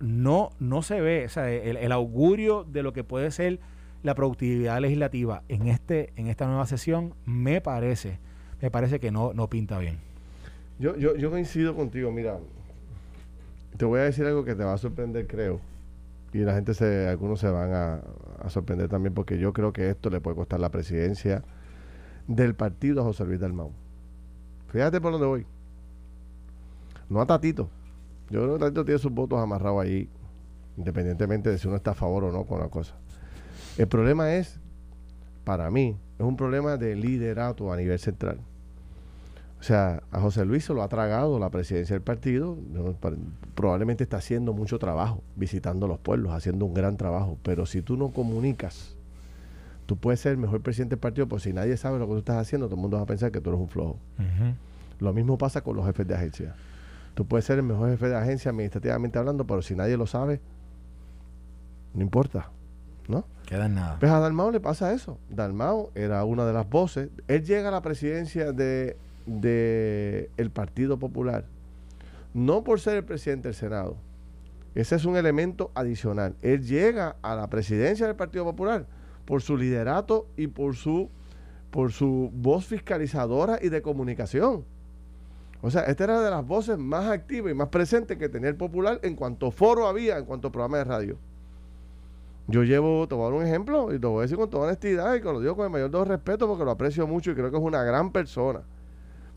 no, 0.00 0.50
no 0.58 0.82
se 0.82 1.00
ve, 1.00 1.26
o 1.26 1.28
sea, 1.28 1.48
el, 1.48 1.92
augurio 1.92 2.64
de 2.64 2.82
lo 2.82 2.92
que 2.92 3.04
puede 3.04 3.30
ser 3.30 3.60
la 4.02 4.16
productividad 4.16 4.80
legislativa 4.80 5.44
en 5.48 5.68
este, 5.68 6.12
en 6.16 6.26
esta 6.26 6.46
nueva 6.46 6.66
sesión, 6.66 7.14
me 7.24 7.60
parece, 7.60 8.18
me 8.60 8.72
parece 8.72 8.98
que 8.98 9.12
no, 9.12 9.32
no 9.32 9.48
pinta 9.48 9.78
bien. 9.78 9.98
Yo, 10.80 10.96
yo, 10.96 11.14
yo 11.14 11.30
coincido 11.30 11.76
contigo, 11.76 12.10
mira, 12.10 12.38
te 13.76 13.84
voy 13.84 14.00
a 14.00 14.04
decir 14.04 14.24
algo 14.26 14.44
que 14.44 14.54
te 14.54 14.64
va 14.64 14.74
a 14.74 14.78
sorprender, 14.78 15.26
creo. 15.26 15.60
Y 16.32 16.38
la 16.38 16.54
gente, 16.54 16.74
se, 16.74 17.08
algunos 17.08 17.40
se 17.40 17.50
van 17.50 17.72
a, 17.72 18.00
sorprender 18.48 18.88
también 18.88 19.14
porque 19.14 19.38
yo 19.38 19.52
creo 19.52 19.72
que 19.72 19.90
esto 19.90 20.10
le 20.10 20.20
puede 20.20 20.36
costar 20.36 20.60
la 20.60 20.70
presidencia 20.70 21.44
del 22.26 22.54
partido 22.54 23.00
a 23.00 23.04
José 23.04 23.24
Luis 23.24 23.40
Dalmau. 23.40 23.72
Fíjate 24.68 25.00
por 25.00 25.12
dónde 25.12 25.26
voy. 25.26 25.46
No 27.08 27.20
a 27.20 27.26
Tatito. 27.26 27.68
Yo 28.30 28.42
creo 28.42 28.54
que 28.54 28.60
Tatito 28.60 28.84
tiene 28.84 28.98
sus 28.98 29.12
votos 29.12 29.38
amarrados 29.38 29.82
ahí, 29.82 30.08
independientemente 30.76 31.50
de 31.50 31.58
si 31.58 31.68
uno 31.68 31.76
está 31.76 31.90
a 31.90 31.94
favor 31.94 32.24
o 32.24 32.32
no 32.32 32.44
con 32.44 32.60
la 32.60 32.68
cosa. 32.68 32.94
El 33.76 33.88
problema 33.88 34.34
es, 34.34 34.58
para 35.44 35.70
mí, 35.70 35.96
es 36.18 36.24
un 36.24 36.36
problema 36.36 36.76
de 36.76 36.96
liderato 36.96 37.72
a 37.72 37.76
nivel 37.76 37.98
central. 37.98 38.38
O 39.62 39.64
sea, 39.64 40.02
a 40.10 40.18
José 40.18 40.44
Luis 40.44 40.64
se 40.64 40.74
lo 40.74 40.82
ha 40.82 40.88
tragado 40.88 41.38
la 41.38 41.48
presidencia 41.48 41.94
del 41.94 42.02
partido. 42.02 42.58
Probablemente 43.54 44.02
está 44.02 44.16
haciendo 44.16 44.52
mucho 44.52 44.80
trabajo, 44.80 45.22
visitando 45.36 45.86
los 45.86 46.00
pueblos, 46.00 46.32
haciendo 46.32 46.66
un 46.66 46.74
gran 46.74 46.96
trabajo. 46.96 47.38
Pero 47.44 47.64
si 47.64 47.80
tú 47.80 47.96
no 47.96 48.08
comunicas, 48.08 48.96
tú 49.86 49.96
puedes 49.96 50.18
ser 50.18 50.32
el 50.32 50.38
mejor 50.38 50.62
presidente 50.62 50.96
del 50.96 50.98
partido, 50.98 51.28
pero 51.28 51.38
si 51.38 51.52
nadie 51.52 51.76
sabe 51.76 52.00
lo 52.00 52.06
que 52.06 52.14
tú 52.14 52.18
estás 52.18 52.38
haciendo, 52.38 52.66
todo 52.66 52.74
el 52.74 52.82
mundo 52.82 52.96
va 52.96 53.04
a 53.04 53.06
pensar 53.06 53.30
que 53.30 53.40
tú 53.40 53.50
eres 53.50 53.60
un 53.60 53.68
flojo. 53.68 53.98
Lo 54.98 55.12
mismo 55.12 55.38
pasa 55.38 55.60
con 55.60 55.76
los 55.76 55.86
jefes 55.86 56.08
de 56.08 56.16
agencia. 56.16 56.56
Tú 57.14 57.24
puedes 57.24 57.44
ser 57.44 57.58
el 57.58 57.64
mejor 57.64 57.88
jefe 57.90 58.08
de 58.08 58.16
agencia 58.16 58.50
administrativamente 58.50 59.20
hablando, 59.20 59.46
pero 59.46 59.62
si 59.62 59.76
nadie 59.76 59.96
lo 59.96 60.08
sabe, 60.08 60.40
no 61.94 62.02
importa. 62.02 62.50
¿No? 63.06 63.24
Queda 63.46 63.68
nada. 63.68 63.98
Pues 64.00 64.10
a 64.10 64.18
Dalmao 64.18 64.50
le 64.50 64.58
pasa 64.58 64.92
eso. 64.92 65.18
Dalmao 65.30 65.92
era 65.94 66.24
una 66.24 66.44
de 66.46 66.52
las 66.52 66.68
voces. 66.68 67.10
Él 67.28 67.44
llega 67.44 67.68
a 67.68 67.72
la 67.72 67.82
presidencia 67.82 68.50
de 68.50 68.96
del 69.26 70.30
el 70.36 70.50
Partido 70.50 70.98
Popular, 70.98 71.44
no 72.34 72.64
por 72.64 72.80
ser 72.80 72.96
el 72.96 73.04
presidente 73.04 73.48
del 73.48 73.54
Senado. 73.54 73.96
Ese 74.74 74.96
es 74.96 75.04
un 75.04 75.16
elemento 75.16 75.70
adicional. 75.74 76.34
Él 76.40 76.64
llega 76.64 77.16
a 77.22 77.36
la 77.36 77.48
presidencia 77.48 78.06
del 78.06 78.16
Partido 78.16 78.44
Popular 78.44 78.86
por 79.24 79.42
su 79.42 79.56
liderato 79.56 80.26
y 80.36 80.46
por 80.46 80.76
su 80.76 81.10
por 81.70 81.90
su 81.90 82.30
voz 82.34 82.66
fiscalizadora 82.66 83.58
y 83.62 83.70
de 83.70 83.80
comunicación. 83.80 84.64
O 85.62 85.70
sea, 85.70 85.82
esta 85.84 86.04
era 86.04 86.20
de 86.20 86.30
las 86.30 86.46
voces 86.46 86.76
más 86.76 87.06
activas 87.06 87.50
y 87.50 87.54
más 87.54 87.68
presentes 87.68 88.18
que 88.18 88.28
tenía 88.28 88.50
el 88.50 88.56
Popular 88.56 89.00
en 89.02 89.16
cuanto 89.16 89.50
foro 89.50 89.86
había, 89.86 90.18
en 90.18 90.26
cuanto 90.26 90.52
programa 90.52 90.78
de 90.78 90.84
radio. 90.84 91.18
Yo 92.48 92.64
llevo, 92.64 93.06
te 93.08 93.14
voy 93.14 93.22
a 93.22 93.30
dar 93.30 93.40
un 93.40 93.46
ejemplo 93.46 93.94
y 93.94 93.98
te 93.98 94.06
voy 94.06 94.18
a 94.18 94.22
decir 94.22 94.36
con 94.36 94.50
toda 94.50 94.66
honestidad 94.66 95.14
y 95.14 95.20
que 95.20 95.32
lo 95.32 95.40
digo 95.40 95.56
con 95.56 95.64
el 95.64 95.70
mayor 95.70 95.90
de 95.90 95.98
los 95.98 96.08
respeto 96.08 96.46
porque 96.46 96.64
lo 96.64 96.72
aprecio 96.72 97.06
mucho 97.06 97.30
y 97.30 97.34
creo 97.34 97.50
que 97.50 97.56
es 97.56 97.62
una 97.62 97.82
gran 97.84 98.12
persona. 98.12 98.62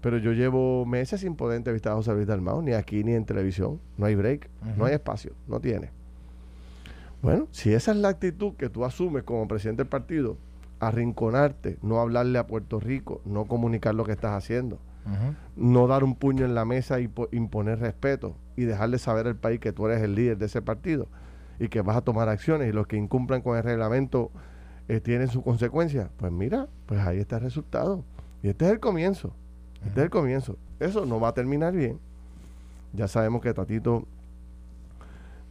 Pero 0.05 0.19
yo 0.19 0.33
llevo 0.33 0.85
meses 0.85 1.21
sin 1.21 1.35
poder 1.35 1.57
entrevistar 1.57 1.93
a 1.93 1.95
José 1.95 2.13
Luis 2.13 2.27
Dalmau, 2.27 2.61
ni 2.61 2.73
aquí 2.73 3.03
ni 3.03 3.13
en 3.13 3.25
televisión. 3.25 3.81
No 3.97 4.05
hay 4.05 4.13
break, 4.13 4.47
no 4.77 4.85
hay 4.85 4.93
espacio, 4.93 5.33
no 5.47 5.59
tiene. 5.59 5.89
Bueno, 7.23 7.47
si 7.49 7.73
esa 7.73 7.89
es 7.89 7.97
la 7.97 8.09
actitud 8.09 8.53
que 8.53 8.69
tú 8.69 8.85
asumes 8.85 9.23
como 9.23 9.47
presidente 9.47 9.81
del 9.81 9.89
partido, 9.89 10.37
arrinconarte, 10.79 11.79
no 11.81 11.99
hablarle 11.99 12.37
a 12.37 12.45
Puerto 12.45 12.79
Rico, 12.79 13.19
no 13.25 13.45
comunicar 13.45 13.95
lo 13.95 14.03
que 14.03 14.11
estás 14.11 14.33
haciendo, 14.33 14.77
no 15.55 15.87
dar 15.87 16.03
un 16.03 16.13
puño 16.13 16.45
en 16.45 16.53
la 16.53 16.65
mesa 16.65 16.99
y 16.99 17.09
imponer 17.31 17.79
respeto 17.79 18.35
y 18.55 18.65
dejarle 18.65 18.99
saber 18.99 19.25
al 19.25 19.37
país 19.37 19.59
que 19.59 19.71
tú 19.71 19.87
eres 19.87 20.03
el 20.03 20.13
líder 20.13 20.37
de 20.37 20.45
ese 20.45 20.61
partido 20.61 21.07
y 21.59 21.67
que 21.67 21.81
vas 21.81 21.97
a 21.97 22.01
tomar 22.01 22.29
acciones 22.29 22.69
y 22.69 22.73
los 22.73 22.85
que 22.85 22.95
incumplan 22.95 23.41
con 23.41 23.57
el 23.57 23.63
reglamento 23.63 24.29
eh, 24.87 24.99
tienen 24.99 25.29
su 25.29 25.41
consecuencia, 25.41 26.11
pues 26.17 26.31
mira, 26.31 26.67
pues 26.85 27.01
ahí 27.01 27.17
está 27.17 27.37
el 27.37 27.41
resultado. 27.41 28.03
Y 28.43 28.49
este 28.49 28.65
es 28.65 28.71
el 28.71 28.79
comienzo. 28.79 29.33
Es 29.91 29.97
el 29.97 30.09
comienzo. 30.09 30.57
Eso 30.79 31.05
no 31.05 31.19
va 31.19 31.29
a 31.29 31.33
terminar 31.33 31.73
bien. 31.73 31.99
Ya 32.93 33.07
sabemos 33.07 33.41
que 33.41 33.53
Tatito 33.53 34.05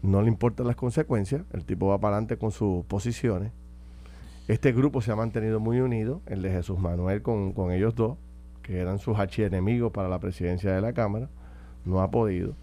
no 0.03 0.23
le 0.23 0.29
importan 0.29 0.67
las 0.67 0.77
consecuencias. 0.77 1.43
El 1.53 1.65
tipo 1.65 1.89
va 1.89 1.99
para 1.99 2.17
adelante 2.17 2.37
con 2.37 2.51
sus 2.51 2.85
posiciones. 2.85 3.53
Este 4.49 4.73
grupo 4.73 5.01
se 5.01 5.11
ha 5.11 5.17
mantenido 5.17 5.61
muy 5.61 5.81
unido, 5.81 6.21
el 6.27 6.43
de 6.43 6.51
Jesús 6.51 6.79
Manuel 6.79 7.23
con, 7.23 7.53
con 7.53 7.73
ellos 7.73 7.95
dos, 7.95 8.19
que 8.63 8.79
eran 8.79 8.99
sus 8.99 9.19
archienemigos 9.19 9.91
para 9.93 10.09
la 10.09 10.21
presidencia 10.21 10.73
de 10.73 10.83
la 10.83 10.93
Cámara. 10.93 11.31
No 11.87 12.03
ha 12.03 12.11
podido. 12.11 12.55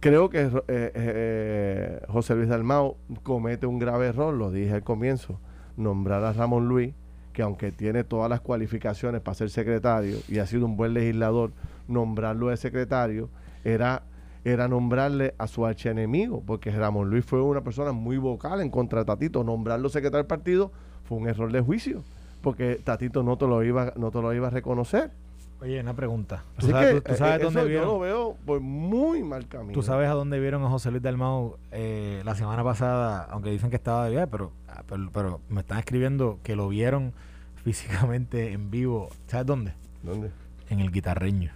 Creo 0.00 0.30
que 0.30 0.42
eh, 0.42 0.50
eh, 0.68 2.00
José 2.08 2.36
Luis 2.36 2.48
Dalmao 2.48 2.96
comete 3.24 3.66
un 3.66 3.78
grave 3.78 4.06
error, 4.06 4.32
lo 4.32 4.50
dije 4.50 4.74
al 4.74 4.84
comienzo, 4.84 5.40
nombrar 5.76 6.22
a 6.22 6.32
Ramón 6.32 6.68
Luis, 6.68 6.94
que 7.38 7.42
aunque 7.44 7.70
tiene 7.70 8.02
todas 8.02 8.28
las 8.28 8.40
cualificaciones 8.40 9.20
para 9.20 9.36
ser 9.36 9.48
secretario 9.48 10.16
y 10.26 10.40
ha 10.40 10.46
sido 10.46 10.66
un 10.66 10.76
buen 10.76 10.92
legislador, 10.92 11.52
nombrarlo 11.86 12.48
de 12.48 12.56
secretario 12.56 13.30
era, 13.62 14.02
era 14.44 14.66
nombrarle 14.66 15.36
a 15.38 15.46
su 15.46 15.64
archienemigo, 15.64 16.42
porque 16.44 16.72
Ramón 16.72 17.10
Luis 17.10 17.24
fue 17.24 17.40
una 17.40 17.60
persona 17.60 17.92
muy 17.92 18.16
vocal 18.16 18.60
en 18.60 18.70
contra 18.70 18.98
de 18.98 19.04
Tatito. 19.04 19.44
Nombrarlo 19.44 19.88
secretario 19.88 20.24
del 20.24 20.26
partido 20.26 20.72
fue 21.04 21.16
un 21.16 21.28
error 21.28 21.52
de 21.52 21.60
juicio, 21.60 22.02
porque 22.40 22.80
Tatito 22.82 23.22
no 23.22 23.38
te 23.38 23.46
lo 23.46 23.62
iba, 23.62 23.92
no 23.94 24.10
te 24.10 24.20
lo 24.20 24.34
iba 24.34 24.48
a 24.48 24.50
reconocer. 24.50 25.12
Oye, 25.60 25.80
una 25.80 25.94
pregunta. 25.94 26.44
¿Tú 26.56 26.68
sabes, 26.68 27.02
tú, 27.02 27.14
sabes 27.16 27.40
eh, 27.40 27.44
dónde 27.44 27.64
vieron? 27.64 27.86
Yo 27.86 27.92
lo 27.94 27.98
veo 27.98 28.36
por 28.46 28.60
muy 28.60 29.24
mal 29.24 29.48
camino. 29.48 29.72
¿Tú 29.72 29.82
sabes 29.82 30.08
a 30.08 30.12
dónde 30.12 30.38
vieron 30.38 30.62
a 30.62 30.68
José 30.68 30.90
Luis 30.90 31.02
Dalmau 31.02 31.56
eh, 31.72 32.22
la 32.24 32.36
semana 32.36 32.62
pasada? 32.62 33.26
Aunque 33.30 33.50
dicen 33.50 33.68
que 33.68 33.76
estaba 33.76 34.04
de 34.04 34.12
viaje, 34.12 34.28
pero, 34.28 34.52
ah, 34.68 34.82
pero, 34.88 35.10
pero, 35.12 35.40
me 35.48 35.60
están 35.60 35.78
escribiendo 35.78 36.38
que 36.44 36.54
lo 36.54 36.68
vieron 36.68 37.12
físicamente 37.64 38.52
en 38.52 38.70
vivo. 38.70 39.08
¿Sabes 39.26 39.46
dónde? 39.46 39.74
¿Dónde? 40.02 40.30
En 40.70 40.78
el 40.78 40.92
guitarreño. 40.92 41.52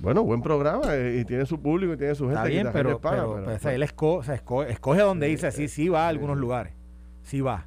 Bueno, 0.00 0.22
buen 0.22 0.42
programa 0.42 0.94
eh, 0.94 1.20
y 1.20 1.24
tiene 1.24 1.46
su 1.46 1.60
público 1.60 1.94
y 1.94 1.96
tiene 1.96 2.14
su 2.14 2.24
gente. 2.24 2.36
Está 2.36 2.48
bien, 2.48 2.68
pero, 2.72 3.00
pero, 3.00 3.42
pues, 3.44 3.64
él 3.66 3.82
escoge, 3.82 4.34
escoge, 4.34 5.00
donde 5.00 5.26
dice, 5.26 5.50
sí, 5.52 5.68
sí 5.68 5.88
va 5.88 6.06
a 6.06 6.08
algunos 6.08 6.36
lugares. 6.38 6.72
Sí 7.22 7.40
va. 7.40 7.66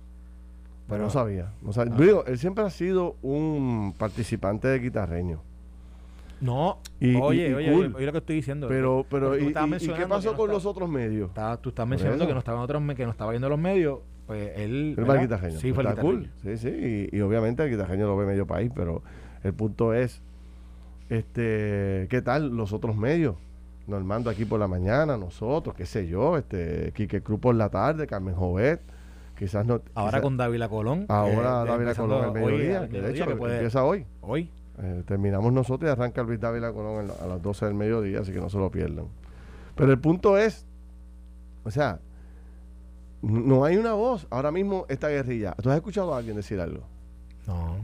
Pero 0.88 1.04
no 1.04 1.10
sabía. 1.10 1.52
No 1.62 1.74
sabía. 1.74 1.96
Digo, 1.96 2.26
él 2.26 2.38
siempre 2.38 2.64
ha 2.64 2.70
sido 2.70 3.16
un 3.22 3.94
participante 3.98 4.68
de 4.68 4.80
guitarreño. 4.80 5.42
No, 6.42 6.80
oye, 7.00 7.56
oye, 7.56 7.74
oye, 7.74 8.06
lo 8.06 8.12
que 8.12 8.18
estoy 8.18 8.36
diciendo. 8.36 8.68
Pero, 8.68 9.06
pero, 9.10 9.38
¿y, 9.38 9.54
qué 9.54 10.06
pasó 10.10 10.36
con 10.36 10.50
los 10.50 10.66
otros 10.66 10.90
medios? 10.90 11.32
tú 11.62 11.70
estás 11.70 11.88
mencionando 11.88 12.28
que 12.28 12.34
no 12.34 12.40
estaban 12.40 12.62
otros 12.62 12.84
que 12.96 13.06
no 13.06 13.12
estaba 13.12 13.32
viendo 13.32 13.48
los 13.48 13.60
medios. 13.60 14.00
Pues 14.28 14.52
él. 14.58 14.96
Él 14.98 15.10
al 15.10 15.22
guitarreño. 15.22 15.60
Sí, 15.60 15.72
fue 15.74 15.84
el 15.84 15.96
cool. 15.96 16.30
Sí, 16.42 16.58
sí. 16.58 17.10
Y, 17.12 17.22
obviamente 17.22 17.64
el 17.64 17.72
guitarreño 17.72 18.08
lo 18.08 18.18
ve 18.18 18.26
medio 18.26 18.46
país, 18.46 18.72
pero 18.76 19.04
el 19.44 19.54
punto 19.54 19.94
es, 19.94 20.22
este, 21.10 22.08
¿qué 22.10 22.22
tal 22.22 22.56
los 22.56 22.74
otros 22.74 22.96
medios? 22.96 23.36
Normando 23.88 24.30
aquí 24.30 24.46
por 24.46 24.60
la 24.60 24.68
mañana, 24.68 25.18
nosotros, 25.18 25.76
qué 25.76 25.86
sé 25.86 26.08
yo, 26.08 26.38
este, 26.38 26.92
Quique 26.94 27.22
Cruz 27.22 27.40
por 27.40 27.56
la 27.56 27.70
tarde, 27.70 28.08
Carmen 28.08 28.36
Jovet 28.36 28.82
Quizás 29.38 29.66
no. 29.66 29.82
Ahora 29.96 30.22
con 30.22 30.38
Dávila 30.38 30.70
Colón. 30.70 31.06
Ahora 31.10 31.66
Dávila 31.66 31.96
Colón 31.96 32.26
al 32.26 32.32
mediodía. 32.34 32.82
de 32.82 33.12
hecho, 33.12 33.26
que 33.26 33.34
empieza 33.34 33.84
hoy. 33.84 34.06
Hoy. 34.22 34.50
Eh, 34.80 35.04
terminamos 35.06 35.54
nosotros 35.54 35.88
y 35.88 35.92
arranca 35.92 36.24
Luis 36.24 36.40
Dávila 36.40 36.72
Colón 36.74 37.12
a 37.22 37.28
las 37.28 37.42
12 37.42 37.66
del 37.66 37.76
mediodía, 37.76 38.22
así 38.22 38.32
que 38.32 38.40
no 38.40 38.50
se 38.50 38.58
lo 38.58 38.72
pierdan. 38.72 39.06
Pero 39.76 39.92
el 39.92 40.00
punto 40.00 40.38
es, 40.38 40.66
o 41.64 41.72
sea, 41.72 42.00
no 43.22 43.66
hay 43.66 43.78
una 43.78 43.94
voz. 43.94 44.28
Ahora 44.30 44.52
mismo 44.52 44.86
esta 44.90 45.10
guerrilla. 45.10 45.54
¿Tú 45.62 45.70
has 45.70 45.76
escuchado 45.76 46.14
a 46.14 46.18
alguien 46.18 46.36
decir 46.36 46.60
algo? 46.60 46.84
No. 47.48 47.76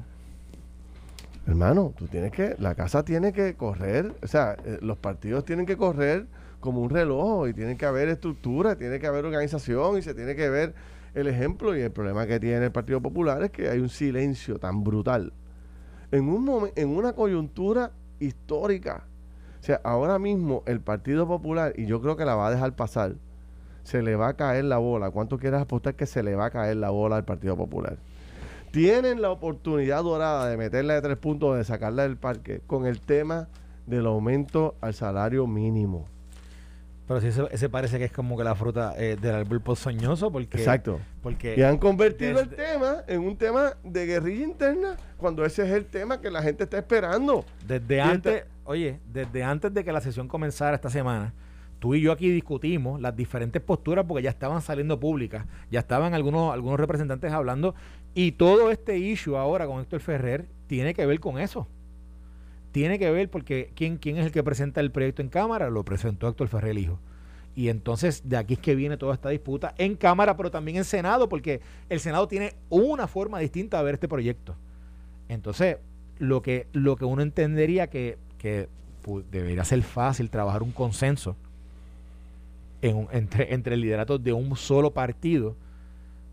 Hermano, 1.48 1.94
tú 1.98 2.08
tienes 2.08 2.32
que, 2.32 2.56
la 2.60 2.76
casa 2.76 3.04
tiene 3.04 3.34
que 3.34 3.56
correr, 3.56 4.14
o 4.22 4.28
sea, 4.28 4.56
eh, 4.66 4.78
los 4.82 4.98
partidos 4.98 5.46
tienen 5.46 5.66
que 5.66 5.78
correr 5.78 6.28
como 6.60 6.82
un 6.82 6.92
reloj 6.92 7.48
y 7.48 7.54
tiene 7.54 7.76
que 7.76 7.86
haber 7.88 8.08
estructura, 8.10 8.76
tiene 8.76 9.00
que 9.00 9.08
haber 9.08 9.26
organización 9.26 9.98
y 9.98 10.04
se 10.04 10.14
tiene 10.14 10.36
que 10.36 10.48
ver 10.50 10.76
el 11.14 11.28
ejemplo 11.28 11.76
y 11.76 11.82
el 11.82 11.92
problema 11.92 12.28
que 12.28 12.40
tiene 12.40 12.66
el 12.66 12.72
Partido 12.72 13.02
Popular 13.02 13.44
es 13.44 13.52
que 13.52 13.70
hay 13.70 13.80
un 13.80 13.90
silencio 13.90 14.60
tan 14.60 14.84
brutal 14.84 15.34
en, 16.12 16.30
un 16.30 16.70
en 16.76 16.90
una 16.90 17.14
coyuntura 17.14 17.92
histórica. 18.20 19.04
O 19.60 19.64
sea, 19.64 19.82
ahora 19.84 20.20
mismo 20.20 20.64
el 20.66 20.80
Partido 20.80 21.28
Popular, 21.28 21.74
y 21.76 21.86
yo 21.86 22.02
creo 22.02 22.16
que 22.16 22.26
la 22.26 22.36
va 22.36 22.48
a 22.48 22.52
dejar 22.52 22.76
pasar, 22.76 23.16
se 23.84 24.02
le 24.02 24.16
va 24.16 24.30
a 24.30 24.34
caer 24.34 24.66
la 24.66 24.78
bola. 24.78 25.12
¿Cuánto 25.12 25.38
quieres 25.38 25.60
apostar 25.62 25.96
que 25.96 26.06
se 26.06 26.24
le 26.24 26.36
va 26.36 26.46
a 26.46 26.50
caer 26.50 26.78
la 26.78 26.90
bola 26.90 27.18
al 27.18 27.26
Partido 27.26 27.58
Popular? 27.58 27.98
Tienen 28.72 29.22
la 29.22 29.32
oportunidad 29.32 30.04
dorada 30.04 30.48
de 30.48 30.56
meterla 30.56 30.94
de 30.94 31.02
tres 31.02 31.18
puntos, 31.18 31.58
de 31.58 31.64
sacarla 31.64 32.04
del 32.04 32.18
parque, 32.18 32.62
con 32.68 32.86
el 32.86 33.02
tema 33.02 33.50
del 33.88 34.06
aumento 34.06 34.76
al 34.82 34.94
salario 34.94 35.48
mínimo. 35.48 36.06
Pero 37.10 37.22
sí, 37.22 37.42
ese, 37.50 37.70
parece 37.70 37.98
que 37.98 38.06
es 38.06 38.12
como 38.12 38.38
que 38.38 38.44
la 38.44 38.54
fruta 38.54 38.94
eh, 38.96 39.18
del 39.20 39.34
árbol 39.34 39.62
pozoñoso, 39.62 40.32
porque... 40.32 40.60
Exacto. 40.60 41.00
Porque 41.24 41.56
y 41.58 41.64
han 41.64 41.80
convertido 41.80 42.40
el 42.40 42.50
tema 42.50 42.98
en 43.08 43.22
un 43.22 43.36
tema 43.36 43.74
de 43.84 44.06
guerrilla 44.06 44.44
interna, 44.46 44.96
cuando 45.18 45.44
ese 45.44 45.64
es 45.64 45.72
el 45.72 45.86
tema 45.86 46.22
que 46.22 46.30
la 46.30 46.44
gente 46.44 46.66
está 46.66 46.78
esperando. 46.78 47.46
Desde 47.66 48.00
antes, 48.00 48.44
oye, 48.64 49.00
desde 49.12 49.42
antes 49.42 49.74
de 49.74 49.84
que 49.84 49.92
la 49.92 50.02
sesión 50.02 50.28
comenzara 50.28 50.76
esta 50.76 50.92
semana, 50.92 51.34
tú 51.80 51.96
y 51.96 52.02
yo 52.02 52.12
aquí 52.12 52.30
discutimos 52.30 53.02
las 53.02 53.16
diferentes 53.16 53.60
posturas 53.60 54.06
porque 54.08 54.22
ya 54.22 54.30
estaban 54.30 54.62
saliendo 54.62 55.00
públicas, 55.00 55.48
ya 55.72 55.80
estaban 55.80 56.14
algunos, 56.14 56.54
algunos 56.54 56.80
representantes 56.80 57.34
hablando, 57.34 57.74
y 58.14 58.34
todo 58.34 58.70
este 58.70 59.00
issue 59.00 59.36
ahora 59.36 59.66
con 59.66 59.82
Héctor 59.82 60.02
Ferrer 60.02 60.48
tiene 60.68 60.94
que 60.94 61.08
ver 61.08 61.20
con 61.20 61.40
eso 61.40 61.68
tiene 62.72 63.00
que 63.00 63.10
ver 63.12 63.30
porque 63.30 63.72
¿quién, 63.76 63.98
quién 63.98 64.18
es 64.18 64.26
el 64.26 64.32
que 64.32 64.44
presenta 64.44 64.82
el 64.82 64.92
proyecto 64.92 65.22
en 65.22 65.30
Cámara? 65.30 65.70
Lo 65.70 65.84
presentó 65.84 66.28
Héctor 66.28 66.48
Ferrer 66.48 66.78
Hijo. 66.78 67.00
Y 67.56 67.70
entonces 67.70 68.22
de 68.30 68.38
aquí 68.38 68.54
es 68.54 68.60
que 68.60 68.76
viene 68.76 68.98
toda 68.98 69.14
esta 69.14 69.30
disputa 69.30 69.74
en 69.78 69.96
Cámara, 69.96 70.38
pero 70.38 70.52
también 70.52 70.78
en 70.78 70.86
Senado, 70.86 71.28
porque 71.28 71.62
el 71.90 72.00
Senado 72.00 72.28
tiene 72.28 72.56
una 72.70 73.08
forma 73.08 73.40
distinta 73.40 73.78
de 73.78 73.84
ver 73.84 73.94
este 73.96 74.08
proyecto. 74.08 74.56
Entonces, 75.28 75.78
lo 76.20 76.42
que, 76.42 76.68
lo 76.74 76.96
que 76.96 77.06
uno 77.06 77.22
entendería 77.22 77.88
que, 77.88 78.18
que 78.38 78.70
debería 79.32 79.64
ser 79.64 79.82
fácil 79.82 80.30
trabajar 80.30 80.62
un 80.62 80.72
consenso 80.72 81.36
en 82.82 83.08
entre, 83.12 83.54
entre 83.54 83.76
el 83.76 83.82
liderato 83.82 84.18
de 84.18 84.32
un 84.34 84.56
solo 84.56 84.92
partido, 84.92 85.56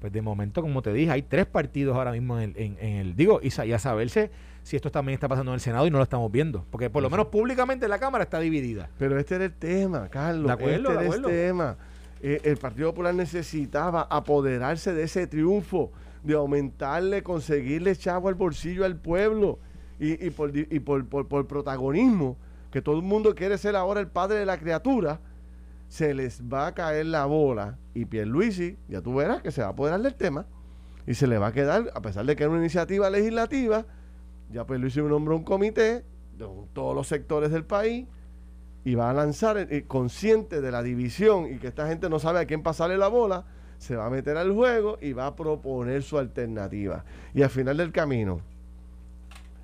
pues 0.00 0.12
de 0.12 0.22
momento, 0.22 0.62
como 0.62 0.82
te 0.82 0.92
dije, 0.92 1.10
hay 1.10 1.22
tres 1.22 1.46
partidos 1.46 1.96
ahora 1.96 2.12
mismo 2.12 2.38
en 2.38 2.54
el, 2.56 2.76
en, 2.80 2.96
el 2.96 3.16
digo, 3.16 3.40
y, 3.42 3.48
y 3.48 3.72
a 3.72 3.78
saberse 3.78 4.30
si 4.66 4.74
esto 4.74 4.90
también 4.90 5.14
está 5.14 5.28
pasando 5.28 5.52
en 5.52 5.54
el 5.54 5.60
Senado 5.60 5.86
y 5.86 5.92
no 5.92 5.98
lo 5.98 6.02
estamos 6.02 6.30
viendo. 6.32 6.66
Porque 6.72 6.90
por 6.90 7.00
lo 7.00 7.08
menos 7.08 7.28
públicamente 7.28 7.86
la 7.86 8.00
Cámara 8.00 8.24
está 8.24 8.40
dividida. 8.40 8.90
Pero 8.98 9.16
este 9.16 9.36
era 9.36 9.44
el 9.44 9.52
tema, 9.52 10.08
Carlos. 10.08 10.50
este 10.50 10.74
era 10.74 11.02
el 11.02 11.22
tema. 11.22 11.76
Eh, 12.20 12.40
el 12.42 12.56
Partido 12.56 12.90
Popular 12.90 13.14
necesitaba 13.14 14.08
apoderarse 14.10 14.92
de 14.92 15.04
ese 15.04 15.28
triunfo, 15.28 15.92
de 16.24 16.34
aumentarle, 16.34 17.22
conseguirle 17.22 17.94
chavo 17.94 18.26
al 18.26 18.34
bolsillo 18.34 18.84
al 18.84 18.96
pueblo 18.96 19.60
y, 20.00 20.30
por, 20.30 20.50
y 20.56 20.80
por, 20.80 21.06
por, 21.06 21.46
protagonismo, 21.46 22.36
que 22.72 22.82
todo 22.82 22.96
el 22.96 23.02
mundo 23.02 23.36
quiere 23.36 23.58
ser 23.58 23.76
ahora 23.76 24.00
el 24.00 24.08
padre 24.08 24.40
de 24.40 24.46
la 24.46 24.58
criatura, 24.58 25.20
se 25.86 26.12
les 26.12 26.42
va 26.42 26.66
a 26.66 26.74
caer 26.74 27.06
la 27.06 27.24
bola 27.26 27.78
y 27.94 28.04
Pierluisi, 28.04 28.76
ya 28.88 29.00
tú 29.00 29.14
verás 29.14 29.42
que 29.42 29.52
se 29.52 29.60
va 29.60 29.68
a 29.68 29.70
apoderar 29.70 30.00
del 30.00 30.16
tema 30.16 30.44
y 31.06 31.14
se 31.14 31.28
le 31.28 31.38
va 31.38 31.46
a 31.46 31.52
quedar, 31.52 31.92
a 31.94 32.02
pesar 32.02 32.26
de 32.26 32.34
que 32.34 32.42
es 32.42 32.48
una 32.48 32.58
iniciativa 32.58 33.08
legislativa, 33.10 33.86
ya 34.50 34.64
pues 34.64 34.80
Luis 34.80 34.96
nombró 34.96 35.36
un 35.36 35.44
comité 35.44 36.04
de 36.36 36.46
todos 36.72 36.94
los 36.94 37.08
sectores 37.08 37.50
del 37.50 37.64
país 37.64 38.06
y 38.84 38.94
va 38.94 39.10
a 39.10 39.12
lanzar, 39.12 39.58
eh, 39.58 39.84
consciente 39.86 40.60
de 40.60 40.70
la 40.70 40.82
división 40.82 41.52
y 41.52 41.58
que 41.58 41.66
esta 41.66 41.88
gente 41.88 42.08
no 42.08 42.18
sabe 42.18 42.40
a 42.40 42.46
quién 42.46 42.62
pasarle 42.62 42.96
la 42.96 43.08
bola, 43.08 43.44
se 43.78 43.96
va 43.96 44.06
a 44.06 44.10
meter 44.10 44.36
al 44.36 44.52
juego 44.52 44.96
y 45.00 45.12
va 45.12 45.26
a 45.26 45.36
proponer 45.36 46.02
su 46.02 46.18
alternativa. 46.18 47.04
Y 47.34 47.42
al 47.42 47.50
final 47.50 47.76
del 47.76 47.90
camino, 47.90 48.40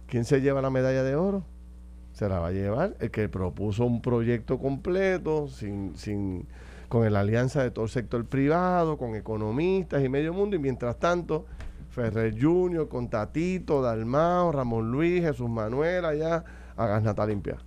¿quién 0.08 0.24
se 0.24 0.40
lleva 0.40 0.60
la 0.60 0.70
medalla 0.70 1.02
de 1.02 1.14
oro? 1.14 1.44
Se 2.12 2.28
la 2.28 2.40
va 2.40 2.48
a 2.48 2.52
llevar 2.52 2.96
el 2.98 3.10
que 3.10 3.28
propuso 3.28 3.86
un 3.86 4.02
proyecto 4.02 4.58
completo, 4.58 5.48
sin, 5.48 5.96
sin, 5.96 6.46
con 6.88 7.10
la 7.10 7.20
alianza 7.20 7.62
de 7.62 7.70
todo 7.70 7.84
el 7.84 7.90
sector 7.90 8.24
privado, 8.26 8.98
con 8.98 9.14
economistas 9.14 10.04
y 10.04 10.08
medio 10.08 10.34
mundo, 10.34 10.56
y 10.56 10.58
mientras 10.58 10.98
tanto, 10.98 11.46
Ferrer 11.92 12.34
Junior, 12.38 12.88
con 12.88 13.08
Tatito, 13.08 13.80
Dalmao, 13.80 14.50
Ramón 14.52 14.90
Luis, 14.90 15.22
Jesús 15.22 15.48
Manuel, 15.48 16.04
allá, 16.04 16.44
hagas 16.76 17.02
nata 17.02 17.24
limpia. 17.26 17.58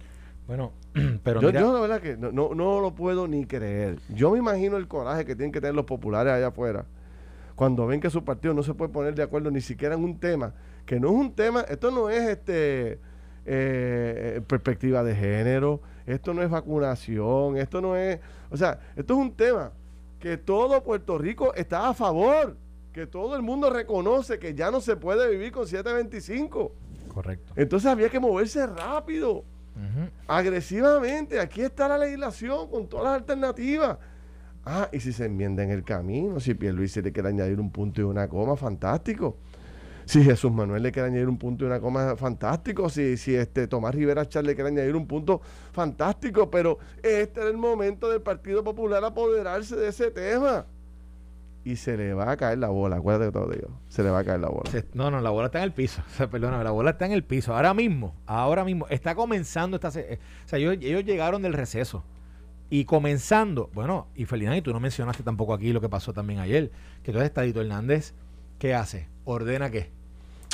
Bueno, 0.47 0.73
pero 1.23 1.41
yo, 1.41 1.47
mira, 1.47 1.61
yo 1.61 1.73
la 1.73 1.79
verdad 1.79 2.01
que 2.01 2.17
no, 2.17 2.31
no, 2.31 2.53
no 2.53 2.81
lo 2.81 2.93
puedo 2.93 3.27
ni 3.27 3.45
creer. 3.45 3.99
Yo 4.09 4.31
me 4.31 4.39
imagino 4.39 4.77
el 4.77 4.87
coraje 4.87 5.25
que 5.25 5.35
tienen 5.35 5.51
que 5.51 5.61
tener 5.61 5.75
los 5.75 5.85
populares 5.85 6.33
allá 6.33 6.47
afuera 6.47 6.85
cuando 7.55 7.87
ven 7.87 8.01
que 8.01 8.09
su 8.09 8.23
partido 8.23 8.53
no 8.53 8.63
se 8.63 8.73
puede 8.73 8.91
poner 8.91 9.15
de 9.15 9.23
acuerdo 9.23 9.49
ni 9.49 9.61
siquiera 9.61 9.95
en 9.95 10.03
un 10.03 10.19
tema, 10.19 10.53
que 10.85 10.99
no 10.99 11.07
es 11.07 11.13
un 11.15 11.33
tema, 11.33 11.61
esto 11.61 11.89
no 11.89 12.09
es 12.09 12.21
este 12.23 12.99
eh, 13.45 14.41
perspectiva 14.45 15.03
de 15.03 15.15
género, 15.15 15.81
esto 16.05 16.33
no 16.33 16.43
es 16.43 16.49
vacunación, 16.49 17.57
esto 17.57 17.81
no 17.81 17.95
es, 17.95 18.19
o 18.51 18.57
sea, 18.57 18.79
esto 18.95 19.13
es 19.13 19.19
un 19.19 19.31
tema 19.33 19.71
que 20.19 20.37
todo 20.37 20.83
Puerto 20.83 21.17
Rico 21.17 21.53
está 21.55 21.89
a 21.89 21.93
favor, 21.93 22.57
que 22.95 23.05
todo 23.05 23.35
el 23.35 23.41
mundo 23.41 23.69
reconoce 23.69 24.39
que 24.39 24.55
ya 24.55 24.71
no 24.71 24.79
se 24.79 24.95
puede 24.95 25.29
vivir 25.29 25.51
con 25.51 25.67
725. 25.67 26.71
correcto. 27.09 27.51
Entonces 27.57 27.91
había 27.91 28.07
que 28.07 28.21
moverse 28.21 28.65
rápido, 28.65 29.43
agresivamente. 30.27 31.41
Aquí 31.41 31.59
está 31.59 31.89
la 31.89 31.97
legislación 31.97 32.69
con 32.69 32.87
todas 32.87 33.07
las 33.07 33.15
alternativas. 33.15 33.97
Ah, 34.63 34.87
y 34.93 35.01
si 35.01 35.11
se 35.11 35.25
enmienda 35.25 35.61
en 35.61 35.71
el 35.71 35.83
camino, 35.83 36.39
si 36.39 36.53
Pierluisi 36.53 37.01
le 37.01 37.11
quiere 37.11 37.27
añadir 37.27 37.59
un 37.59 37.69
punto 37.69 37.99
y 37.99 38.05
una 38.05 38.29
coma, 38.29 38.55
fantástico. 38.55 39.39
Si 40.05 40.23
Jesús 40.23 40.53
Manuel 40.53 40.81
le 40.81 40.93
quiere 40.93 41.09
añadir 41.09 41.27
un 41.27 41.37
punto 41.37 41.65
y 41.65 41.67
una 41.67 41.81
coma, 41.81 42.15
fantástico. 42.15 42.87
Si, 42.89 43.17
si 43.17 43.35
este 43.35 43.67
Tomás 43.67 43.93
Rivera 43.93 44.25
Char 44.25 44.45
le 44.45 44.55
quiere 44.55 44.69
añadir 44.69 44.95
un 44.95 45.05
punto, 45.05 45.41
fantástico. 45.73 46.49
Pero 46.49 46.77
este 47.03 47.41
era 47.41 47.49
el 47.49 47.57
momento 47.57 48.09
del 48.09 48.21
Partido 48.21 48.63
Popular 48.63 49.03
apoderarse 49.03 49.75
de 49.75 49.89
ese 49.89 50.11
tema. 50.11 50.65
Y 51.65 51.75
se 51.77 51.97
le 51.97 52.13
va 52.13 52.29
a 52.31 52.37
caer 52.37 52.59
la 52.59 52.69
bola, 52.69 52.97
acuérdate 52.97 53.25
que 53.25 53.31
te 53.39 53.39
lo 53.45 53.51
digo. 53.51 53.69
Se 53.89 54.03
le 54.03 54.11
va 54.11 54.19
a 54.19 54.23
caer 54.23 54.39
la 54.39 54.49
bola. 54.49 54.69
Se- 54.69 54.85
no, 54.93 55.09
no, 55.11 55.19
la 55.19 55.31
bola 55.31 55.47
está 55.47 55.57
en 55.57 55.63
el 55.65 55.71
piso. 55.73 56.01
O 56.07 56.09
sea, 56.15 56.29
perdona, 56.29 56.63
la 56.63 56.69
bola 56.71 56.91
está 56.91 57.05
en 57.07 57.11
el 57.11 57.23
piso. 57.23 57.55
Ahora 57.55 57.73
mismo, 57.73 58.13
ahora 58.27 58.63
mismo, 58.63 58.85
está 58.89 59.15
comenzando 59.15 59.75
esta... 59.77 59.89
eh, 59.99 60.19
O 60.45 60.47
sea, 60.47 60.59
ellos, 60.59 60.77
ellos 60.79 61.03
llegaron 61.03 61.41
del 61.41 61.53
receso. 61.53 62.03
Y 62.69 62.85
comenzando, 62.85 63.69
bueno, 63.73 64.07
y 64.15 64.25
Ferdinand, 64.25 64.57
y 64.57 64.61
tú 64.61 64.73
no 64.73 64.79
mencionaste 64.79 65.23
tampoco 65.23 65.53
aquí 65.53 65.73
lo 65.73 65.81
que 65.81 65.89
pasó 65.89 66.13
también 66.13 66.39
ayer, 66.39 66.71
que 67.03 67.11
entonces 67.11 67.33
Tadito 67.33 67.61
Hernández, 67.61 68.13
¿qué 68.59 68.73
hace? 68.75 69.07
Ordena 69.23 69.69
qué? 69.71 69.91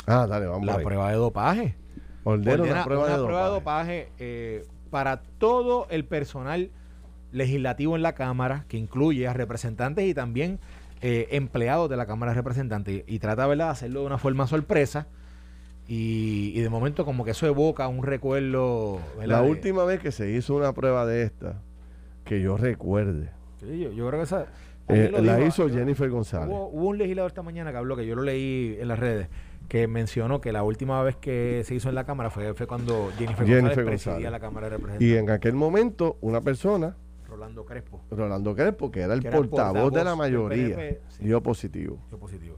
Ah, 0.06 0.26
dale, 0.26 0.46
vamos 0.46 0.64
La 0.66 0.76
ahí. 0.76 0.84
prueba 0.84 1.10
de 1.10 1.16
dopaje. 1.16 1.76
Ordena, 2.24 2.52
Ordena 2.54 2.72
una 2.74 2.84
prueba, 2.84 3.08
de, 3.10 3.16
dopaje. 3.16 3.50
dopaje, 3.50 4.08
eh, 4.18 4.66
para 4.90 5.22
todo 5.38 5.86
el 5.90 6.04
personal 6.06 6.70
legislativo 7.32 7.96
en 7.96 8.02
la 8.02 8.14
Cámara, 8.14 8.64
que 8.68 8.76
incluye 8.76 9.26
a 9.26 9.32
representantes 9.32 10.04
y 10.06 10.12
también 10.14 10.58
eh, 11.02 11.28
empleados 11.32 11.90
de 11.90 11.96
la 11.96 12.06
Cámara 12.06 12.32
de 12.32 12.36
Representantes. 12.36 13.04
Y 13.06 13.18
trata, 13.18 13.46
¿verdad?, 13.46 13.66
de 13.66 13.70
hacerlo 13.72 14.00
de 14.00 14.06
una 14.06 14.18
forma 14.18 14.46
sorpresa. 14.46 15.06
Y, 15.88 16.52
y 16.54 16.60
de 16.60 16.68
momento 16.70 17.04
como 17.04 17.24
que 17.24 17.32
eso 17.32 17.46
evoca 17.46 17.88
un 17.88 18.02
recuerdo... 18.04 19.00
¿verdad? 19.18 19.26
La 19.26 19.42
última 19.42 19.84
vez 19.84 20.00
que 20.00 20.12
se 20.12 20.30
hizo 20.30 20.54
una 20.54 20.72
prueba 20.72 21.04
de 21.04 21.24
esta, 21.24 21.60
que 22.24 22.40
yo 22.40 22.56
recuerde, 22.56 23.30
Sí, 23.60 23.78
yo, 23.80 23.90
yo 23.92 24.06
creo 24.08 24.20
que 24.20 24.24
esa... 24.24 24.46
eh, 24.88 25.10
la 25.20 25.40
hizo 25.44 25.68
yo- 25.68 25.74
Jennifer 25.74 26.08
González. 26.08 26.48
Hubo, 26.48 26.68
hubo 26.68 26.88
un 26.88 26.98
legislador 26.98 27.30
esta 27.30 27.42
mañana 27.42 27.72
que 27.72 27.78
habló, 27.78 27.96
que 27.96 28.06
yo 28.06 28.14
lo 28.14 28.22
leí 28.22 28.76
en 28.80 28.88
las 28.88 28.98
redes, 28.98 29.28
que 29.68 29.86
mencionó 29.88 30.40
que 30.40 30.52
la 30.52 30.62
última 30.62 31.02
vez 31.02 31.16
que 31.16 31.62
se 31.64 31.74
hizo 31.74 31.88
en 31.88 31.94
la 31.96 32.04
Cámara 32.04 32.30
fue, 32.30 32.54
fue 32.54 32.66
cuando 32.68 33.10
Jennifer, 33.18 33.44
Jennifer 33.46 33.62
González 33.84 33.84
presidía 33.86 34.12
González. 34.14 34.30
la 34.32 34.40
Cámara 34.40 34.66
de 34.68 34.76
Representantes. 34.76 35.08
Y 35.08 35.16
en 35.16 35.30
aquel 35.30 35.54
momento, 35.54 36.16
una 36.20 36.40
persona, 36.40 36.96
Rolando 37.32 37.64
Crespo. 37.64 38.00
Rolando 38.10 38.54
Crespo, 38.54 38.90
que 38.90 39.00
era 39.00 39.14
el 39.14 39.20
Que 39.20 39.28
era 39.28 39.38
el 39.38 39.48
portavoz 39.48 39.92
de 39.92 40.04
la 40.04 40.14
mayoría, 40.16 40.76
PNP, 40.76 41.00
sí. 41.08 41.24
dio 41.24 41.42
positivo. 41.42 41.98
Fue 42.10 42.18
positivo. 42.18 42.56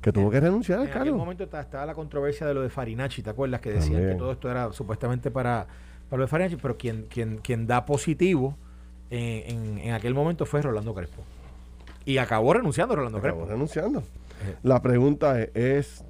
Que 0.00 0.12
tuvo 0.12 0.30
que 0.30 0.40
renunciar 0.40 0.78
al 0.80 0.84
En 0.86 0.90
aquel 0.90 1.02
cargo. 1.04 1.16
momento 1.18 1.48
ta- 1.48 1.60
estaba 1.60 1.86
la 1.86 1.94
controversia 1.94 2.46
de 2.46 2.54
lo 2.54 2.60
de 2.62 2.68
Farinacci, 2.70 3.22
¿te 3.22 3.30
acuerdas? 3.30 3.60
Que 3.60 3.70
decían 3.70 3.94
También. 3.94 4.12
que 4.12 4.18
todo 4.18 4.32
esto 4.32 4.50
era 4.50 4.72
supuestamente 4.72 5.30
para, 5.30 5.66
para 6.10 6.18
lo 6.18 6.24
de 6.24 6.28
Farinacci, 6.28 6.56
pero 6.56 6.76
quien, 6.76 7.06
quien, 7.08 7.38
quien 7.38 7.66
da 7.66 7.84
positivo 7.86 8.56
eh, 9.10 9.44
en, 9.48 9.78
en 9.78 9.94
aquel 9.94 10.12
momento 10.14 10.44
fue 10.44 10.60
Rolando 10.60 10.92
Crespo. 10.94 11.22
Y 12.04 12.18
acabó 12.18 12.52
renunciando 12.52 12.96
Rolando 12.96 13.18
Acabó 13.18 13.34
Crespo. 13.36 13.52
renunciando. 13.52 14.02
La 14.64 14.82
pregunta 14.82 15.40
es, 15.40 15.50
es, 15.54 16.04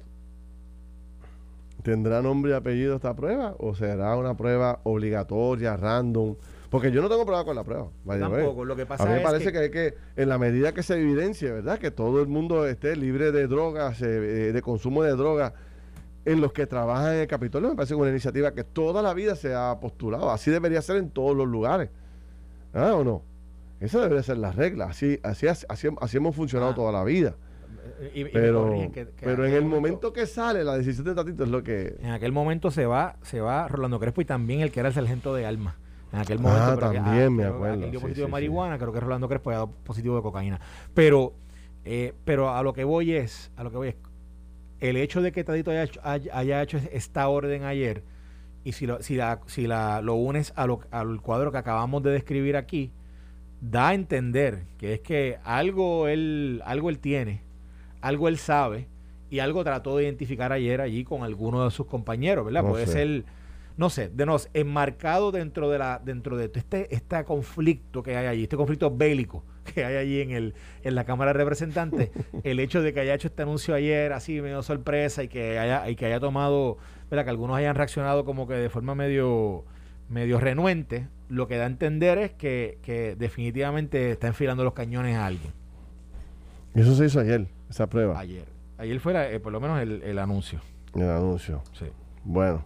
¿tendrá 1.83 2.21
nombre 2.21 2.51
y 2.51 2.55
apellido 2.55 2.95
esta 2.95 3.13
prueba? 3.13 3.55
¿O 3.59 3.75
será 3.75 4.15
una 4.15 4.35
prueba 4.35 4.79
obligatoria, 4.83 5.77
random? 5.77 6.35
Porque 6.73 6.91
yo 6.91 7.03
no 7.03 7.07
tengo 7.09 7.23
problema 7.23 7.45
con 7.45 7.55
la 7.55 7.63
prueba. 7.63 7.87
way. 8.03 8.19
Tampoco, 8.19 8.65
lo 8.65 8.75
que 8.75 8.87
pasa 8.87 9.03
A 9.03 9.05
mí 9.05 9.11
me 9.13 9.17
es 9.19 9.23
parece 9.23 9.45
que... 9.45 9.51
que- 9.51 9.59
hay 9.59 9.69
que, 9.69 9.93
en 10.15 10.27
la 10.27 10.39
medida 10.39 10.73
que 10.73 10.81
se 10.81 10.99
evidencie, 10.99 11.51
¿verdad? 11.51 11.77
Que 11.77 11.91
todo 11.91 12.19
el 12.19 12.27
mundo 12.27 12.65
esté 12.65 12.95
libre 12.95 13.31
de 13.31 13.45
drogas, 13.45 14.01
eh, 14.01 14.07
eh, 14.07 14.51
de 14.53 14.61
consumo 14.63 15.03
de 15.03 15.11
drogas, 15.11 15.53
en 16.25 16.41
los 16.41 16.51
que 16.51 16.65
trabajan 16.65 17.13
en 17.13 17.19
el 17.21 17.27
Capitolio, 17.27 17.69
me 17.69 17.75
parece 17.75 17.93
una 17.93 18.09
iniciativa 18.09 18.53
que 18.53 18.63
toda 18.63 19.03
la 19.03 19.13
vida 19.13 19.35
se 19.35 19.53
ha 19.53 19.79
postulado. 19.79 20.31
Así 20.31 20.49
debería 20.49 20.81
ser 20.81 20.97
en 20.97 21.11
todos 21.11 21.37
los 21.37 21.47
lugares. 21.47 21.89
¿Ah 22.73 22.93
o 22.95 23.03
no? 23.03 23.21
Esa 23.79 24.01
debería 24.01 24.23
ser 24.23 24.37
la 24.37 24.51
regla. 24.51 24.85
Así, 24.85 25.19
así, 25.21 25.45
así, 25.47 25.87
así 26.01 26.17
hemos 26.17 26.35
funcionado 26.35 26.71
Ah. 26.71 26.75
toda 26.75 26.91
la 26.91 27.03
vida. 27.03 27.35
y- 28.15 28.21
y 28.21 28.23
me 28.23 28.29
Pero, 28.31 28.63
corrigen 28.63 28.91
que- 28.91 29.05
que 29.09 29.25
pero 29.25 29.45
en 29.45 29.53
el 29.53 29.65
momento 29.65 30.11
que 30.11 30.25
sale, 30.25 30.63
la 30.63 30.75
decisión 30.77 31.05
de 31.05 31.13
Tatito 31.13 31.43
es 31.43 31.49
lo 31.51 31.61
que... 31.61 31.95
En 32.01 32.09
aquel 32.11 32.31
momento 32.31 32.71
se 32.71 32.85
va, 32.87 33.17
se 33.21 33.39
va 33.41 33.67
Rolando 33.67 33.99
Crespo 33.99 34.21
y 34.21 34.25
también 34.25 34.61
el 34.61 34.71
que 34.71 34.79
era 34.79 34.89
el 34.89 34.95
sargento 34.95 35.35
de 35.35 35.45
Alma. 35.45 35.75
En 36.13 36.19
aquel 36.19 36.39
momento. 36.39 36.63
Ah, 36.63 36.75
pero 36.75 36.91
que- 36.91 36.97
también 36.99 37.35
me 37.35 37.43
acuerdo, 37.43 37.73
aquel 37.75 37.91
dio 37.91 37.99
sí, 37.99 38.05
positivo 38.05 38.13
sí, 38.13 38.21
de 38.21 38.25
sí. 38.27 38.31
marihuana, 38.31 38.77
creo 38.77 38.93
que 38.93 38.99
Rolando 38.99 39.27
Crespo 39.27 39.49
había 39.49 39.57
dado 39.59 39.71
positivo 39.83 40.15
de 40.15 40.21
cocaína. 40.21 40.61
Pero, 40.93 41.33
eh, 41.85 42.13
pero 42.23 42.53
a 42.55 42.61
lo 42.63 42.71
que 42.73 42.83
voy 42.83 43.13
es, 43.13 43.51
a 43.57 43.63
lo 43.63 43.71
que 43.71 43.77
voy 43.77 43.87
es, 43.89 43.95
el 44.79 44.95
hecho 44.97 45.21
de 45.21 45.31
que 45.31 45.43
Tadito 45.43 45.71
haya 45.71 45.83
hecho, 45.83 45.99
haya- 46.03 46.37
haya 46.37 46.61
hecho 46.61 46.77
esta 46.91 47.27
orden 47.27 47.63
ayer, 47.63 48.03
y 48.63 48.73
si 48.73 48.85
lo, 48.85 49.01
si 49.01 49.15
la, 49.15 49.39
si 49.47 49.65
la, 49.65 50.01
lo 50.01 50.13
unes 50.13 50.53
a 50.55 50.67
lo- 50.67 50.81
al 50.91 51.19
cuadro 51.19 51.51
que 51.51 51.57
acabamos 51.57 52.03
de 52.03 52.11
describir 52.11 52.55
aquí, 52.57 52.91
da 53.59 53.89
a 53.89 53.93
entender 53.93 54.65
que 54.77 54.93
es 54.93 54.99
que 54.99 55.39
algo 55.43 56.07
él, 56.07 56.61
algo 56.65 56.89
él 56.89 56.99
tiene, 56.99 57.41
algo 58.01 58.27
él 58.27 58.37
sabe, 58.37 58.87
y 59.31 59.39
algo 59.39 59.63
trató 59.63 59.97
de 59.97 60.03
identificar 60.03 60.51
ayer 60.51 60.79
allí 60.79 61.03
con 61.03 61.23
alguno 61.23 61.63
de 61.65 61.71
sus 61.71 61.87
compañeros, 61.87 62.45
¿verdad? 62.45 62.61
No 62.61 62.69
Puede 62.69 62.85
sé. 62.85 62.91
ser, 62.91 63.23
no 63.77 63.89
sé, 63.89 64.09
de 64.09 64.25
nos 64.25 64.49
enmarcado 64.53 65.31
dentro 65.31 65.69
de 65.69 65.79
la, 65.79 65.99
dentro 66.03 66.37
de 66.37 66.51
este, 66.53 66.93
este 66.93 67.23
conflicto 67.23 68.03
que 68.03 68.15
hay 68.15 68.27
allí, 68.27 68.43
este 68.43 68.55
conflicto 68.57 68.95
bélico 68.95 69.43
que 69.63 69.83
hay 69.85 69.95
allí 69.95 70.19
en 70.21 70.31
el, 70.31 70.53
en 70.83 70.93
la 70.95 71.05
Cámara 71.05 71.31
de 71.31 71.37
Representantes, 71.39 72.11
el 72.43 72.59
hecho 72.59 72.81
de 72.81 72.93
que 72.93 72.99
haya 72.99 73.13
hecho 73.15 73.27
este 73.29 73.43
anuncio 73.43 73.73
ayer 73.73 74.11
así 74.13 74.41
medio 74.41 74.61
sorpresa 74.61 75.23
y 75.23 75.27
que 75.29 75.57
haya, 75.57 75.89
y 75.89 75.95
que 75.95 76.05
haya 76.05 76.19
tomado, 76.19 76.77
¿verdad? 77.09 77.23
Que 77.23 77.29
algunos 77.31 77.55
hayan 77.57 77.75
reaccionado 77.75 78.25
como 78.25 78.47
que 78.47 78.55
de 78.55 78.69
forma 78.69 78.93
medio, 78.93 79.63
medio 80.09 80.39
renuente, 80.39 81.07
lo 81.29 81.47
que 81.47 81.55
da 81.57 81.63
a 81.63 81.67
entender 81.67 82.17
es 82.19 82.31
que, 82.33 82.77
que 82.83 83.15
definitivamente 83.15 84.11
está 84.11 84.27
enfilando 84.27 84.63
los 84.63 84.73
cañones 84.73 85.15
a 85.15 85.25
alguien. 85.25 85.53
Y 86.75 86.81
eso 86.81 86.93
se 86.95 87.05
hizo 87.05 87.19
ayer, 87.19 87.47
esa 87.69 87.87
prueba, 87.87 88.19
Ayer. 88.19 88.45
Ayer 88.77 88.99
fue 88.99 89.13
la- 89.13 89.31
eh, 89.31 89.39
por 89.39 89.53
lo 89.53 89.59
menos 89.61 89.79
el, 89.81 90.01
el 90.03 90.19
anuncio. 90.19 90.59
el 90.95 91.09
anuncio. 91.09 91.63
Sí. 91.73 91.85
Bueno, 92.25 92.65